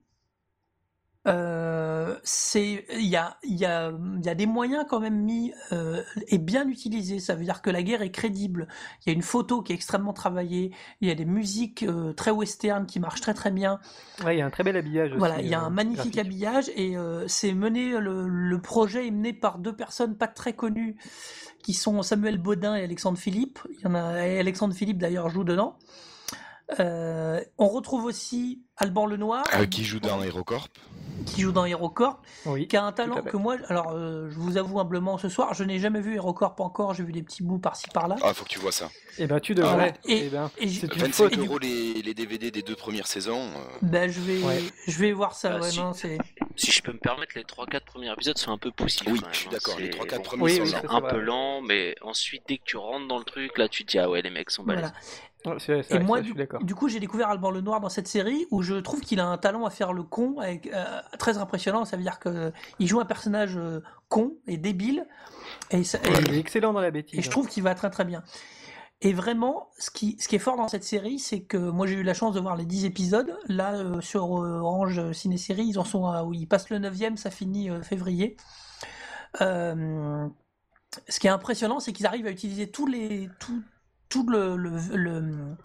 Euh, 1.27 2.17
c'est 2.23 2.83
il 2.93 3.05
y 3.05 3.15
a, 3.15 3.37
y, 3.43 3.63
a, 3.65 3.91
y 4.23 4.29
a 4.29 4.33
des 4.33 4.47
moyens 4.47 4.85
quand 4.89 4.99
même 4.99 5.21
mis 5.21 5.53
euh, 5.71 6.01
et 6.27 6.39
bien 6.39 6.67
utilisés. 6.67 7.19
Ça 7.19 7.35
veut 7.35 7.43
dire 7.43 7.61
que 7.61 7.69
la 7.69 7.83
guerre 7.83 8.01
est 8.01 8.11
crédible. 8.11 8.67
Il 9.01 9.09
y 9.09 9.11
a 9.11 9.13
une 9.13 9.21
photo 9.21 9.61
qui 9.61 9.71
est 9.71 9.75
extrêmement 9.75 10.13
travaillée. 10.13 10.71
Il 10.99 11.07
y 11.07 11.11
a 11.11 11.15
des 11.15 11.25
musiques 11.25 11.83
euh, 11.83 12.13
très 12.13 12.31
western 12.31 12.87
qui 12.87 12.99
marchent 12.99 13.21
très 13.21 13.35
très 13.35 13.51
bien. 13.51 13.79
Ouais, 14.25 14.35
il 14.35 14.39
y 14.39 14.41
a 14.41 14.45
un 14.47 14.49
très 14.49 14.63
bel 14.63 14.75
habillage. 14.75 15.11
Voilà, 15.15 15.41
il 15.41 15.47
y 15.47 15.53
a 15.53 15.61
un 15.61 15.69
magnifique 15.69 16.17
habillage 16.17 16.69
et 16.75 16.95
c'est 17.27 17.53
mené. 17.53 17.99
Le, 17.99 18.27
le, 18.27 18.61
projet 18.61 19.07
est 19.07 19.11
mené 19.11 19.33
par 19.33 19.57
deux 19.57 19.75
personnes 19.75 20.15
pas 20.15 20.27
très 20.27 20.53
connues 20.53 20.95
qui 21.63 21.73
sont 21.73 22.01
Samuel 22.01 22.37
Baudin 22.37 22.75
et 22.75 22.83
Alexandre 22.83 23.17
Philippe. 23.17 23.59
Il 23.71 23.81
y 23.81 23.87
en 23.87 23.95
a, 23.95 24.21
Alexandre 24.39 24.73
Philippe 24.73 24.97
d'ailleurs 24.97 25.29
joue 25.29 25.43
dedans. 25.43 25.77
Euh, 26.79 27.41
on 27.57 27.67
retrouve 27.67 28.05
aussi 28.05 28.61
Alban 28.77 29.05
Lenoir. 29.05 29.43
Euh, 29.53 29.65
qui 29.65 29.83
joue 29.83 29.99
dans 29.99 30.23
HeroCorp. 30.23 30.69
Qui 31.25 31.41
joue 31.41 31.51
dans 31.51 31.65
HeroCorp. 31.65 32.21
qui 32.67 32.77
a 32.77 32.83
un 32.83 32.91
talent 32.91 33.21
que 33.21 33.37
moi, 33.37 33.57
alors 33.67 33.91
euh, 33.91 34.29
je 34.29 34.39
vous 34.39 34.57
avoue 34.57 34.79
humblement 34.79 35.17
ce 35.17 35.29
soir, 35.29 35.53
je 35.53 35.63
n'ai 35.63 35.79
jamais 35.79 36.01
vu 36.01 36.15
HeroCorp 36.15 36.59
encore, 36.59 36.93
j'ai 36.93 37.03
vu 37.03 37.11
des 37.11 37.21
petits 37.21 37.43
bouts 37.43 37.59
par-ci 37.59 37.87
par-là. 37.93 38.15
Ah, 38.23 38.33
faut 38.33 38.43
que 38.43 38.49
tu 38.49 38.59
vois 38.59 38.71
ça. 38.71 38.85
Et 39.17 39.23
eh 39.23 39.27
ben 39.27 39.39
tu 39.39 39.53
devrais. 39.53 39.93
Ah 39.95 39.99
et, 40.05 40.25
eh 40.25 40.29
ben, 40.29 40.49
et, 40.57 40.67
25 40.67 41.37
euros 41.37 41.59
les, 41.59 42.01
les, 42.01 42.13
DVD 42.13 42.49
des 42.49 42.61
deux 42.61 42.75
premières 42.75 43.07
saisons. 43.07 43.51
Ben 43.81 44.09
je 44.09 44.21
vais, 44.21 44.39
je 44.87 44.97
vais 44.99 45.11
voir 45.11 45.35
ça. 45.35 45.59
Ah, 45.61 45.69
si, 45.93 46.07
si, 46.55 46.71
je 46.71 46.81
peux 46.81 46.93
me 46.93 46.97
permettre, 46.97 47.33
les 47.35 47.43
3-4 47.43 47.81
premiers 47.81 48.11
épisodes 48.11 48.37
sont 48.37 48.51
un 48.51 48.57
peu 48.57 48.71
poussifs. 48.71 49.07
Oui, 49.07 49.19
je 49.31 49.37
suis 49.37 49.47
hein. 49.47 49.51
d'accord. 49.51 49.77
Les 49.77 49.89
3-4 49.89 50.21
premiers 50.21 50.65
sont 50.65 50.89
un 50.89 51.01
peu 51.01 51.19
lents, 51.19 51.61
mais 51.61 51.95
ensuite 52.01 52.43
dès 52.47 52.57
que 52.57 52.63
tu 52.63 52.77
rentres 52.77 53.07
dans 53.07 53.19
le 53.19 53.25
truc, 53.25 53.57
là 53.57 53.67
tu 53.67 53.85
te 53.85 53.91
dis 53.91 53.99
ah 53.99 54.09
ouais 54.09 54.21
les 54.21 54.29
mecs 54.31 54.49
sont 54.49 54.63
balèzes 54.63 54.93
et 55.89 55.99
moi, 55.99 56.21
du, 56.21 56.75
coup, 56.75 56.87
j'ai 56.87 56.99
découvert 56.99 57.29
Alban 57.29 57.51
Lenoir 57.51 57.81
dans 57.81 57.89
cette 57.89 58.07
série 58.07 58.45
où 58.51 58.61
je 58.61 58.75
trouve 58.75 59.01
qu'il 59.01 59.19
a 59.19 59.25
un 59.25 59.37
talent 59.37 59.65
à 59.65 59.69
faire 59.69 59.93
le 59.93 60.03
con, 60.03 60.37
avec, 60.39 60.67
euh, 60.67 60.85
très 61.17 61.37
impressionnant. 61.37 61.85
Ça 61.85 61.97
veut 61.97 62.03
dire 62.03 62.19
qu'il 62.19 62.87
joue 62.87 62.99
un 62.99 63.05
personnage 63.05 63.57
euh, 63.57 63.81
con 64.09 64.33
et 64.47 64.57
débile. 64.57 65.05
Et, 65.71 65.81
il 65.81 66.33
est 66.33 66.39
excellent 66.39 66.73
dans 66.73 66.81
la 66.81 66.91
bêtise. 66.91 67.17
Et 67.17 67.21
je 67.21 67.29
trouve 67.29 67.47
qu'il 67.47 67.63
va 67.63 67.73
très 67.75 67.89
très 67.89 68.05
bien. 68.05 68.23
Et 69.01 69.13
vraiment, 69.13 69.69
ce 69.79 69.89
qui, 69.89 70.15
ce 70.19 70.27
qui 70.27 70.35
est 70.35 70.39
fort 70.39 70.57
dans 70.57 70.67
cette 70.67 70.83
série, 70.83 71.17
c'est 71.17 71.41
que 71.41 71.57
moi 71.57 71.87
j'ai 71.87 71.95
eu 71.95 72.03
la 72.03 72.13
chance 72.13 72.35
de 72.35 72.39
voir 72.39 72.55
les 72.55 72.65
10 72.65 72.85
épisodes. 72.85 73.35
Là, 73.47 73.73
euh, 73.73 73.99
sur 73.99 74.29
Orange 74.29 75.11
Ciné-Série, 75.11 75.65
ils 75.65 75.79
en 75.79 75.85
sont 75.85 76.05
où 76.23 76.33
ils 76.33 76.47
passent 76.47 76.69
le 76.69 76.77
9 76.77 77.15
ça 77.15 77.31
finit 77.31 77.69
février. 77.81 78.37
ce 79.39 80.29
qui 81.19 81.25
est 81.25 81.31
impressionnant, 81.31 81.79
c'est 81.79 81.93
qu'ils 81.93 82.05
arrivent 82.05 82.27
à 82.27 82.31
utiliser 82.31 82.69
tous 82.69 82.85
les, 82.85 83.27
tout, 83.39 83.63
tout 84.11 84.27
le, 84.27 85.55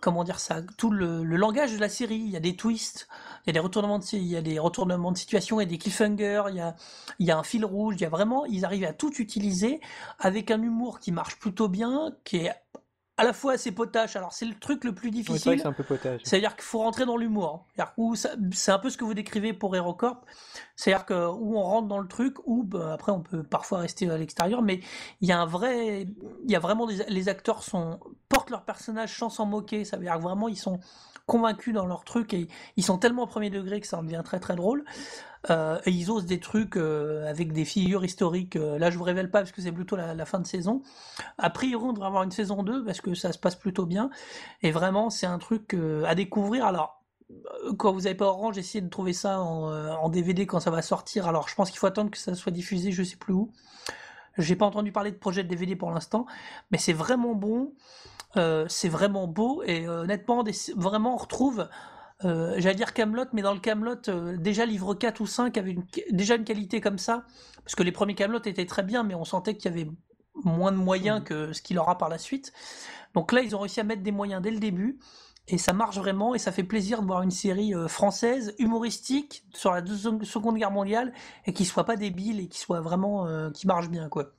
comment 0.00 0.24
dire 0.24 0.40
ça, 0.40 0.60
tout 0.76 0.90
le, 0.90 1.22
langage 1.22 1.72
de 1.72 1.78
la 1.78 1.88
série. 1.88 2.16
Il 2.16 2.30
y 2.30 2.36
a 2.36 2.40
des 2.40 2.56
twists, 2.56 3.08
il 3.44 3.48
y 3.48 3.50
a 3.50 3.52
des 3.54 3.60
retournements 3.60 3.98
de, 3.98 4.04
il 4.12 4.26
y 4.26 4.36
a 4.36 4.42
des 4.42 4.58
retournements 4.58 5.12
de 5.12 5.16
situation, 5.16 5.60
il 5.60 5.64
y 5.64 5.66
a 5.66 5.70
des 5.70 5.78
cliffhangers, 5.78 6.44
il 6.50 6.56
y 6.56 6.60
a, 6.60 6.74
il 7.20 7.26
y 7.26 7.30
a 7.30 7.38
un 7.38 7.44
fil 7.44 7.64
rouge, 7.64 7.94
il 7.98 8.02
y 8.02 8.04
a 8.04 8.10
vraiment, 8.10 8.44
ils 8.44 8.64
arrivent 8.64 8.84
à 8.84 8.92
tout 8.92 9.14
utiliser 9.18 9.80
avec 10.18 10.50
un 10.50 10.60
humour 10.60 10.98
qui 10.98 11.12
marche 11.12 11.38
plutôt 11.38 11.68
bien, 11.68 12.14
qui 12.24 12.38
est 12.38 12.52
à 13.16 13.24
la 13.24 13.32
fois 13.32 13.52
assez 13.52 13.72
potache. 13.72 14.16
Alors 14.16 14.32
c'est 14.32 14.44
le 14.44 14.54
truc 14.54 14.84
le 14.84 14.94
plus 14.94 15.10
difficile. 15.10 15.58
c'est 15.58 15.66
un 15.66 15.72
peu 15.72 15.84
potache. 15.84 16.20
C'est-à-dire 16.24 16.56
qu'il 16.56 16.64
faut 16.64 16.80
rentrer 16.80 17.06
dans 17.06 17.16
l'humour. 17.16 17.66
C'est 18.52 18.72
un 18.72 18.78
peu 18.78 18.90
ce 18.90 18.96
que 18.96 19.04
vous 19.04 19.14
décrivez 19.14 19.52
pour 19.52 19.74
HeroCorp. 19.76 20.24
C'est-à-dire 20.76 21.06
que 21.06 21.28
où 21.28 21.56
on 21.56 21.62
rentre 21.62 21.88
dans 21.88 21.98
le 21.98 22.08
truc, 22.08 22.36
ou 22.46 22.64
bah, 22.64 22.92
après 22.94 23.12
on 23.12 23.20
peut 23.20 23.42
parfois 23.42 23.78
rester 23.78 24.10
à 24.10 24.18
l'extérieur, 24.18 24.62
mais 24.62 24.80
il 25.20 25.28
y 25.28 25.32
a 25.32 25.40
un 25.40 25.46
vrai, 25.46 26.08
il 26.44 26.50
y 26.50 26.56
a 26.56 26.60
vraiment 26.60 26.86
des, 26.86 27.04
les 27.08 27.28
acteurs 27.28 27.62
sont 27.62 28.00
portent 28.28 28.50
leur 28.50 28.64
personnage 28.64 29.16
sans 29.16 29.28
s'en 29.28 29.46
moquer. 29.46 29.84
Ça 29.84 29.96
veut 29.96 30.04
dire 30.04 30.16
que 30.16 30.22
vraiment 30.22 30.48
ils 30.48 30.58
sont 30.58 30.80
convaincus 31.26 31.72
dans 31.72 31.86
leur 31.86 32.04
truc 32.04 32.34
et 32.34 32.48
ils 32.76 32.84
sont 32.84 32.98
tellement 32.98 33.22
au 33.22 33.26
premier 33.26 33.50
degré 33.50 33.80
que 33.80 33.86
ça 33.86 33.98
en 33.98 34.02
devient 34.02 34.22
très 34.24 34.40
très 34.40 34.56
drôle. 34.56 34.84
Euh, 35.50 35.78
et 35.84 35.90
ils 35.90 36.10
osent 36.10 36.26
des 36.26 36.40
trucs 36.40 36.76
euh, 36.76 37.28
avec 37.28 37.52
des 37.52 37.64
figures 37.64 38.04
historiques. 38.04 38.56
Euh, 38.56 38.78
là, 38.78 38.90
je 38.90 38.98
vous 38.98 39.04
révèle 39.04 39.30
pas 39.30 39.40
parce 39.40 39.52
que 39.52 39.60
c'est 39.60 39.72
plutôt 39.72 39.96
la, 39.96 40.24
fin 40.24 40.40
de 40.40 40.46
saison. 40.46 40.82
A 41.38 41.50
priori, 41.50 41.84
on 41.84 41.92
devrait 41.92 42.06
avoir 42.06 42.22
une 42.22 42.30
saison 42.30 42.62
2 42.62 42.84
parce 42.84 43.00
que 43.00 43.14
ça 43.14 43.32
se 43.32 43.38
passe 43.38 43.56
plutôt 43.56 43.86
bien. 43.86 44.10
Et 44.62 44.70
vraiment, 44.70 45.10
c'est 45.10 45.26
un 45.26 45.38
truc 45.38 45.76
à 46.06 46.14
découvrir. 46.14 46.64
Alors, 46.64 47.02
quand 47.78 47.92
vous 47.92 48.02
n'avez 48.02 48.14
pas 48.14 48.26
Orange, 48.26 48.58
essayez 48.58 48.80
de 48.80 48.88
trouver 48.88 49.12
ça 49.12 49.40
en, 49.40 50.08
DVD 50.08 50.46
quand 50.46 50.60
ça 50.60 50.70
va 50.70 50.82
sortir. 50.82 51.26
Alors, 51.26 51.48
je 51.48 51.54
pense 51.54 51.70
qu'il 51.70 51.78
faut 51.78 51.86
attendre 51.86 52.10
que 52.10 52.18
ça 52.18 52.34
soit 52.34 52.52
diffusé, 52.52 52.92
je 52.92 53.02
sais 53.02 53.16
plus 53.16 53.34
où. 53.34 53.50
J'ai 54.38 54.56
pas 54.56 54.66
entendu 54.66 54.92
parler 54.92 55.12
de 55.12 55.16
projet 55.16 55.44
de 55.44 55.48
DVD 55.48 55.76
pour 55.76 55.90
l'instant, 55.90 56.26
mais 56.70 56.78
c'est 56.78 56.92
vraiment 56.92 57.34
bon. 57.34 57.72
c'est 58.68 58.88
vraiment 58.88 59.26
beau 59.26 59.62
et 59.64 59.88
honnêtement, 59.88 60.44
vraiment 60.76 61.14
on 61.14 61.18
retrouve 61.18 61.68
euh, 62.24 62.54
j'allais 62.58 62.74
dire 62.74 62.94
Camelot, 62.94 63.26
mais 63.32 63.42
dans 63.42 63.52
le 63.52 63.60
Camelot, 63.60 64.08
euh, 64.08 64.36
déjà 64.36 64.64
livre 64.66 64.94
4 64.94 65.20
ou 65.20 65.26
5 65.26 65.56
avait 65.58 65.76
déjà 66.10 66.36
une 66.36 66.44
qualité 66.44 66.80
comme 66.80 66.98
ça, 66.98 67.24
parce 67.62 67.74
que 67.74 67.82
les 67.82 67.92
premiers 67.92 68.14
Camelot 68.14 68.40
étaient 68.44 68.66
très 68.66 68.82
bien, 68.82 69.02
mais 69.02 69.14
on 69.14 69.24
sentait 69.24 69.56
qu'il 69.56 69.70
y 69.70 69.74
avait 69.74 69.90
moins 70.42 70.72
de 70.72 70.76
moyens 70.76 71.20
mm. 71.20 71.24
que 71.24 71.52
ce 71.52 71.62
qu'il 71.62 71.78
aura 71.78 71.98
par 71.98 72.08
la 72.08 72.18
suite. 72.18 72.52
Donc 73.14 73.32
là, 73.32 73.42
ils 73.42 73.54
ont 73.54 73.60
réussi 73.60 73.80
à 73.80 73.84
mettre 73.84 74.02
des 74.02 74.12
moyens 74.12 74.40
dès 74.42 74.50
le 74.50 74.58
début, 74.58 74.98
et 75.48 75.58
ça 75.58 75.74
marche 75.74 75.98
vraiment, 75.98 76.34
et 76.34 76.38
ça 76.38 76.52
fait 76.52 76.64
plaisir 76.64 77.02
de 77.02 77.06
voir 77.06 77.22
une 77.22 77.30
série 77.30 77.74
euh, 77.74 77.88
française, 77.88 78.54
humoristique, 78.58 79.44
sur 79.52 79.72
la 79.72 79.84
Seconde 79.84 80.56
Guerre 80.56 80.70
mondiale, 80.70 81.12
et 81.46 81.52
qui 81.52 81.64
soit 81.64 81.84
pas 81.84 81.96
débile, 81.96 82.40
et 82.40 82.48
qui 82.48 82.58
soit 82.58 82.80
vraiment, 82.80 83.28
qui 83.52 83.66
marche 83.66 83.90
bien, 83.90 84.08
quoi. 84.08 84.32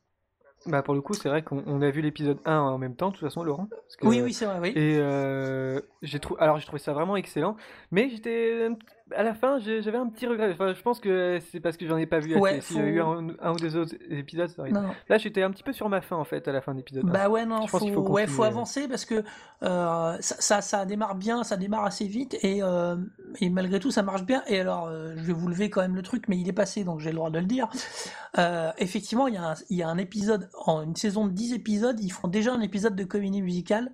Bah 0.67 0.81
pour 0.81 0.95
le 0.95 1.01
coup, 1.01 1.13
c'est 1.13 1.29
vrai 1.29 1.43
qu'on 1.43 1.81
a 1.81 1.89
vu 1.91 2.01
l'épisode 2.01 2.39
1 2.45 2.57
en 2.57 2.77
même 2.77 2.95
temps, 2.95 3.09
de 3.09 3.13
toute 3.13 3.23
façon, 3.23 3.43
Laurent. 3.43 3.67
oui, 4.01 4.21
oui, 4.21 4.33
c'est 4.33 4.45
vrai, 4.45 4.57
oui. 4.59 4.69
Et 4.75 4.97
euh, 4.97 5.79
j'ai 6.01 6.19
trouvé, 6.19 6.41
alors 6.41 6.57
j'ai 6.57 6.65
trouvé 6.65 6.79
ça 6.79 6.93
vraiment 6.93 7.15
excellent, 7.15 7.55
mais 7.91 8.09
j'étais 8.09 8.69
à 9.11 9.21
la 9.21 9.35
fin, 9.35 9.59
j'avais 9.59 9.97
un 9.97 10.07
petit 10.07 10.25
regret. 10.25 10.51
Enfin, 10.53 10.73
je 10.73 10.81
pense 10.81 10.99
que 10.99 11.39
c'est 11.51 11.59
parce 11.59 11.77
que 11.77 11.85
j'en 11.85 11.97
ai 11.97 12.07
pas 12.07 12.19
vu 12.19 12.35
assez. 12.35 12.61
S'il 12.61 12.77
y 12.77 12.79
a 12.79 12.87
eu 12.87 13.01
un, 13.01 13.51
ou 13.51 13.55
deux 13.57 13.75
autres 13.75 13.93
épisodes, 14.09 14.49
ça 14.49 14.61
aurait 14.61 14.71
Là, 14.71 15.17
j'étais 15.17 15.43
un 15.43 15.51
petit 15.51 15.61
peu 15.61 15.73
sur 15.73 15.89
ma 15.89 16.01
fin 16.01 16.15
en 16.15 16.23
fait 16.23 16.47
à 16.47 16.51
la 16.51 16.61
fin 16.61 16.71
de 16.71 16.77
l'épisode. 16.77 17.05
Bah 17.05 17.29
ouais, 17.29 17.45
non, 17.45 17.67
faut, 17.67 17.77
faut, 17.79 18.09
ouais, 18.09 18.25
faut 18.25 18.43
avancer 18.43 18.87
parce 18.87 19.05
que 19.05 19.23
euh, 19.63 20.17
ça, 20.19 20.61
ça, 20.61 20.85
démarre 20.85 21.15
bien, 21.15 21.43
ça 21.43 21.55
démarre 21.55 21.85
assez 21.85 22.07
vite 22.07 22.35
et, 22.41 22.63
euh, 22.63 22.95
et 23.39 23.49
malgré 23.49 23.79
tout, 23.79 23.91
ça 23.91 24.01
marche 24.01 24.23
bien. 24.23 24.43
Et 24.47 24.59
alors, 24.59 24.87
euh, 24.87 25.13
je 25.17 25.21
vais 25.21 25.33
vous 25.33 25.47
lever 25.47 25.69
quand 25.69 25.81
même 25.81 25.95
le 25.95 26.01
truc, 26.01 26.27
mais 26.27 26.37
il 26.37 26.49
est 26.49 26.53
passé 26.53 26.83
donc 26.83 26.99
j'ai 26.99 27.11
le 27.11 27.17
droit 27.17 27.29
de 27.29 27.39
le 27.39 27.45
dire. 27.45 27.69
effectivement, 28.77 29.27
il 29.27 29.35
y, 29.35 29.37
a 29.37 29.51
un, 29.51 29.53
il 29.69 29.77
y 29.77 29.83
a 29.83 29.89
un 29.89 29.97
épisode, 29.99 30.49
en 30.65 30.81
une 30.81 30.95
saison 30.95 31.27
de 31.27 31.31
10 31.31 31.53
épisodes, 31.53 31.99
ils 31.99 32.11
font 32.11 32.27
déjà 32.27 32.53
un 32.53 32.61
épisode 32.61 32.95
de 32.95 33.03
comédie 33.03 33.43
musicale 33.43 33.91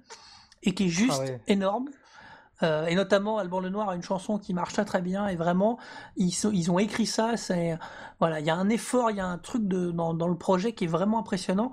et 0.64 0.74
qui 0.74 0.86
est 0.86 0.90
juste 0.90 1.22
ah 1.28 1.42
énorme. 1.48 1.90
Euh, 2.64 2.86
et 2.86 2.96
notamment, 2.96 3.38
Alban 3.38 3.60
Lenoir 3.60 3.90
a 3.90 3.96
une 3.96 4.04
chanson 4.04 4.38
qui 4.38 4.54
marche 4.54 4.74
très 4.74 4.86
très 4.86 5.02
bien. 5.02 5.28
Et 5.28 5.36
vraiment, 5.36 5.78
ils, 6.18 6.34
ils 6.54 6.72
ont 6.72 6.80
écrit 6.80 7.06
ça. 7.06 7.38
C'est 7.38 7.78
voilà, 8.20 8.40
il 8.40 8.46
y 8.46 8.50
a 8.50 8.56
un 8.56 8.70
effort, 8.70 9.12
il 9.12 9.18
y 9.18 9.20
a 9.20 9.26
un 9.28 9.38
truc 9.38 9.68
de, 9.68 9.92
dans, 9.92 10.14
dans, 10.14 10.28
le 10.28 10.38
projet 10.38 10.74
qui 10.74 10.86
est 10.86 10.88
vraiment 10.88 11.20
impressionnant. 11.20 11.72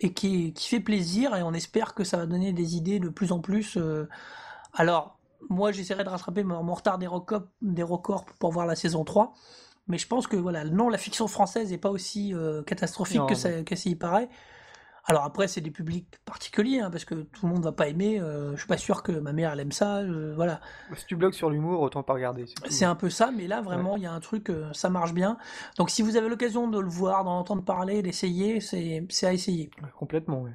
et 0.00 0.12
qui, 0.14 0.52
qui 0.54 0.68
fait 0.68 0.80
plaisir 0.80 1.36
et 1.36 1.42
on 1.42 1.52
espère 1.52 1.94
que 1.94 2.04
ça 2.04 2.16
va 2.16 2.26
donner 2.26 2.52
des 2.52 2.76
idées 2.76 3.00
de 3.00 3.08
plus 3.08 3.32
en 3.32 3.40
plus. 3.40 3.76
euh. 3.76 4.08
Alors, 4.72 5.18
moi 5.48 5.72
j'essaierai 5.72 6.04
de 6.04 6.08
rattraper 6.08 6.42
mon, 6.44 6.62
mon 6.62 6.74
retard 6.74 6.98
des 6.98 7.06
records, 7.06 7.42
des 7.62 7.82
records 7.82 8.24
pour 8.38 8.52
voir 8.52 8.66
la 8.66 8.76
saison 8.76 9.04
3. 9.04 9.34
Mais 9.88 9.98
je 9.98 10.06
pense 10.06 10.26
que 10.26 10.36
voilà, 10.36 10.64
non, 10.64 10.88
la 10.88 10.98
fiction 10.98 11.26
française 11.26 11.70
n'est 11.70 11.78
pas 11.78 11.90
aussi 11.90 12.32
euh, 12.34 12.62
catastrophique 12.62 13.18
Non, 13.18 13.26
que, 13.26 13.34
ça, 13.34 13.62
que 13.64 13.74
ça 13.76 13.90
y 13.90 13.96
paraît. 13.96 14.28
Alors 15.10 15.24
après, 15.24 15.48
c'est 15.48 15.60
des 15.60 15.72
publics 15.72 16.06
particuliers, 16.24 16.78
hein, 16.78 16.88
parce 16.88 17.04
que 17.04 17.16
tout 17.16 17.44
le 17.48 17.52
monde 17.52 17.64
va 17.64 17.72
pas 17.72 17.88
aimer. 17.88 18.20
euh, 18.20 18.52
je 18.52 18.58
suis 18.58 18.68
pas 18.68 18.76
sûr 18.76 19.02
que 19.02 19.10
ma 19.10 19.32
mère 19.32 19.50
elle 19.52 19.58
aime 19.58 19.72
ça. 19.72 19.96
euh, 19.98 20.32
voilà, 20.36 20.60
Si 20.94 21.04
tu 21.04 21.16
bloques 21.16 21.34
sur 21.34 21.50
l'humour, 21.50 21.80
autant 21.80 22.04
pas 22.04 22.12
regarder. 22.12 22.44
c'est 22.68 22.84
un 22.84 22.94
peu 22.94 23.10
ça, 23.10 23.32
mais 23.36 23.48
là 23.48 23.60
vraiment 23.60 23.96
il 23.96 24.04
y 24.04 24.06
a 24.06 24.12
un 24.12 24.20
truc, 24.20 24.50
euh, 24.50 24.72
ça 24.72 24.88
marche 24.88 25.12
bien. 25.12 25.36
Donc 25.78 25.90
si 25.90 26.02
vous 26.02 26.16
avez 26.16 26.28
l'occasion 26.28 26.68
de 26.68 26.78
le 26.78 26.88
voir, 26.88 27.24
d'en 27.24 27.40
entendre 27.40 27.64
parler, 27.64 28.02
d'essayer, 28.02 28.60
c'est 28.60 29.02
à 29.26 29.32
essayer. 29.32 29.70
Ouais, 29.82 29.88
Complètement, 29.98 30.42
ouais. 30.42 30.52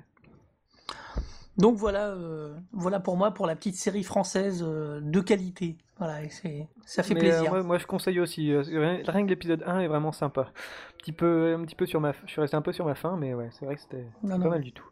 Donc 1.58 1.78
voilà, 1.78 2.08
euh, 2.10 2.54
voilà 2.74 3.00
pour 3.00 3.16
moi 3.16 3.32
pour 3.32 3.48
la 3.48 3.56
petite 3.56 3.76
série 3.76 4.04
française 4.04 4.62
euh, 4.66 5.00
de 5.02 5.20
qualité. 5.22 5.78
Voilà, 5.98 6.24
et 6.24 6.30
c'est 6.30 6.68
ça 6.86 7.02
fait 7.04 7.14
Mais, 7.14 7.22
plaisir. 7.22 7.46
euh, 7.46 7.50
moi, 7.58 7.64
moi, 7.64 7.78
je 7.78 7.86
conseille 7.86 8.20
aussi. 8.20 8.52
euh, 8.52 8.62
rien 9.08 9.24
que 9.24 9.30
l'épisode 9.30 9.64
1 9.66 9.80
est 9.80 9.88
vraiment 9.88 10.12
sympa. 10.12 10.42
Un 10.42 10.98
petit 10.98 11.14
peu, 11.14 11.56
un 11.58 11.64
petit 11.64 11.76
peu 11.76 11.86
sur 11.86 12.02
ma, 12.02 12.12
je 12.26 12.32
suis 12.32 12.42
resté 12.42 12.58
un 12.58 12.62
peu 12.62 12.74
sur 12.74 12.86
ma 12.86 12.96
fin, 12.96 13.16
mais 13.16 13.34
ouais, 13.34 13.50
c'est 13.52 13.66
vrai 13.66 13.76
que 13.76 13.82
c'était 13.82 14.06
pas 14.22 14.38
non. 14.38 14.50
mal 14.50 14.62
du 14.62 14.74
tout. 14.74 14.88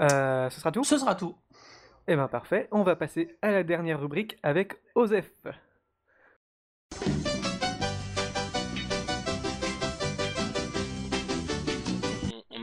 Euh, 0.00 0.50
ce 0.50 0.58
sera 0.58 0.72
tout? 0.72 0.82
Ce 0.82 0.98
sera 0.98 1.14
tout. 1.14 1.36
Eh 2.08 2.16
ben 2.16 2.26
parfait. 2.26 2.66
On 2.72 2.82
va 2.82 2.96
passer 2.96 3.36
à 3.42 3.52
la 3.52 3.62
dernière 3.62 4.00
rubrique 4.00 4.38
avec 4.42 4.74
Osef. 4.96 5.30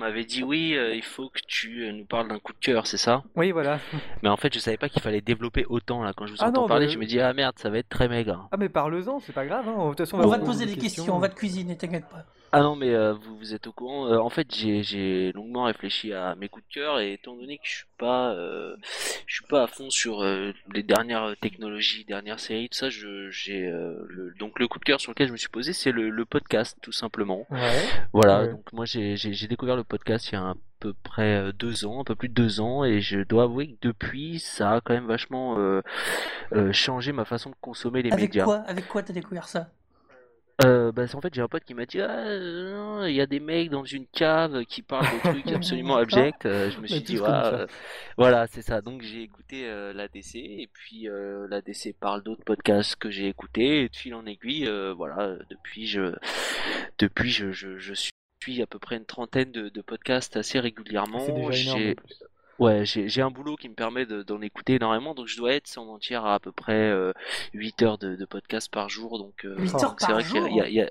M'avait 0.07 0.23
dit 0.25 0.43
oui, 0.43 0.75
euh, 0.75 0.95
il 0.95 1.03
faut 1.03 1.29
que 1.29 1.39
tu 1.47 1.83
euh, 1.85 1.91
nous 1.91 2.05
parles 2.05 2.27
d'un 2.27 2.39
coup 2.39 2.53
de 2.53 2.57
cœur, 2.59 2.87
c'est 2.87 2.97
ça? 2.97 3.23
Oui, 3.35 3.51
voilà. 3.51 3.79
Mais 4.23 4.29
en 4.29 4.37
fait, 4.37 4.53
je 4.53 4.59
savais 4.59 4.77
pas 4.77 4.89
qu'il 4.89 5.01
fallait 5.01 5.21
développer 5.21 5.65
autant 5.69 6.03
là. 6.03 6.13
Quand 6.15 6.25
je 6.27 6.31
vous 6.33 6.37
Ah 6.41 6.49
entends 6.49 6.61
non, 6.61 6.67
parler, 6.67 6.85
mais- 6.87 6.91
je 6.93 6.97
me 6.99 7.05
dis 7.05 7.19
ah 7.19 7.33
merde, 7.33 7.55
ça 7.57 7.69
va 7.69 7.77
être 7.79 7.89
très 7.89 8.07
maigre. 8.07 8.47
Ah 8.51 8.57
mais 8.57 8.69
parle-en, 8.69 9.19
c'est 9.19 9.33
pas 9.33 9.45
grave. 9.45 9.67
Hein. 9.67 9.83
De 9.83 9.89
toute 9.89 9.99
façon, 9.99 10.17
On 10.19 10.27
va 10.27 10.39
te 10.39 10.45
poser 10.45 10.65
des 10.65 10.75
questions, 10.77 11.15
on 11.15 11.19
va 11.19 11.29
te 11.29 11.35
cuisiner, 11.35 11.75
t'inquiète 11.77 12.07
pas. 12.09 12.25
Ah 12.51 12.61
non, 12.61 12.75
mais 12.77 12.93
euh, 12.93 13.13
vous, 13.13 13.37
vous 13.37 13.53
êtes 13.53 13.67
au 13.67 13.73
courant. 13.73 14.07
Euh, 14.07 14.17
en 14.19 14.29
fait, 14.29 14.47
j'ai, 14.55 14.81
j'ai 14.81 15.31
longuement 15.33 15.65
réfléchi 15.65 16.13
à 16.13 16.35
mes 16.35 16.47
coups 16.47 16.65
de 16.67 16.73
cœur 16.73 16.99
et 16.99 17.13
étant 17.13 17.35
donné 17.35 17.57
que 17.57 17.65
je 17.65 17.75
suis 17.77 17.85
pas, 17.97 18.31
euh, 18.33 18.75
je 19.25 19.35
suis 19.35 19.45
pas 19.45 19.63
à 19.63 19.67
fond 19.67 19.89
sur 19.89 20.23
euh, 20.23 20.53
les 20.73 20.81
dernières 20.83 21.35
technologies, 21.41 22.05
dernières 22.05 22.39
séries, 22.39 22.69
tout 22.69 22.77
ça, 22.77 22.89
je, 22.89 23.29
j'ai 23.29 23.67
euh, 23.67 23.97
le, 24.07 24.33
donc 24.39 24.59
le 24.59 24.67
coup 24.67 24.79
de 24.79 24.85
cœur 24.85 25.01
sur 25.01 25.11
lequel 25.11 25.27
je 25.27 25.33
me 25.33 25.37
suis 25.37 25.49
posé, 25.49 25.73
c'est 25.73 25.91
le, 25.91 26.09
le 26.09 26.25
podcast, 26.25 26.77
tout 26.81 26.93
simplement. 26.93 27.45
Ouais. 27.49 27.81
Voilà. 28.13 28.41
Ouais. 28.43 28.51
Donc 28.51 28.71
moi, 28.71 28.85
j'ai, 28.85 29.17
j'ai, 29.17 29.33
j'ai 29.33 29.47
découvert 29.47 29.75
le 29.75 29.83
podcast 29.83 30.29
il 30.29 30.35
y 30.35 30.37
a 30.37 30.41
à 30.49 30.55
peu 30.79 30.93
près 31.03 31.35
euh, 31.35 31.51
deux 31.51 31.85
ans, 31.85 31.99
un 32.01 32.03
peu 32.05 32.15
plus 32.15 32.29
de 32.29 32.33
deux 32.33 32.61
ans, 32.61 32.85
et 32.85 33.01
je 33.01 33.19
dois 33.19 33.43
avouer 33.43 33.67
que 33.73 33.87
depuis, 33.87 34.39
ça 34.39 34.75
a 34.75 34.81
quand 34.81 34.93
même 34.93 35.07
vachement 35.07 35.57
euh, 35.59 35.81
euh, 36.53 36.71
changé 36.71 37.11
ma 37.11 37.25
façon 37.25 37.49
de 37.49 37.55
consommer 37.59 38.03
les 38.03 38.11
Avec 38.11 38.29
médias. 38.29 38.45
quoi, 38.45 38.57
avec 38.67 38.87
quoi 38.87 39.03
t'as 39.03 39.13
découvert 39.13 39.47
ça? 39.49 39.69
Euh, 40.63 40.91
bah, 40.91 41.05
c'est- 41.07 41.15
en 41.15 41.21
fait, 41.21 41.31
j'ai 41.35 41.41
un 41.41 41.47
pote 41.47 41.63
qui 41.63 41.75
m'a 41.75 41.85
dit, 41.85 42.01
ah, 42.01 42.39
non, 42.39 43.05
il 43.05 43.13
y 43.13 43.21
a 43.21 43.27
des 43.27 43.39
mecs 43.39 43.69
dans 43.69 43.85
une 43.85 44.07
cave 44.07 44.65
qui 44.65 44.81
parlent 44.81 45.05
de 45.05 45.19
trucs 45.19 45.51
absolument 45.51 45.97
abjects. 46.31 46.45
Euh, 46.47 46.71
je 46.71 46.79
me 46.79 46.87
suis 46.87 47.03
dit, 47.03 47.17
ça. 47.17 47.45
euh, 47.53 47.67
voilà, 48.17 48.47
c'est 48.47 48.63
ça. 48.63 48.81
Donc, 48.81 49.03
j'ai 49.03 49.21
écouté 49.21 49.67
euh, 49.67 49.93
l'ADC 49.93 50.35
et 50.37 50.67
puis 50.73 51.07
euh, 51.09 51.47
l'ADC 51.47 51.93
parle 51.99 52.23
d'autres 52.23 52.43
podcasts 52.43 52.95
que 52.95 53.11
j'ai 53.11 53.27
écoutés 53.27 53.83
et 53.83 53.89
de 53.89 53.95
fil 53.95 54.15
en 54.15 54.25
aiguille, 54.25 54.67
euh, 54.67 54.93
voilà, 54.93 55.35
depuis, 55.51 55.85
je, 55.85 56.15
depuis, 56.97 57.29
je, 57.29 57.51
je, 57.51 57.77
je 57.77 57.93
suis 57.93 58.61
à 58.61 58.65
peu 58.67 58.79
près 58.79 58.97
une 58.97 59.05
trentaine 59.05 59.51
de, 59.51 59.69
de 59.69 59.81
podcasts 59.81 60.37
assez 60.37 60.59
régulièrement. 60.59 61.19
Ouais, 62.59 62.85
j'ai 62.85 63.07
j'ai 63.07 63.21
un 63.21 63.29
boulot 63.29 63.55
qui 63.55 63.69
me 63.69 63.75
permet 63.75 64.05
de- 64.05 64.23
d'en 64.23 64.41
écouter 64.41 64.75
énormément, 64.75 65.13
donc 65.13 65.27
je 65.27 65.37
dois 65.37 65.53
être 65.53 65.67
sans 65.67 65.85
mentir 65.85 66.25
à 66.25 66.35
à 66.35 66.39
peu 66.39 66.51
près 66.51 66.73
euh, 66.89 67.13
8 67.53 67.81
heures 67.83 67.97
de, 67.99 68.15
de 68.15 68.25
podcast 68.25 68.71
par 68.71 68.89
jour, 68.89 69.19
donc 69.19 69.45
euh, 69.45 69.55
8 69.59 69.71
Oh. 69.75 69.83
heures 69.83 69.95
c'est 69.99 70.07
par 70.07 70.15
vrai 70.15 70.23
qu'il 70.23 70.35
y 70.35 70.39
a- 70.39 70.41
jour 70.41 70.49
y 70.57 70.61
a- 70.61 70.69
y 70.69 70.81
a- 70.81 70.89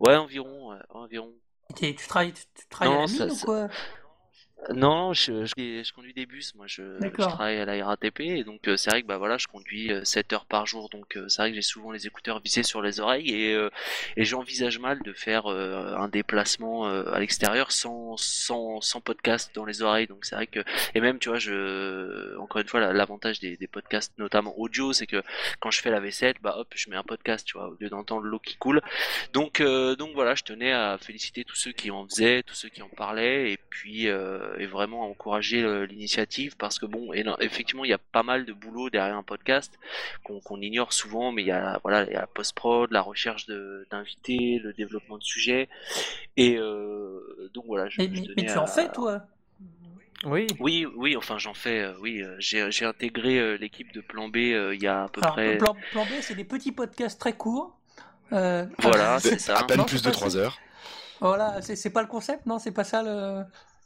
Ouais, 0.00 0.16
environ, 0.16 0.70
ouais, 0.70 0.78
environ. 0.90 1.30
Tu 1.76 1.94
travailles, 1.94 2.32
tu, 2.32 2.42
tu 2.54 2.66
travailles 2.68 2.92
Non, 2.94 2.98
à 3.00 3.02
la 3.02 3.08
ça- 3.08 3.24
mine 3.24 3.32
ou 3.32 3.36
ça- 3.36 3.44
quoi? 3.46 3.68
Non, 4.70 5.12
je, 5.12 5.44
je, 5.44 5.54
je 5.56 5.92
conduis 5.92 6.14
des 6.14 6.24
bus, 6.24 6.54
moi 6.54 6.66
je, 6.68 6.82
je 7.18 7.26
travaille 7.26 7.56
à 7.58 7.64
la 7.64 7.84
RATP 7.84 8.20
et 8.20 8.44
donc 8.44 8.68
euh, 8.68 8.76
c'est 8.76 8.90
vrai 8.90 9.02
que 9.02 9.08
bah 9.08 9.18
voilà, 9.18 9.36
je 9.36 9.48
conduis 9.48 9.90
euh, 9.92 10.04
7 10.04 10.32
heures 10.34 10.46
par 10.46 10.66
jour 10.66 10.88
donc 10.88 11.16
euh, 11.16 11.28
c'est 11.28 11.42
vrai 11.42 11.50
que 11.50 11.56
j'ai 11.56 11.62
souvent 11.62 11.90
les 11.90 12.06
écouteurs 12.06 12.38
vissés 12.38 12.62
sur 12.62 12.80
les 12.80 13.00
oreilles 13.00 13.28
et, 13.30 13.54
euh, 13.54 13.70
et 14.16 14.24
j'envisage 14.24 14.78
mal 14.78 15.02
de 15.02 15.12
faire 15.12 15.46
euh, 15.46 15.96
un 15.96 16.06
déplacement 16.06 16.86
euh, 16.86 17.10
à 17.12 17.18
l'extérieur 17.18 17.72
sans, 17.72 18.16
sans, 18.16 18.80
sans 18.80 19.00
podcast 19.00 19.50
dans 19.52 19.64
les 19.64 19.82
oreilles 19.82 20.06
donc 20.06 20.24
c'est 20.24 20.36
vrai 20.36 20.46
que 20.46 20.60
et 20.94 21.00
même 21.00 21.18
tu 21.18 21.28
vois 21.30 21.38
je 21.40 22.36
encore 22.38 22.60
une 22.60 22.68
fois 22.68 22.78
la- 22.78 22.92
l'avantage 22.92 23.40
des, 23.40 23.56
des 23.56 23.66
podcasts 23.66 24.16
notamment 24.18 24.56
audio 24.60 24.92
c'est 24.92 25.08
que 25.08 25.24
quand 25.58 25.72
je 25.72 25.80
fais 25.80 25.90
la 25.90 25.98
vaisselle 25.98 26.34
bah 26.40 26.54
hop 26.58 26.68
je 26.76 26.88
mets 26.88 26.96
un 26.96 27.02
podcast 27.02 27.44
tu 27.46 27.58
vois 27.58 27.68
au 27.68 27.76
lieu 27.80 27.88
d'entendre 27.88 28.26
l'eau 28.26 28.38
qui 28.38 28.54
coule. 28.56 28.80
Donc 29.32 29.60
euh, 29.60 29.96
donc 29.96 30.12
voilà 30.14 30.36
je 30.36 30.44
tenais 30.44 30.70
à 30.70 30.98
féliciter 30.98 31.42
tous 31.44 31.56
ceux 31.56 31.72
qui 31.72 31.90
en 31.90 32.06
faisaient 32.06 32.44
tous 32.44 32.54
ceux 32.54 32.68
qui 32.68 32.80
en 32.82 32.88
parlaient 32.88 33.50
et 33.50 33.58
puis 33.70 34.08
euh, 34.08 34.50
et 34.58 34.66
vraiment 34.66 35.02
à 35.02 35.06
encourager 35.06 35.62
euh, 35.62 35.86
l'initiative 35.86 36.56
parce 36.56 36.78
que 36.78 36.86
bon 36.86 37.12
et 37.12 37.24
non, 37.24 37.36
effectivement 37.40 37.84
il 37.84 37.90
y 37.90 37.94
a 37.94 37.98
pas 37.98 38.22
mal 38.22 38.44
de 38.44 38.52
boulot 38.52 38.90
derrière 38.90 39.16
un 39.16 39.22
podcast 39.22 39.78
qu'on 40.24 40.60
ignore 40.60 40.92
souvent 40.92 41.32
mais 41.32 41.42
il 41.42 41.48
y 41.48 41.52
a 41.52 41.78
voilà 41.82 42.04
il 42.04 42.12
y 42.12 42.16
a 42.16 42.20
la 42.20 42.26
post 42.26 42.54
prod 42.54 42.90
la 42.90 43.00
recherche 43.02 43.46
d'invités 43.90 44.60
le 44.62 44.72
développement 44.72 45.18
de 45.18 45.22
sujets 45.22 45.68
et 46.36 46.56
euh, 46.56 47.50
donc 47.54 47.64
voilà 47.66 47.88
je, 47.88 48.00
mais, 48.02 48.10
je 48.14 48.32
tu 48.52 48.58
en 48.58 48.66
fais 48.66 48.90
toi? 48.90 49.22
Oui. 50.24 50.46
oui 50.60 50.86
oui 50.96 51.16
enfin 51.16 51.36
j'en 51.38 51.54
fais 51.54 51.80
euh, 51.80 51.92
oui 52.00 52.22
euh, 52.22 52.36
j'ai 52.38 52.84
intégré 52.84 53.38
euh, 53.40 53.56
l'équipe 53.56 53.92
de 53.92 54.00
Plan 54.00 54.28
B 54.28 54.36
euh, 54.36 54.72
il 54.74 54.80
y 54.80 54.86
a 54.86 55.04
à 55.04 55.08
peu 55.08 55.20
Alors, 55.20 55.32
près 55.34 55.58
plan, 55.58 55.76
plan 55.90 56.04
B, 56.04 56.10
c'est 56.20 56.36
des 56.36 56.44
petits 56.44 56.70
podcasts 56.70 57.18
très 57.20 57.32
courts. 57.32 57.76
Euh, 58.32 58.64
Voilà, 58.78 59.18
c'est- 59.20 59.38
ça. 59.38 59.58
À 59.58 59.64
peine 59.64 59.78
non, 59.78 59.84
plus 59.84 60.00
de 60.00 60.06
pas 60.08 60.12
3 60.12 60.30
ça. 60.30 60.38
heures. 60.38 60.58
Voilà, 61.20 61.60
c'est 61.60 61.74
c'est 61.76 61.90
pas 61.90 62.02
le 62.02 62.08
concept, 62.08 62.46
non 62.46 62.58
C'est 62.60 62.70
pas 62.72 62.84
ça 62.84 63.02
le. 63.02 63.42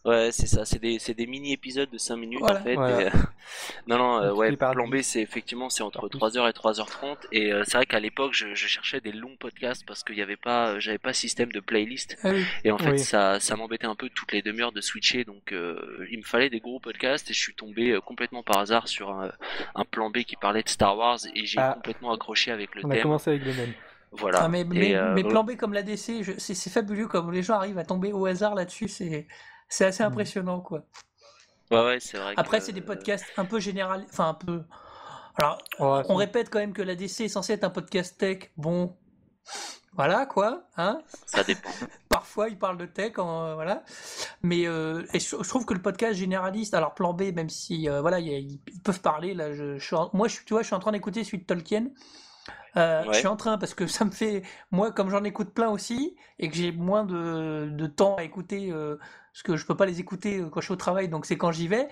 Ouais, 0.07 0.31
c'est 0.31 0.47
ça, 0.47 0.64
c'est 0.64 0.79
des, 0.79 0.99
c'est 1.01 1.14
des 1.14 1.27
mini-épisodes 1.27 1.90
de 1.90 1.99
5 1.99 2.16
minutes 2.16 2.38
Voilà. 2.40 2.61
en 2.61 2.62
fait. 2.62 2.75
Voilà. 2.75 3.03
et, 3.03 3.07
euh, 3.07 3.11
non, 3.88 3.99
non, 3.99 4.23
euh, 4.23 4.33
ouais, 4.33 4.55
plan 4.57 4.87
B, 4.87 5.03
c'est 5.03 5.21
effectivement, 5.21 5.69
c'est 5.69 5.83
entre 5.83 6.01
Par 6.01 6.09
plus. 6.09 6.19
3h 6.38 6.49
et 6.49 6.53
3h30. 6.53 7.16
Et 7.33 7.53
euh, 7.53 7.64
c'est 7.66 7.77
vrai 7.77 7.87
qu'à 7.87 7.99
l'époque, 7.99 8.33
je, 8.33 8.55
je 8.55 8.66
cherchais 8.69 9.01
des 9.01 9.11
longs 9.12 9.35
podcasts 9.38 9.85
parce 9.85 10.05
qu'il 10.05 10.16
y 10.16 10.23
avait 10.23 10.37
pas, 10.37 10.69
euh, 10.75 10.81
j'avais 10.81 10.99
pas 10.99 11.12
système 11.12 11.51
de 11.51 11.59
playlist. 11.61 12.16
Ah 12.23 12.31
oui. 12.31 12.45
Et 12.64 12.71
en 12.71 12.79
fait, 12.79 12.92
Oui. 12.92 12.99
ça, 13.01 13.40
ça 13.40 13.57
m'embêtait 13.57 13.87
un 13.87 13.97
peu 13.97 14.09
toutes 14.14 14.33
les 14.33 14.42
demi-heures 14.42 14.73
de 14.73 14.81
switcher. 14.81 15.25
Donc, 15.25 15.53
euh, 15.53 16.07
il 16.11 16.19
me 16.19 16.25
fallait 16.25 16.51
des 16.51 16.61
gros 16.61 16.79
podcasts 16.79 17.29
et 17.31 17.35
je 17.35 17.40
suis 17.40 17.55
tombé 17.55 17.90
euh, 17.90 18.01
complètement 18.01 18.45
par 18.45 18.59
hasard 18.59 18.87
sur 18.87 19.11
un, 19.11 19.33
un 19.75 19.85
plan 19.85 20.11
B 20.11 20.19
qui 20.19 20.37
parlait 20.37 20.62
de 20.62 20.69
Star 20.69 20.97
Wars 20.97 21.19
et 21.35 21.47
j'ai 21.47 21.59
Ah. 21.59 21.73
complètement 21.75 22.12
accroché 22.12 22.53
avec 22.53 22.75
le 22.77 22.83
On 22.85 22.90
a 22.90 22.95
thème. 22.95 23.03
commencé 23.03 23.31
avec 23.31 23.45
le 23.45 23.55
même. 23.55 23.73
Voilà. 24.12 24.45
Ah, 24.45 24.49
mais, 24.49 24.62
mais, 24.64 24.95
euh, 24.95 25.12
mais 25.14 25.25
plan 25.25 25.42
B 25.42 25.57
comme 25.57 25.73
l'ADC, 25.75 26.23
c'est 26.38 26.71
fabuleux 26.71 27.09
comme 27.09 27.33
les 27.33 27.42
gens 27.42 27.55
arrivent 27.55 27.77
à 27.79 27.85
tomber 27.85 28.12
au 28.12 28.25
hasard 28.25 28.55
là-dessus, 28.55 28.88
c'est 28.88 29.27
c'est 29.68 29.85
assez 29.87 30.02
Mm. 30.02 30.07
impressionnant 30.07 30.61
quoi. 30.61 30.83
Ouais, 31.70 31.85
ouais, 31.85 32.00
c'est 32.00 32.18
vrai. 32.18 32.35
Après, 32.37 32.59
que, 32.61 32.64
c'est 32.64 32.72
des 32.72 32.81
podcasts 32.81 33.24
un 33.37 33.44
peu 33.44 33.59
général, 33.59 34.05
enfin 34.11 34.29
un 34.29 34.35
peu. 34.35 34.62
Alors, 35.37 35.59
Ouais, 35.81 36.02
on 36.09 36.14
répète 36.14 36.48
quand 36.48 36.61
même 36.61 36.72
que 36.72 36.83
l'ADC 36.83 37.22
est 37.22 37.29
censé 37.29 37.52
être 37.55 37.64
un 37.64 37.70
podcast 37.70 38.16
tech. 38.18 38.50
Bon, 38.57 38.96
voilà 39.94 40.26
quoi, 40.26 40.62
hein. 40.76 41.00
Ça 41.26 41.42
dépend. 41.42 41.68
Parfois, 42.09 42.48
ils 42.48 42.59
parlent 42.59 42.79
de 42.79 42.87
tech, 42.87 43.18
en, 43.18 43.44
euh, 43.44 43.55
voilà. 43.55 43.83
Mais 44.42 44.66
euh, 44.66 45.05
et 45.12 45.20
je, 45.20 45.37
trouve 45.37 45.64
que 45.66 45.74
le 45.74 45.83
podcast 45.83 46.14
généraliste, 46.14 46.72
alors 46.74 46.94
plan 46.94 47.12
B, 47.14 47.35
même 47.35 47.48
si 47.50 47.88
euh, 47.88 48.00
voilà, 48.00 48.20
ils, 48.20 48.61
peuvent 48.85 49.00
parler. 49.00 49.35
Là, 49.35 49.52
je, 49.52 49.76
je 49.79 49.85
suis 49.85 49.96
en- 49.96 50.11
moi, 50.12 50.29
je, 50.29 50.35
suis- 50.37 50.44
tu 50.44 50.55
vois, 50.55 50.62
je 50.62 50.66
suis 50.66 50.76
en 50.76 50.81
train 50.81 50.92
d'écouter 50.92 51.24
celui 51.24 51.38
de 51.38 51.44
Tolkien. 51.44 51.88
Euh, 52.76 53.02
Ouais. 53.05 53.14
Je 53.14 53.18
suis 53.18 53.26
en 53.26 53.37
train 53.37 53.57
parce 53.59 53.72
que 53.74 53.87
ça 53.87 54.05
me 54.05 54.11
fait, 54.11 54.42
moi, 54.70 54.92
comme 54.92 55.09
j'en 55.11 55.24
écoute 55.24 55.52
plein 55.55 55.70
aussi 55.70 56.14
et 56.38 56.48
que 56.50 56.55
j'ai 56.57 56.72
moins 56.72 57.05
de, 57.05 57.68
de 57.70 57.87
temps 57.87 58.16
à 58.16 58.22
écouter, 58.22 58.70
euh, 58.70 58.98
parce 59.37 59.42
que 59.42 59.57
je 59.59 59.66
peux 59.66 59.77
pas 59.77 59.85
les 59.85 60.01
écouter 60.01 60.38
euh, 60.38 60.49
quand 60.49 60.61
je 60.62 60.64
suis 60.66 60.72
au 60.72 60.77
travail, 60.77 61.11
donc 61.11 61.27
c'est 61.27 61.37
quand 61.37 61.53
j'y 61.53 61.68
vais. 61.68 61.88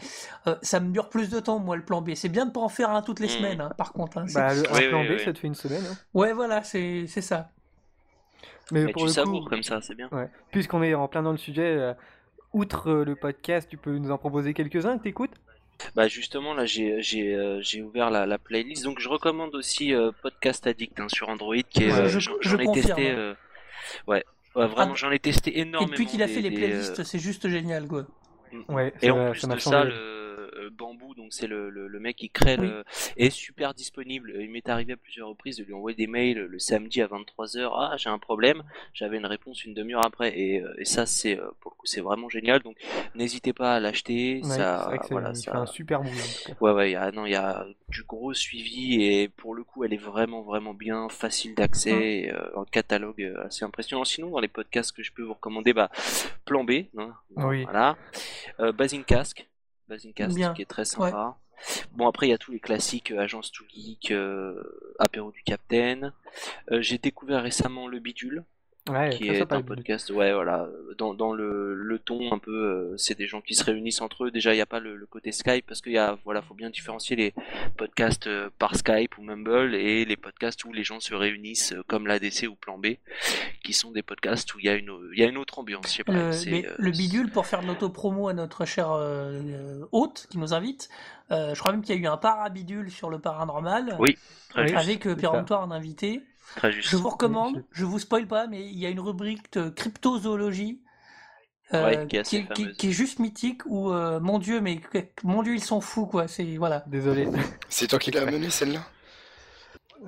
euh, 0.46 0.57
ça 0.62 0.80
me 0.80 0.90
dure 0.90 1.11
plus 1.11 1.28
de 1.28 1.40
temps, 1.40 1.59
moi, 1.59 1.76
le 1.76 1.85
plan 1.85 2.00
B. 2.00 2.12
C'est 2.14 2.30
bien 2.30 2.46
de 2.46 2.50
pas 2.52 2.61
en 2.61 2.70
faire 2.70 2.88
un 2.88 3.02
toutes 3.02 3.20
les 3.20 3.26
Mhm. 3.26 3.33
semaines, 3.33 3.61
hein, 3.61 3.70
par 3.76 3.92
contre. 3.92 4.16
hein. 4.16 4.24
C'est- 4.26 4.35
Bah, 4.40 4.54
le, 4.54 4.61
un 4.70 4.72
Oui, 4.78 4.88
plan 4.88 5.00
oui, 5.02 5.09
B, 5.09 5.11
oui. 5.18 5.24
ça 5.26 5.33
te 5.35 5.38
fait 5.40 5.46
une 5.46 5.54
semaine. 5.54 5.83
hein. 5.87 5.94
Ouais, 6.14 6.33
voilà, 6.33 6.62
c'est 6.62 7.06
c'est 7.06 7.21
ça. 7.21 7.50
Mais 8.73 8.85
Mais 8.87 8.92
pour 8.92 9.02
tu 9.02 9.08
le 9.08 9.12
savoures 9.12 9.42
coup, 9.44 9.50
comme 9.50 9.62
ça, 9.62 9.83
c'est 9.83 9.94
bien. 9.94 10.08
ouais. 10.12 10.31
puisqu'on 10.52 10.83
est 10.83 10.94
en 10.94 11.06
plein 11.06 11.23
dans 11.23 11.33
le 11.33 11.37
sujet, 11.38 11.66
euh, 11.66 11.92
outre 12.54 12.88
euh, 12.90 13.04
le 13.04 13.14
podcast, 13.14 13.68
tu 13.68 13.77
peux 13.77 13.98
nous 13.98 14.10
en 14.10 14.16
proposer 14.16 14.54
quelques-uns 14.54 14.96
que 14.96 15.02
t'écoutes? 15.02 15.33
Bah 15.94 16.06
justement 16.08 16.54
là 16.54 16.64
j'ai 16.66 17.02
j'ai 17.02 17.35
euh, 17.35 17.60
j'ai 17.60 17.83
ouvert 17.83 18.08
la, 18.08 18.27
la 18.27 18.38
playlist 18.38 18.85
donc 18.85 19.00
je 19.00 19.08
recommande 19.08 19.54
aussi 19.56 19.92
euh, 19.92 20.12
Podcast 20.23 20.66
Addict 20.68 20.98
hein, 21.00 21.08
sur 21.08 21.29
Android 21.29 21.56
qui 21.68 21.83
est 21.83 21.92
Ouais, 21.92 21.98
euh, 21.98 22.08
je- 22.08 22.21
j'en 22.21 22.33
je 22.40 22.48
j'en 22.50 22.58
ai 22.58 22.64
confirme. 22.64 22.87
testé 22.96 23.10
euh, 23.10 23.35
ouais 24.06 24.25
ouais 24.57 24.67
vraiment 24.67 24.92
Ah, 24.92 24.96
j'en 24.96 25.11
ai 25.11 25.19
testé 25.19 25.50
Et 25.59 25.61
énormément 25.63 25.90
depuis 25.90 26.07
qu'il 26.07 26.23
a 26.23 26.29
fait 26.29 26.42
des- 26.42 26.50
les 26.50 26.50
des, 26.50 26.57
euh, 26.57 26.69
playlists, 26.69 27.05
c'est 27.05 27.19
juste 27.19 27.48
génial, 27.48 27.87
quoi. 27.87 28.07
Ouais, 28.69 28.92
et 29.02 29.07
ça 29.07 29.15
en 29.15 29.17
m'a- 29.17 29.31
plus 29.31 29.40
ça 29.40 29.46
m'a 29.48 29.55
de 29.57 29.61
ça 29.61 29.85
le 29.85 29.90
Bambou 30.71 31.15
donc 31.15 31.33
c'est 31.33 31.46
le, 31.46 31.71
le, 31.71 32.00
mec 32.00 32.17
qui 32.17 32.31
crée 32.31 32.56
le, 32.56 32.85
est 33.17 33.31
super 33.31 33.75
disponible. 33.75 34.33
Il 34.38 34.50
m'est 34.50 34.69
arrivé 34.69 34.92
à 34.94 34.96
plusieurs 34.96 35.29
reprises 35.29 35.56
de 35.58 35.65
lui 35.65 35.73
envoyer 35.73 35.96
des 35.96 36.06
mails 36.06 36.38
le 36.38 36.58
samedi 36.58 37.00
à 37.02 37.06
23h. 37.06 37.71
Ah, 37.75 37.94
j'ai 37.96 38.10
un 38.10 38.19
problème. 38.19 38.62
J'avais 38.92 39.17
une 39.17 39.27
réponse 39.27 39.65
une 39.65 39.75
demi-heure 39.75 40.04
après. 40.04 40.38
Et, 40.38 40.62
et 40.79 40.85
ça, 40.85 41.06
c'est 41.06 41.37
pour 41.60 41.73
le 41.73 41.77
coup, 41.77 41.87
c'est 41.87 42.00
vraiment 42.00 42.29
génial. 42.29 42.62
Donc 42.62 42.77
n'hésitez 43.15 43.52
pas 43.52 43.75
à 43.75 43.81
l'acheter. 43.81 44.42
ça, 44.42 44.92
voilà, 45.10 45.35
ça 45.35 45.52
fait 45.52 45.58
un 45.58 45.67
super 45.67 46.02
boulot. 46.02 46.15
Ouais, 46.60 46.73
ouais, 46.73 46.90
y 46.92 46.96
a, 46.96 47.10
non, 47.10 47.27
il 47.27 47.33
y 47.33 47.37
a 47.37 47.67
du 47.88 48.02
gros 48.04 48.35
suivi 48.35 49.02
et 49.02 49.29
pour 49.29 49.54
le 49.54 49.65
coup, 49.65 49.85
elle 49.85 49.92
est 49.92 49.98
vraiment, 49.98 50.42
vraiment 50.42 50.75
bien, 50.75 51.08
facile 51.08 51.54
d'accès, 51.54 52.33
mmh. 52.33 52.58
un 52.58 52.65
catalogue 52.65 53.35
assez 53.44 53.65
impressionnant. 53.65 54.04
Sinon, 54.04 54.31
dans 54.31 54.40
les 54.40 54.48
podcasts 54.48 54.92
que 54.92 55.02
je 55.02 55.12
peux 55.12 55.23
vous 55.23 55.35
recommander, 55.35 55.73
bah, 55.73 55.90
Plan 56.44 56.65
B, 56.65 56.87
hein, 56.98 57.15
oui. 57.37 57.65
voilà. 57.65 57.96
Euh, 58.60 58.73
Casque, 59.06 59.48
qui 60.54 60.62
est 60.62 60.68
très 60.68 60.85
sympa. 60.85 61.37
Bon 61.92 62.08
après 62.08 62.26
il 62.26 62.30
y 62.30 62.35
a 62.35 62.38
tous 62.38 62.52
les 62.52 62.60
classiques 62.60 63.10
euh, 63.10 63.20
Agence 63.20 63.52
to 63.52 63.64
Geek, 63.68 64.10
euh, 64.10 64.62
Apéro 64.98 65.30
du 65.30 65.42
Capitaine. 65.42 66.12
Euh, 66.70 66.82
j'ai 66.82 66.98
découvert 66.98 67.42
récemment 67.42 67.87
le 67.87 68.00
Bidule, 68.00 68.44
qui 69.12 69.28
est 69.28 69.52
un 69.52 69.62
podcast, 69.62 70.10
ouais, 70.10 70.32
voilà, 70.35 70.68
dans, 70.98 71.14
dans 71.14 71.32
le, 71.32 71.74
le, 71.74 71.98
ton 71.98 72.32
un 72.32 72.38
peu, 72.38 72.52
euh, 72.52 72.96
c'est 72.98 73.16
des 73.16 73.26
gens 73.26 73.40
qui 73.40 73.54
se 73.54 73.64
réunissent 73.64 74.02
entre 74.02 74.24
eux. 74.26 74.30
Déjà, 74.30 74.52
il 74.52 74.56
n'y 74.56 74.62
a 74.62 74.66
pas 74.66 74.80
le, 74.80 75.06
côté 75.06 75.32
Skype 75.32 75.66
parce 75.66 75.80
qu'il 75.80 75.92
y 75.92 75.98
a, 75.98 76.18
voilà, 76.24 76.42
faut 76.42 76.54
bien 76.54 76.68
différencier 76.68 77.16
les 77.16 77.35
podcasts 77.76 78.26
euh, 78.26 78.50
par 78.58 78.74
Skype 78.76 79.16
ou 79.16 79.22
Mumble 79.22 79.74
et 79.74 80.04
les 80.04 80.16
podcasts 80.16 80.64
où 80.64 80.72
les 80.72 80.85
gens 80.85 81.00
se 81.00 81.14
réunissent 81.14 81.72
euh, 81.72 81.82
comme 81.87 82.06
l'ADC 82.06 82.46
ou 82.50 82.56
Plan 82.56 82.76
B, 82.76 82.96
qui 83.62 83.72
sont 83.72 83.90
des 83.90 84.02
podcasts 84.02 84.54
où 84.54 84.58
il 84.58 84.66
y 84.66 84.68
a 84.68 84.74
une, 84.74 84.92
il 85.12 85.18
y 85.18 85.24
a 85.24 85.28
une 85.28 85.38
autre 85.38 85.58
ambiance. 85.58 85.87
Je 85.88 85.92
sais 85.92 86.04
pas, 86.04 86.12
le, 86.12 86.74
le 86.76 86.90
bidule 86.90 87.30
pour 87.30 87.46
faire 87.46 87.62
de 87.62 87.66
l'autopromo 87.66 88.28
à 88.28 88.35
notre 88.35 88.66
cher 88.66 88.90
hôte 89.92 90.26
qui 90.28 90.38
nous 90.38 90.52
invite. 90.52 90.90
je 91.30 91.58
crois 91.58 91.72
même 91.72 91.82
qu'il 91.82 91.94
y 91.94 91.98
a 91.98 92.02
eu 92.02 92.06
un 92.06 92.18
parabidule 92.18 92.90
sur 92.90 93.08
le 93.08 93.18
paranormal. 93.18 93.96
Oui. 93.98 94.18
Avec 94.54 95.08
péremptoire 95.14 95.62
en 95.62 95.70
invité. 95.70 96.22
Je 96.62 96.96
vous 96.96 97.08
recommande, 97.08 97.64
je 97.72 97.84
vous 97.84 97.98
spoil 97.98 98.26
pas, 98.26 98.46
mais 98.46 98.66
il 98.66 98.78
y 98.78 98.86
a 98.86 98.88
une 98.88 99.00
rubrique 99.00 99.52
de 99.52 99.68
cryptozoologie 99.68 100.80
euh, 101.72 102.06
qui, 102.06 102.36
est 102.36 102.92
juste 102.92 103.18
mythique 103.18 103.62
où 103.66 103.90
euh, 103.90 104.20
mon 104.20 104.38
dieu 104.38 104.60
mais 104.60 104.80
mon 105.22 105.42
dieu 105.42 105.54
ils 105.54 105.64
sont 105.64 105.80
fous 105.80 106.06
quoi 106.06 106.28
c'est 106.28 106.56
voilà. 106.56 106.84
Désolé. 106.86 107.26
C'est 107.70 107.86
toi 107.86 107.98
qui 107.98 108.10
l'as 108.10 108.22
amené 108.22 108.50
celle-là. 108.50 108.80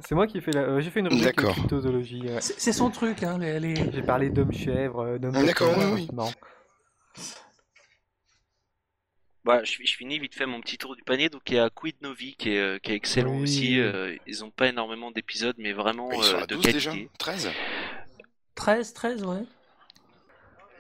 C'est 0.05 0.15
moi 0.15 0.27
qui 0.27 0.37
ai 0.37 0.41
fait 0.43 0.53
la 0.53 0.61
euh, 0.61 0.81
j'ai 0.81 0.91
fait 0.91 1.01
une 1.01 1.09
rubrique 1.09 1.39
de 1.39 1.47
cryptozoologie 1.47 2.27
c'est 2.41 2.73
son 2.73 2.91
truc 2.91 3.23
hein, 3.23 3.39
les, 3.39 3.75
j'ai 3.75 4.03
parlé 4.03 4.29
d'hommes 4.29 4.53
chèvres 4.53 5.17
d'hommes 5.17 5.35
ah, 5.35 5.45
d'accord 5.45 5.75
oui, 5.95 6.09
bah, 9.47 9.63
je, 9.63 9.77
je, 9.83 9.97
finis 9.97 10.19
vite 10.19 10.35
fait 10.35 10.45
mon 10.45 10.61
petit 10.61 10.77
tour 10.77 10.97
du 10.97 11.05
panier. 11.05 11.29
Donc 11.29 11.43
il 11.47 11.55
y 11.55 11.59
a 11.59 11.71
Quid 11.71 11.95
Novi 12.03 12.35
qui 12.35 12.51
est, 12.51 12.59
euh, 12.59 12.79
qui 12.81 12.91
est 12.91 12.97
excellent 12.97 13.39
aussi. 13.39 13.79
Euh, 13.79 14.17
ils 14.27 14.45
ont 14.45 14.51
pas 14.51 14.67
énormément 14.67 15.13
d'épisodes, 15.13 15.55
mais 15.57 15.73
vraiment 15.73 16.11
euh, 16.11 16.47
de 16.47 16.57
qualité. 16.57 16.73
Déjà? 16.73 16.93
13 17.19 17.51
13, 18.57 18.93
13, 18.93 19.25
ouais. 19.25 19.45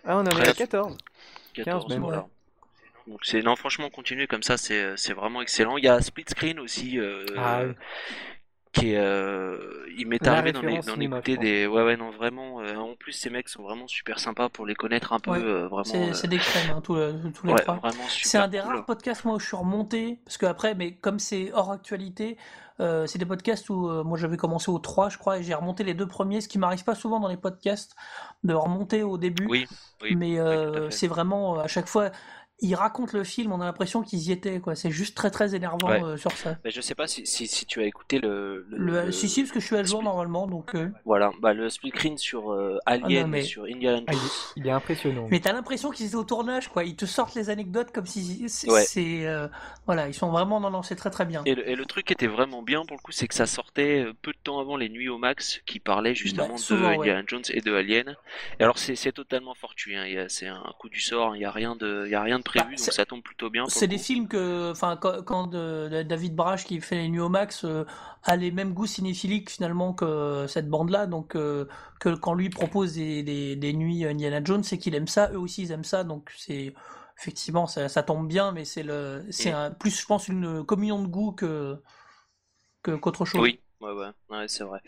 Ah, 0.04 0.16
on 0.16 0.20
en 0.20 0.26
est 0.26 0.48
à 0.48 0.52
14. 0.52 0.96
15 1.54 1.88
même. 1.88 2.00
Voilà. 2.00 2.26
Donc 3.06 3.20
c'est 3.22 3.40
non 3.40 3.54
franchement 3.54 3.88
continuer 3.88 4.26
comme 4.26 4.42
ça 4.42 4.56
c'est 4.58 5.12
vraiment 5.12 5.40
excellent. 5.40 5.76
Il 5.76 5.84
y 5.84 5.88
a 5.88 6.00
Split 6.00 6.24
Screen 6.28 6.58
aussi 6.58 6.98
ah, 7.36 7.62
oui 7.64 7.74
qui 8.80 8.94
euh, 8.94 9.56
il 9.96 10.06
m'est 10.06 10.26
arrivé 10.26 10.52
d'en 10.52 10.62
écouter 10.62 11.36
des 11.36 11.66
ouais 11.66 11.82
ouais 11.82 11.96
non 11.96 12.10
vraiment 12.10 12.60
euh, 12.60 12.76
en 12.76 12.94
plus 12.94 13.12
ces 13.12 13.30
mecs 13.30 13.48
sont 13.48 13.62
vraiment 13.62 13.88
super 13.88 14.18
sympas 14.18 14.48
pour 14.48 14.66
les 14.66 14.74
connaître 14.74 15.12
un 15.12 15.20
peu 15.20 15.32
euh, 15.32 15.68
vraiment 15.68 16.12
c'est 16.12 16.28
des 16.28 16.38
crèmes 16.38 16.76
hein, 16.76 16.80
tous, 16.82 16.98
tous, 17.34 17.46
les 17.46 17.54
trois. 17.54 17.80
c'est 18.08 18.38
un 18.38 18.48
des 18.48 18.60
rares 18.60 18.84
podcasts 18.84 19.24
moi 19.24 19.36
où 19.36 19.40
je 19.40 19.46
suis 19.46 19.56
remonté 19.56 20.20
parce 20.24 20.38
que 20.38 20.46
après 20.46 20.74
mais 20.74 20.94
comme 20.94 21.18
c'est 21.18 21.52
hors 21.52 21.72
actualité 21.72 22.36
c'est 22.78 23.18
des 23.18 23.26
podcasts 23.26 23.70
où 23.70 24.04
moi 24.04 24.18
j'avais 24.18 24.36
commencé 24.36 24.70
au 24.70 24.78
3 24.78 25.08
je 25.08 25.16
crois 25.16 25.38
et 25.38 25.42
j'ai 25.42 25.54
remonté 25.54 25.82
les 25.82 25.94
deux 25.94 26.06
premiers 26.06 26.42
ce 26.42 26.48
qui 26.48 26.58
m'arrive 26.58 26.84
pas 26.84 26.94
souvent 26.94 27.20
dans 27.20 27.28
les 27.28 27.38
podcasts 27.38 27.96
de 28.44 28.52
remonter 28.52 29.02
au 29.02 29.16
début. 29.16 29.46
Oui, 29.48 29.66
mais 30.14 30.36
c'est 30.90 31.06
vraiment 31.06 31.58
à 31.58 31.68
chaque 31.68 31.88
fois 31.88 32.10
ils 32.60 32.74
racontent 32.74 33.16
le 33.16 33.22
film, 33.22 33.52
on 33.52 33.60
a 33.60 33.66
l'impression 33.66 34.02
qu'ils 34.02 34.28
y 34.28 34.32
étaient, 34.32 34.60
quoi. 34.60 34.74
C'est 34.74 34.90
juste 34.90 35.14
très 35.14 35.30
très 35.30 35.54
énervant 35.54 35.90
euh, 35.90 36.16
sur 36.16 36.32
ça. 36.32 36.56
Mais 36.64 36.70
je 36.70 36.80
sais 36.80 36.94
pas 36.94 37.06
si, 37.06 37.26
si, 37.26 37.66
tu 37.66 37.82
as 37.82 37.84
écouté 37.84 38.18
le. 38.18 38.66
le, 38.70 39.12
Si, 39.12 39.28
si, 39.28 39.42
parce 39.42 39.52
que 39.52 39.60
je 39.60 39.66
suis 39.66 39.76
à 39.76 39.82
jour 39.82 40.02
normalement, 40.02 40.46
donc. 40.46 40.74
Euh. 40.74 40.90
Voilà, 41.04 41.32
bah, 41.42 41.52
le 41.52 41.68
split 41.68 41.90
screen 41.90 42.16
sur 42.16 42.52
euh, 42.52 42.78
Alien 42.86 43.34
ah, 43.34 43.38
et 43.38 43.42
sur 43.42 43.64
Indiana 43.64 44.06
ah, 44.06 44.12
il, 44.56 44.66
est 44.66 44.70
impressionnant. 44.70 45.26
Mais 45.30 45.40
t'as 45.40 45.52
l'impression 45.52 45.90
qu'ils 45.90 46.06
étaient 46.06 46.16
au 46.16 46.24
tournage, 46.24 46.68
quoi. 46.68 46.84
Ils 46.84 46.96
te 46.96 47.04
sortent 47.04 47.34
les 47.34 47.50
anecdotes 47.50 47.92
comme 47.92 48.06
si. 48.06 48.48
C'est. 48.48 49.26
Voilà, 49.84 50.08
ils 50.08 50.14
sont 50.14 50.30
vraiment. 50.30 50.58
Non, 50.58 50.70
non, 50.70 50.82
c'est 50.82 50.96
très 50.96 51.10
très 51.10 51.26
bien. 51.26 51.42
Et 51.44 51.54
le, 51.54 51.84
truc 51.84 52.06
qui 52.06 52.14
était 52.14 52.26
vraiment 52.26 52.62
bien 52.62 52.84
pour 52.84 52.96
le 52.96 53.02
coup, 53.02 53.12
c'est 53.12 53.28
que 53.28 53.34
ça 53.34 53.46
sortait 53.46 54.04
peu 54.22 54.32
de 54.32 54.38
temps 54.42 54.58
avant 54.58 54.76
les 54.76 54.88
nuits 54.88 55.08
au 55.08 55.18
max 55.18 55.60
qui 55.66 55.78
parlaient 55.78 56.14
justement 56.14 56.56
bah, 56.70 56.76
de 56.76 56.84
Indiana 56.84 57.22
Jones 57.26 57.44
et 57.50 57.60
de 57.60 57.74
Alien. 57.74 58.16
Et 58.58 58.64
alors, 58.64 58.78
c'est 58.78 59.12
totalement 59.12 59.54
fortuit, 59.54 59.94
hein. 59.94 60.26
c'est 60.28 60.48
un 60.48 60.72
coup 60.78 60.88
du 60.88 61.00
sort, 61.00 61.36
il 61.36 61.40
n'y 61.40 61.44
a 61.44 61.50
rien 61.50 61.76
de. 61.76 62.08
Y 62.08 62.14
a 62.14 62.22
rien 62.22 62.38
de 62.38 62.45
prévu, 62.46 62.70
bah, 62.70 62.76
donc 62.76 62.92
ça 62.92 63.04
tombe 63.04 63.22
plutôt 63.22 63.50
bien. 63.50 63.64
C'est 63.68 63.86
des 63.86 63.98
films 63.98 64.28
que, 64.28 64.70
enfin, 64.70 64.96
quand, 64.96 65.48
David 65.48 66.34
Brash 66.34 66.64
qui 66.64 66.80
fait 66.80 66.96
les 66.96 67.08
Nuits 67.08 67.20
au 67.20 67.28
Max 67.28 67.64
euh, 67.64 67.84
a 68.22 68.36
les 68.36 68.50
mêmes 68.50 68.72
goûts 68.72 68.86
cinéphiliques 68.86 69.50
finalement 69.50 69.92
que 69.92 70.46
cette 70.48 70.68
bande-là, 70.68 71.06
donc 71.06 71.34
euh, 71.34 71.66
que 72.00 72.14
quand 72.14 72.34
lui 72.34 72.50
propose 72.50 72.94
des, 72.94 73.56
des, 73.56 73.72
nuits 73.72 74.04
Indiana 74.04 74.40
Jones, 74.42 74.62
c'est 74.62 74.78
qu'il 74.78 74.94
aime 74.94 75.08
ça, 75.08 75.30
eux 75.32 75.38
aussi 75.38 75.62
ils 75.62 75.72
aiment 75.72 75.84
ça, 75.84 76.04
donc 76.04 76.32
c'est 76.36 76.74
effectivement 77.18 77.66
ça, 77.66 78.02
tombe 78.02 78.28
bien, 78.28 78.52
mais 78.52 78.64
c'est 78.64 78.82
le, 78.82 79.24
c'est 79.30 79.50
un, 79.50 79.70
plus 79.70 80.00
je 80.00 80.06
pense 80.06 80.28
une 80.28 80.64
communion 80.64 81.02
de 81.02 81.06
goût 81.06 81.32
que 81.32 81.80
qu'autre 82.82 83.24
chose. 83.24 83.40
Oui. 83.40 83.60
Ouais, 83.78 83.92
ouais, 84.30 84.48
c'est 84.48 84.64
vrai. 84.64 84.80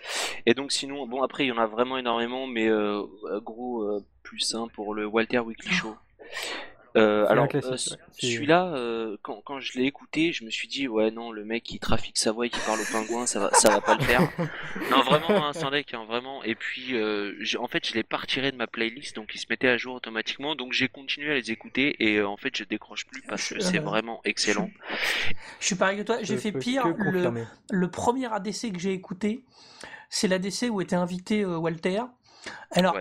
Et 0.47 0.55
donc, 0.55 0.73
sinon, 0.73 1.07
bon, 1.07 1.23
après, 1.23 1.45
il 1.45 1.49
y 1.49 1.53
en 1.53 1.59
a 1.59 1.67
vraiment 1.67 1.99
énormément, 1.99 2.47
mais 2.47 2.69
euh, 2.69 3.05
gros, 3.43 3.87
plus 4.23 4.41
simple 4.41 4.73
pour 4.75 4.95
le 4.95 5.07
Walter 5.07 5.41
Weekly 5.41 5.71
Show. 5.71 5.95
Euh, 6.97 7.27
alors, 7.29 7.49
euh, 7.55 7.77
celui-là, 8.13 8.73
euh, 8.75 9.17
quand, 9.23 9.41
quand, 9.45 9.61
je 9.61 9.79
l'ai 9.79 9.85
écouté, 9.85 10.33
je 10.33 10.45
me 10.45 10.51
suis 10.51 10.69
dit, 10.69 10.89
ouais, 10.89 11.11
non, 11.11 11.33
le 11.33 11.45
mec 11.45 11.63
qui 11.63 11.79
trafique 11.79 12.17
sa 12.17 12.33
voix 12.33 12.47
et 12.47 12.51
qui 12.51 12.61
parle 12.61 12.81
au 12.81 12.85
pingouin, 12.85 13.27
ça 13.27 13.41
va, 13.41 13.51
ça 13.53 13.71
va 13.71 13.81
pas 13.81 13.97
le 13.97 14.05
faire. 14.05 14.21
non, 14.91 15.03
vraiment, 15.03 15.47
hein, 15.47 15.53
sans 15.53 15.71
deck, 15.71 15.93
hein, 15.95 16.05
vraiment. 16.09 16.43
Et 16.45 16.55
puis, 16.55 16.95
en 17.59 17.69
fait, 17.69 17.87
je 17.87 17.95
l'ai 17.95 18.03
pas 18.03 18.17
retiré 18.17 18.53
de 18.53 18.57
ma 18.57 18.67
playlist, 18.67 19.17
donc 19.17 19.35
il 19.35 19.39
se 19.39 19.47
mettait 19.51 19.69
à 19.69 19.77
jour 19.77 19.95
automatiquement. 19.95 20.55
Donc, 20.55 20.73
j'ai 20.73 20.89
continué 20.89 21.33
à 21.33 21.35
les 21.35 21.51
écouter 21.51 21.97
et 21.99 22.23
en 22.23 22.37
fait, 22.37 22.57
je 22.57 22.65
décroche 22.65 23.07
plus 23.07 23.23
parce 23.23 23.53
que 23.53 23.61
c'est 23.61 23.79
vraiment 23.79 24.21
excellent. 24.25 24.71
Je 25.61 25.67
suis 25.67 25.77
pareil 25.77 25.99
que 25.99 26.03
toi, 26.03 26.19
j'ai 26.23 26.37
fait 26.37 26.53
pire. 26.53 26.87
Le, 26.99 27.45
le, 27.71 27.91
premier 27.91 28.33
ADC 28.33 28.73
que 28.73 28.79
j'ai 28.79 28.93
écouté, 28.93 29.45
c'est 30.09 30.29
l'ADC 30.29 30.69
où 30.71 30.81
était 30.81 30.97
invité 30.97 31.45
Walter. 31.45 32.03
Alors, 32.71 32.97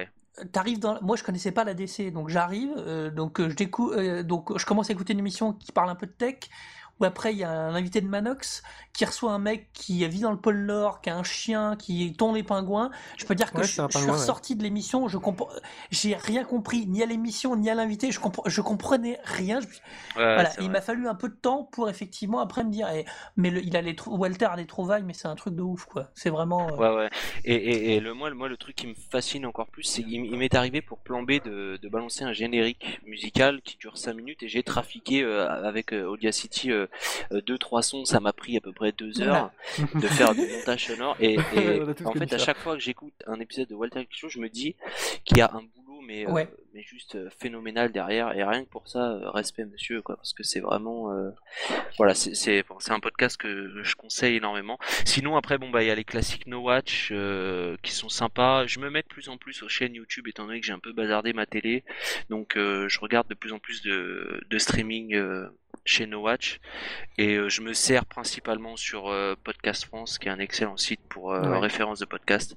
t'arrives 0.52 0.80
dans 0.80 1.02
moi 1.02 1.16
je 1.16 1.24
connaissais 1.24 1.52
pas 1.52 1.64
la 1.64 1.74
DC 1.74 2.12
donc 2.12 2.30
j'arrive 2.30 2.72
euh, 2.78 3.10
donc 3.10 3.40
euh, 3.40 3.50
je 3.50 3.56
découvre 3.56 3.96
euh, 3.98 4.24
donc 4.24 4.58
je 4.58 4.66
commence 4.66 4.90
à 4.90 4.94
écouter 4.94 5.14
une 5.14 5.20
émission 5.20 5.54
qui 5.54 5.72
parle 5.72 5.90
un 5.90 5.96
peu 5.96 6.06
de 6.06 6.12
tech 6.12 6.36
ou 7.00 7.06
après 7.06 7.34
il 7.34 7.40
y 7.40 7.44
a 7.44 7.50
un 7.50 7.76
invité 7.76 8.02
de 8.02 8.08
Manox 8.08 8.64
qui 8.94 9.06
reçoit 9.06 9.32
un 9.32 9.40
mec 9.40 9.70
qui 9.74 10.08
vit 10.08 10.22
dans 10.22 10.32
le 10.32 10.38
pôle 10.38 10.66
Nord, 10.66 11.02
qui 11.02 11.10
a 11.12 11.16
un 11.16 11.24
chien, 11.24 11.76
qui 11.78 12.14
tourne 12.14 12.36
les 12.36 12.44
pingouins. 12.44 12.90
Je 13.18 13.26
peux 13.26 13.36
dire 13.36 13.52
que 13.52 13.62
je, 13.62 13.72
suis 13.72 14.10
ressorti 14.10 14.56
de 14.56 14.64
l'émission, 14.64 15.08
je 15.08 15.18
comprends, 15.18 15.50
j'ai 15.92 16.16
rien 16.16 16.44
compris 16.44 16.88
ni 16.88 17.04
à 17.04 17.06
l'émission 17.06 17.56
ni 17.56 17.70
à 17.70 17.76
l'invité, 17.76 18.12
je, 18.12 18.20
je 18.46 18.62
comprenais 18.62 19.20
rien. 19.24 19.60
voilà, 20.16 20.50
il 20.60 20.72
m'a 20.72 20.82
fallu 20.82 21.08
un 21.08 21.16
peu 21.16 21.30
de 21.30 21.36
temps 21.36 21.64
pour 21.72 21.90
effectivement 21.90 22.40
après 22.40 22.64
me 22.64 22.72
dire, 22.72 22.90
eh, 22.90 23.06
mais 23.36 23.50
il 23.50 23.76
a 23.78 23.82
les 23.82 23.96
Walter 24.08 24.46
a 24.46 24.56
des 24.56 24.66
trouvailles, 24.66 25.04
mais 25.04 25.14
c'est 25.14 25.28
un 25.28 25.36
truc 25.36 25.56
de 25.56 25.62
ouf 25.62 25.86
quoi. 25.86 26.10
C'est 26.14 26.30
vraiment. 26.30 26.70
Euh, 26.70 26.76
ouais 26.76 26.96
ouais. 26.96 27.10
Et, 27.46 27.96
et, 27.96 28.00
le 28.00 28.14
moi, 28.14 28.34
moi 28.34 28.48
le 28.48 28.58
truc 28.58 28.76
qui 28.76 28.88
me 28.88 28.94
fascine 28.94 29.46
encore 29.46 29.68
plus, 29.68 29.84
c'est 29.84 30.04
qu'il 30.04 30.38
m'est 30.38 30.56
arrivé 30.56 30.82
pour 30.82 31.00
plan 31.00 31.24
B 31.24 31.34
de, 31.44 31.78
de, 31.82 31.90
balancer 31.90 32.24
un 32.24 32.34
générique 32.34 33.00
musical 33.06 33.62
qui 33.62 33.78
dure 33.78 33.98
5 33.98 34.14
minutes 34.14 34.44
et 34.44 34.48
j'ai 34.48 34.64
trafiqué 34.64 35.24
euh, 35.24 35.48
avec 35.48 35.94
euh, 35.94 36.06
Audacity 36.06 36.72
2-3 37.32 37.82
sons, 37.82 38.06
ça 38.06 38.20
m'a 38.20 38.34
pris 38.34 38.58
à 38.58 38.62
peu 38.62 38.72
près 38.72 38.92
deux 38.92 39.22
heures 39.22 39.52
de 39.96 40.08
faire 40.08 40.34
du 40.34 40.42
montage 40.42 40.88
sonore. 40.88 41.16
Et, 41.20 41.38
en 42.06 42.14
fait, 42.14 42.34
à 42.34 42.38
chaque 42.38 42.58
fois 42.58 42.76
que 42.76 42.82
j'écoute 42.82 43.14
un 43.26 43.40
épisode 43.40 43.68
de 43.68 43.76
Walter 43.76 44.08
Show, 44.10 44.30
je 44.30 44.40
me 44.40 44.50
dis 44.50 44.76
qu'il 45.26 45.38
y 45.38 45.42
a 45.42 45.52
un 45.54 45.64
mais, 46.08 46.26
euh, 46.26 46.46
mais 46.74 46.82
juste 46.82 47.16
euh, 47.16 47.30
phénoménal 47.38 47.92
derrière. 47.92 48.34
Et 48.36 48.44
rien 48.44 48.64
que 48.64 48.70
pour 48.70 48.88
ça, 48.88 49.12
euh, 49.12 49.30
respect, 49.30 49.66
monsieur, 49.66 50.02
quoi, 50.02 50.16
parce 50.16 50.34
que 50.34 50.44
c'est 50.44 50.62
vraiment. 50.62 51.14
voilà, 51.98 52.16
c'est 52.16 52.64
bon, 52.64 52.78
un 52.90 53.00
podcast 53.00 53.38
que 53.38 53.84
je 53.84 53.96
conseille 53.96 54.38
énormément. 54.38 54.80
Sinon, 55.06 55.36
après, 55.36 55.58
bon, 55.58 55.70
bah, 55.70 55.84
il 55.84 55.88
y 55.88 55.92
a 55.92 55.96
les 55.96 56.06
classiques 56.06 56.48
No 56.48 56.62
Watch 56.62 57.14
qui 57.84 57.92
sont 57.92 58.10
sympas. 58.10 58.66
Je 58.66 58.80
me 58.80 58.90
mets 58.90 59.02
de 59.02 59.08
plus 59.08 59.30
en 59.30 59.38
plus 59.38 59.62
aux 59.64 59.70
chaînes 59.70 59.96
YouTube, 59.96 60.28
étant 60.28 60.46
donné 60.46 60.62
que 60.62 60.66
j'ai 60.66 60.74
un 60.74 60.80
peu 60.80 60.94
bazardé 60.94 61.34
ma 61.34 61.46
télé. 61.46 61.84
Donc, 62.30 62.54
je 62.56 63.00
regarde 63.00 63.28
de 63.28 63.36
plus 63.36 63.52
en 63.52 63.60
plus 63.60 63.82
de, 63.82 64.42
de 64.50 64.58
streaming 64.58 65.16
chez 65.88 66.06
No 66.06 66.22
Watch 66.22 66.60
et 67.18 67.36
euh, 67.36 67.50
je 67.50 67.62
me 67.62 67.74
sers 67.74 68.06
principalement 68.06 68.76
sur 68.76 69.08
euh, 69.08 69.36
Podcast 69.44 69.86
France 69.86 70.18
qui 70.18 70.28
est 70.28 70.32
un 70.32 70.40
excellent 70.40 70.78
site 70.78 71.00
pour 71.10 71.32
euh, 71.32 71.60
référence 71.60 72.00
de 72.00 72.06
podcast 72.06 72.56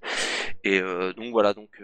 et 0.65 0.81
donc 1.17 1.31
voilà 1.31 1.55
donc 1.55 1.81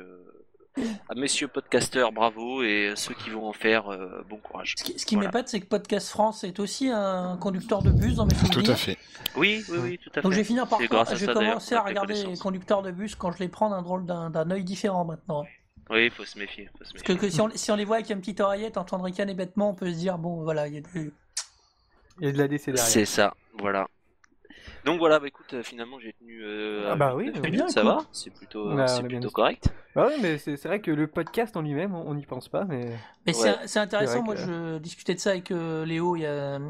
à 1.09 1.15
messieurs 1.15 1.49
podcasteurs, 1.49 2.13
bravo, 2.13 2.63
et 2.63 2.93
ceux 2.97 3.15
qui 3.15 3.31
vont 3.31 3.49
en 3.49 3.53
faire, 3.53 3.85
bon 4.29 4.37
courage. 4.37 4.75
Ce 4.79 4.85
qui, 4.85 4.99
ce 4.99 5.07
qui 5.07 5.17
m'épate, 5.17 5.49
c'est 5.49 5.61
que 5.61 5.67
Podcast 5.67 6.09
France 6.09 6.45
est 6.45 6.59
aussi 6.61 6.91
un 6.91 7.37
conducteur 7.39 7.83
de 7.83 7.91
bus 7.91 8.15
dans 8.15 8.27
mes 8.27 8.35
souvenirs. 8.35 8.63
Tout 8.65 8.71
à 8.71 8.75
fait. 8.75 8.99
Oui, 9.37 9.65
oui, 9.69 9.79
oui, 9.83 9.99
tout 9.99 10.11
à 10.11 10.15
fait. 10.15 10.23
Donc 10.23 10.33
je 10.33 10.39
vais 10.39 10.45
finir 10.45 10.67
par. 10.67 10.79
Je 10.81 11.27
vais 11.27 11.33
commencer 11.33 11.75
à 11.75 11.83
regarder 11.83 12.25
les 12.25 12.37
conducteurs 12.37 12.83
de 12.83 12.91
bus 12.91 13.15
quand 13.15 13.33
je 13.33 13.39
les 13.39 13.49
prends 13.49 13.71
d'un 13.71 13.83
drôle 13.83 14.07
d'un 14.07 14.51
œil 14.51 14.65
différent 14.65 15.05
maintenant. 15.05 15.45
Oui, 15.91 16.07
il 16.07 16.11
faut 16.11 16.25
se 16.25 16.39
méfier. 16.39 16.69
Faut 16.79 16.85
se 16.85 16.95
méfier. 16.95 17.07
Parce 17.07 17.21
que, 17.21 17.31
si, 17.31 17.41
on, 17.41 17.49
si, 17.55 17.71
on, 17.71 17.77
les 17.77 17.85
voit 17.85 17.97
avec 17.97 18.11
une 18.11 18.19
petite 18.19 18.41
oreillette, 18.41 18.77
entendre 18.77 19.05
ricaner 19.05 19.35
bêtement, 19.35 19.71
on 19.71 19.75
peut 19.75 19.91
se 19.93 19.97
dire, 19.97 20.19
bon, 20.19 20.43
voilà, 20.43 20.67
il 20.67 20.75
y 20.75 20.79
a 20.79 20.81
du... 20.81 21.13
Il 22.21 22.27
y 22.27 22.29
a 22.29 22.33
de 22.33 22.39
la 22.39 22.49
DC 22.49 22.67
derrière. 22.67 22.85
C'est 22.85 23.05
ça, 23.05 23.35
voilà. 23.59 23.87
Donc 24.87 25.01
voilà, 25.01 25.19
bah 25.19 25.27
écoute, 25.27 25.53
euh, 25.53 25.65
finalement 25.65 25.99
j'ai 25.99 26.13
tenu. 26.13 26.45
Euh, 26.45 26.91
ah 26.93 26.95
bah 26.95 27.15
oui, 27.17 27.33
bien, 27.51 27.69
ça 27.69 27.83
va, 27.83 27.99
c'est 28.13 28.31
plutôt, 28.31 28.73
bah, 28.73 28.87
c'est 28.87 29.03
plutôt 29.03 29.31
correct. 29.31 29.69
Bah 29.97 30.07
oui, 30.09 30.15
mais 30.23 30.39
c'est 30.39 30.63
vrai 30.65 30.81
que 30.81 30.93
le 30.93 31.09
podcast 31.09 31.57
en 31.57 31.63
lui-même, 31.63 31.93
on 31.93 32.15
n'y 32.15 32.25
pense 32.25 32.49
pas, 32.49 32.65
mais. 32.65 32.93
Mais 33.27 33.33
c'est 33.33 33.81
intéressant. 33.81 34.23
Moi, 34.23 34.37
je 34.37 34.79
discutais 34.79 35.15
de 35.15 35.19
ça 35.19 35.31
avec 35.31 35.51
euh, 35.51 35.85
Léo, 35.85 36.15
il 36.15 36.21
y 36.21 36.27
a, 36.27 36.61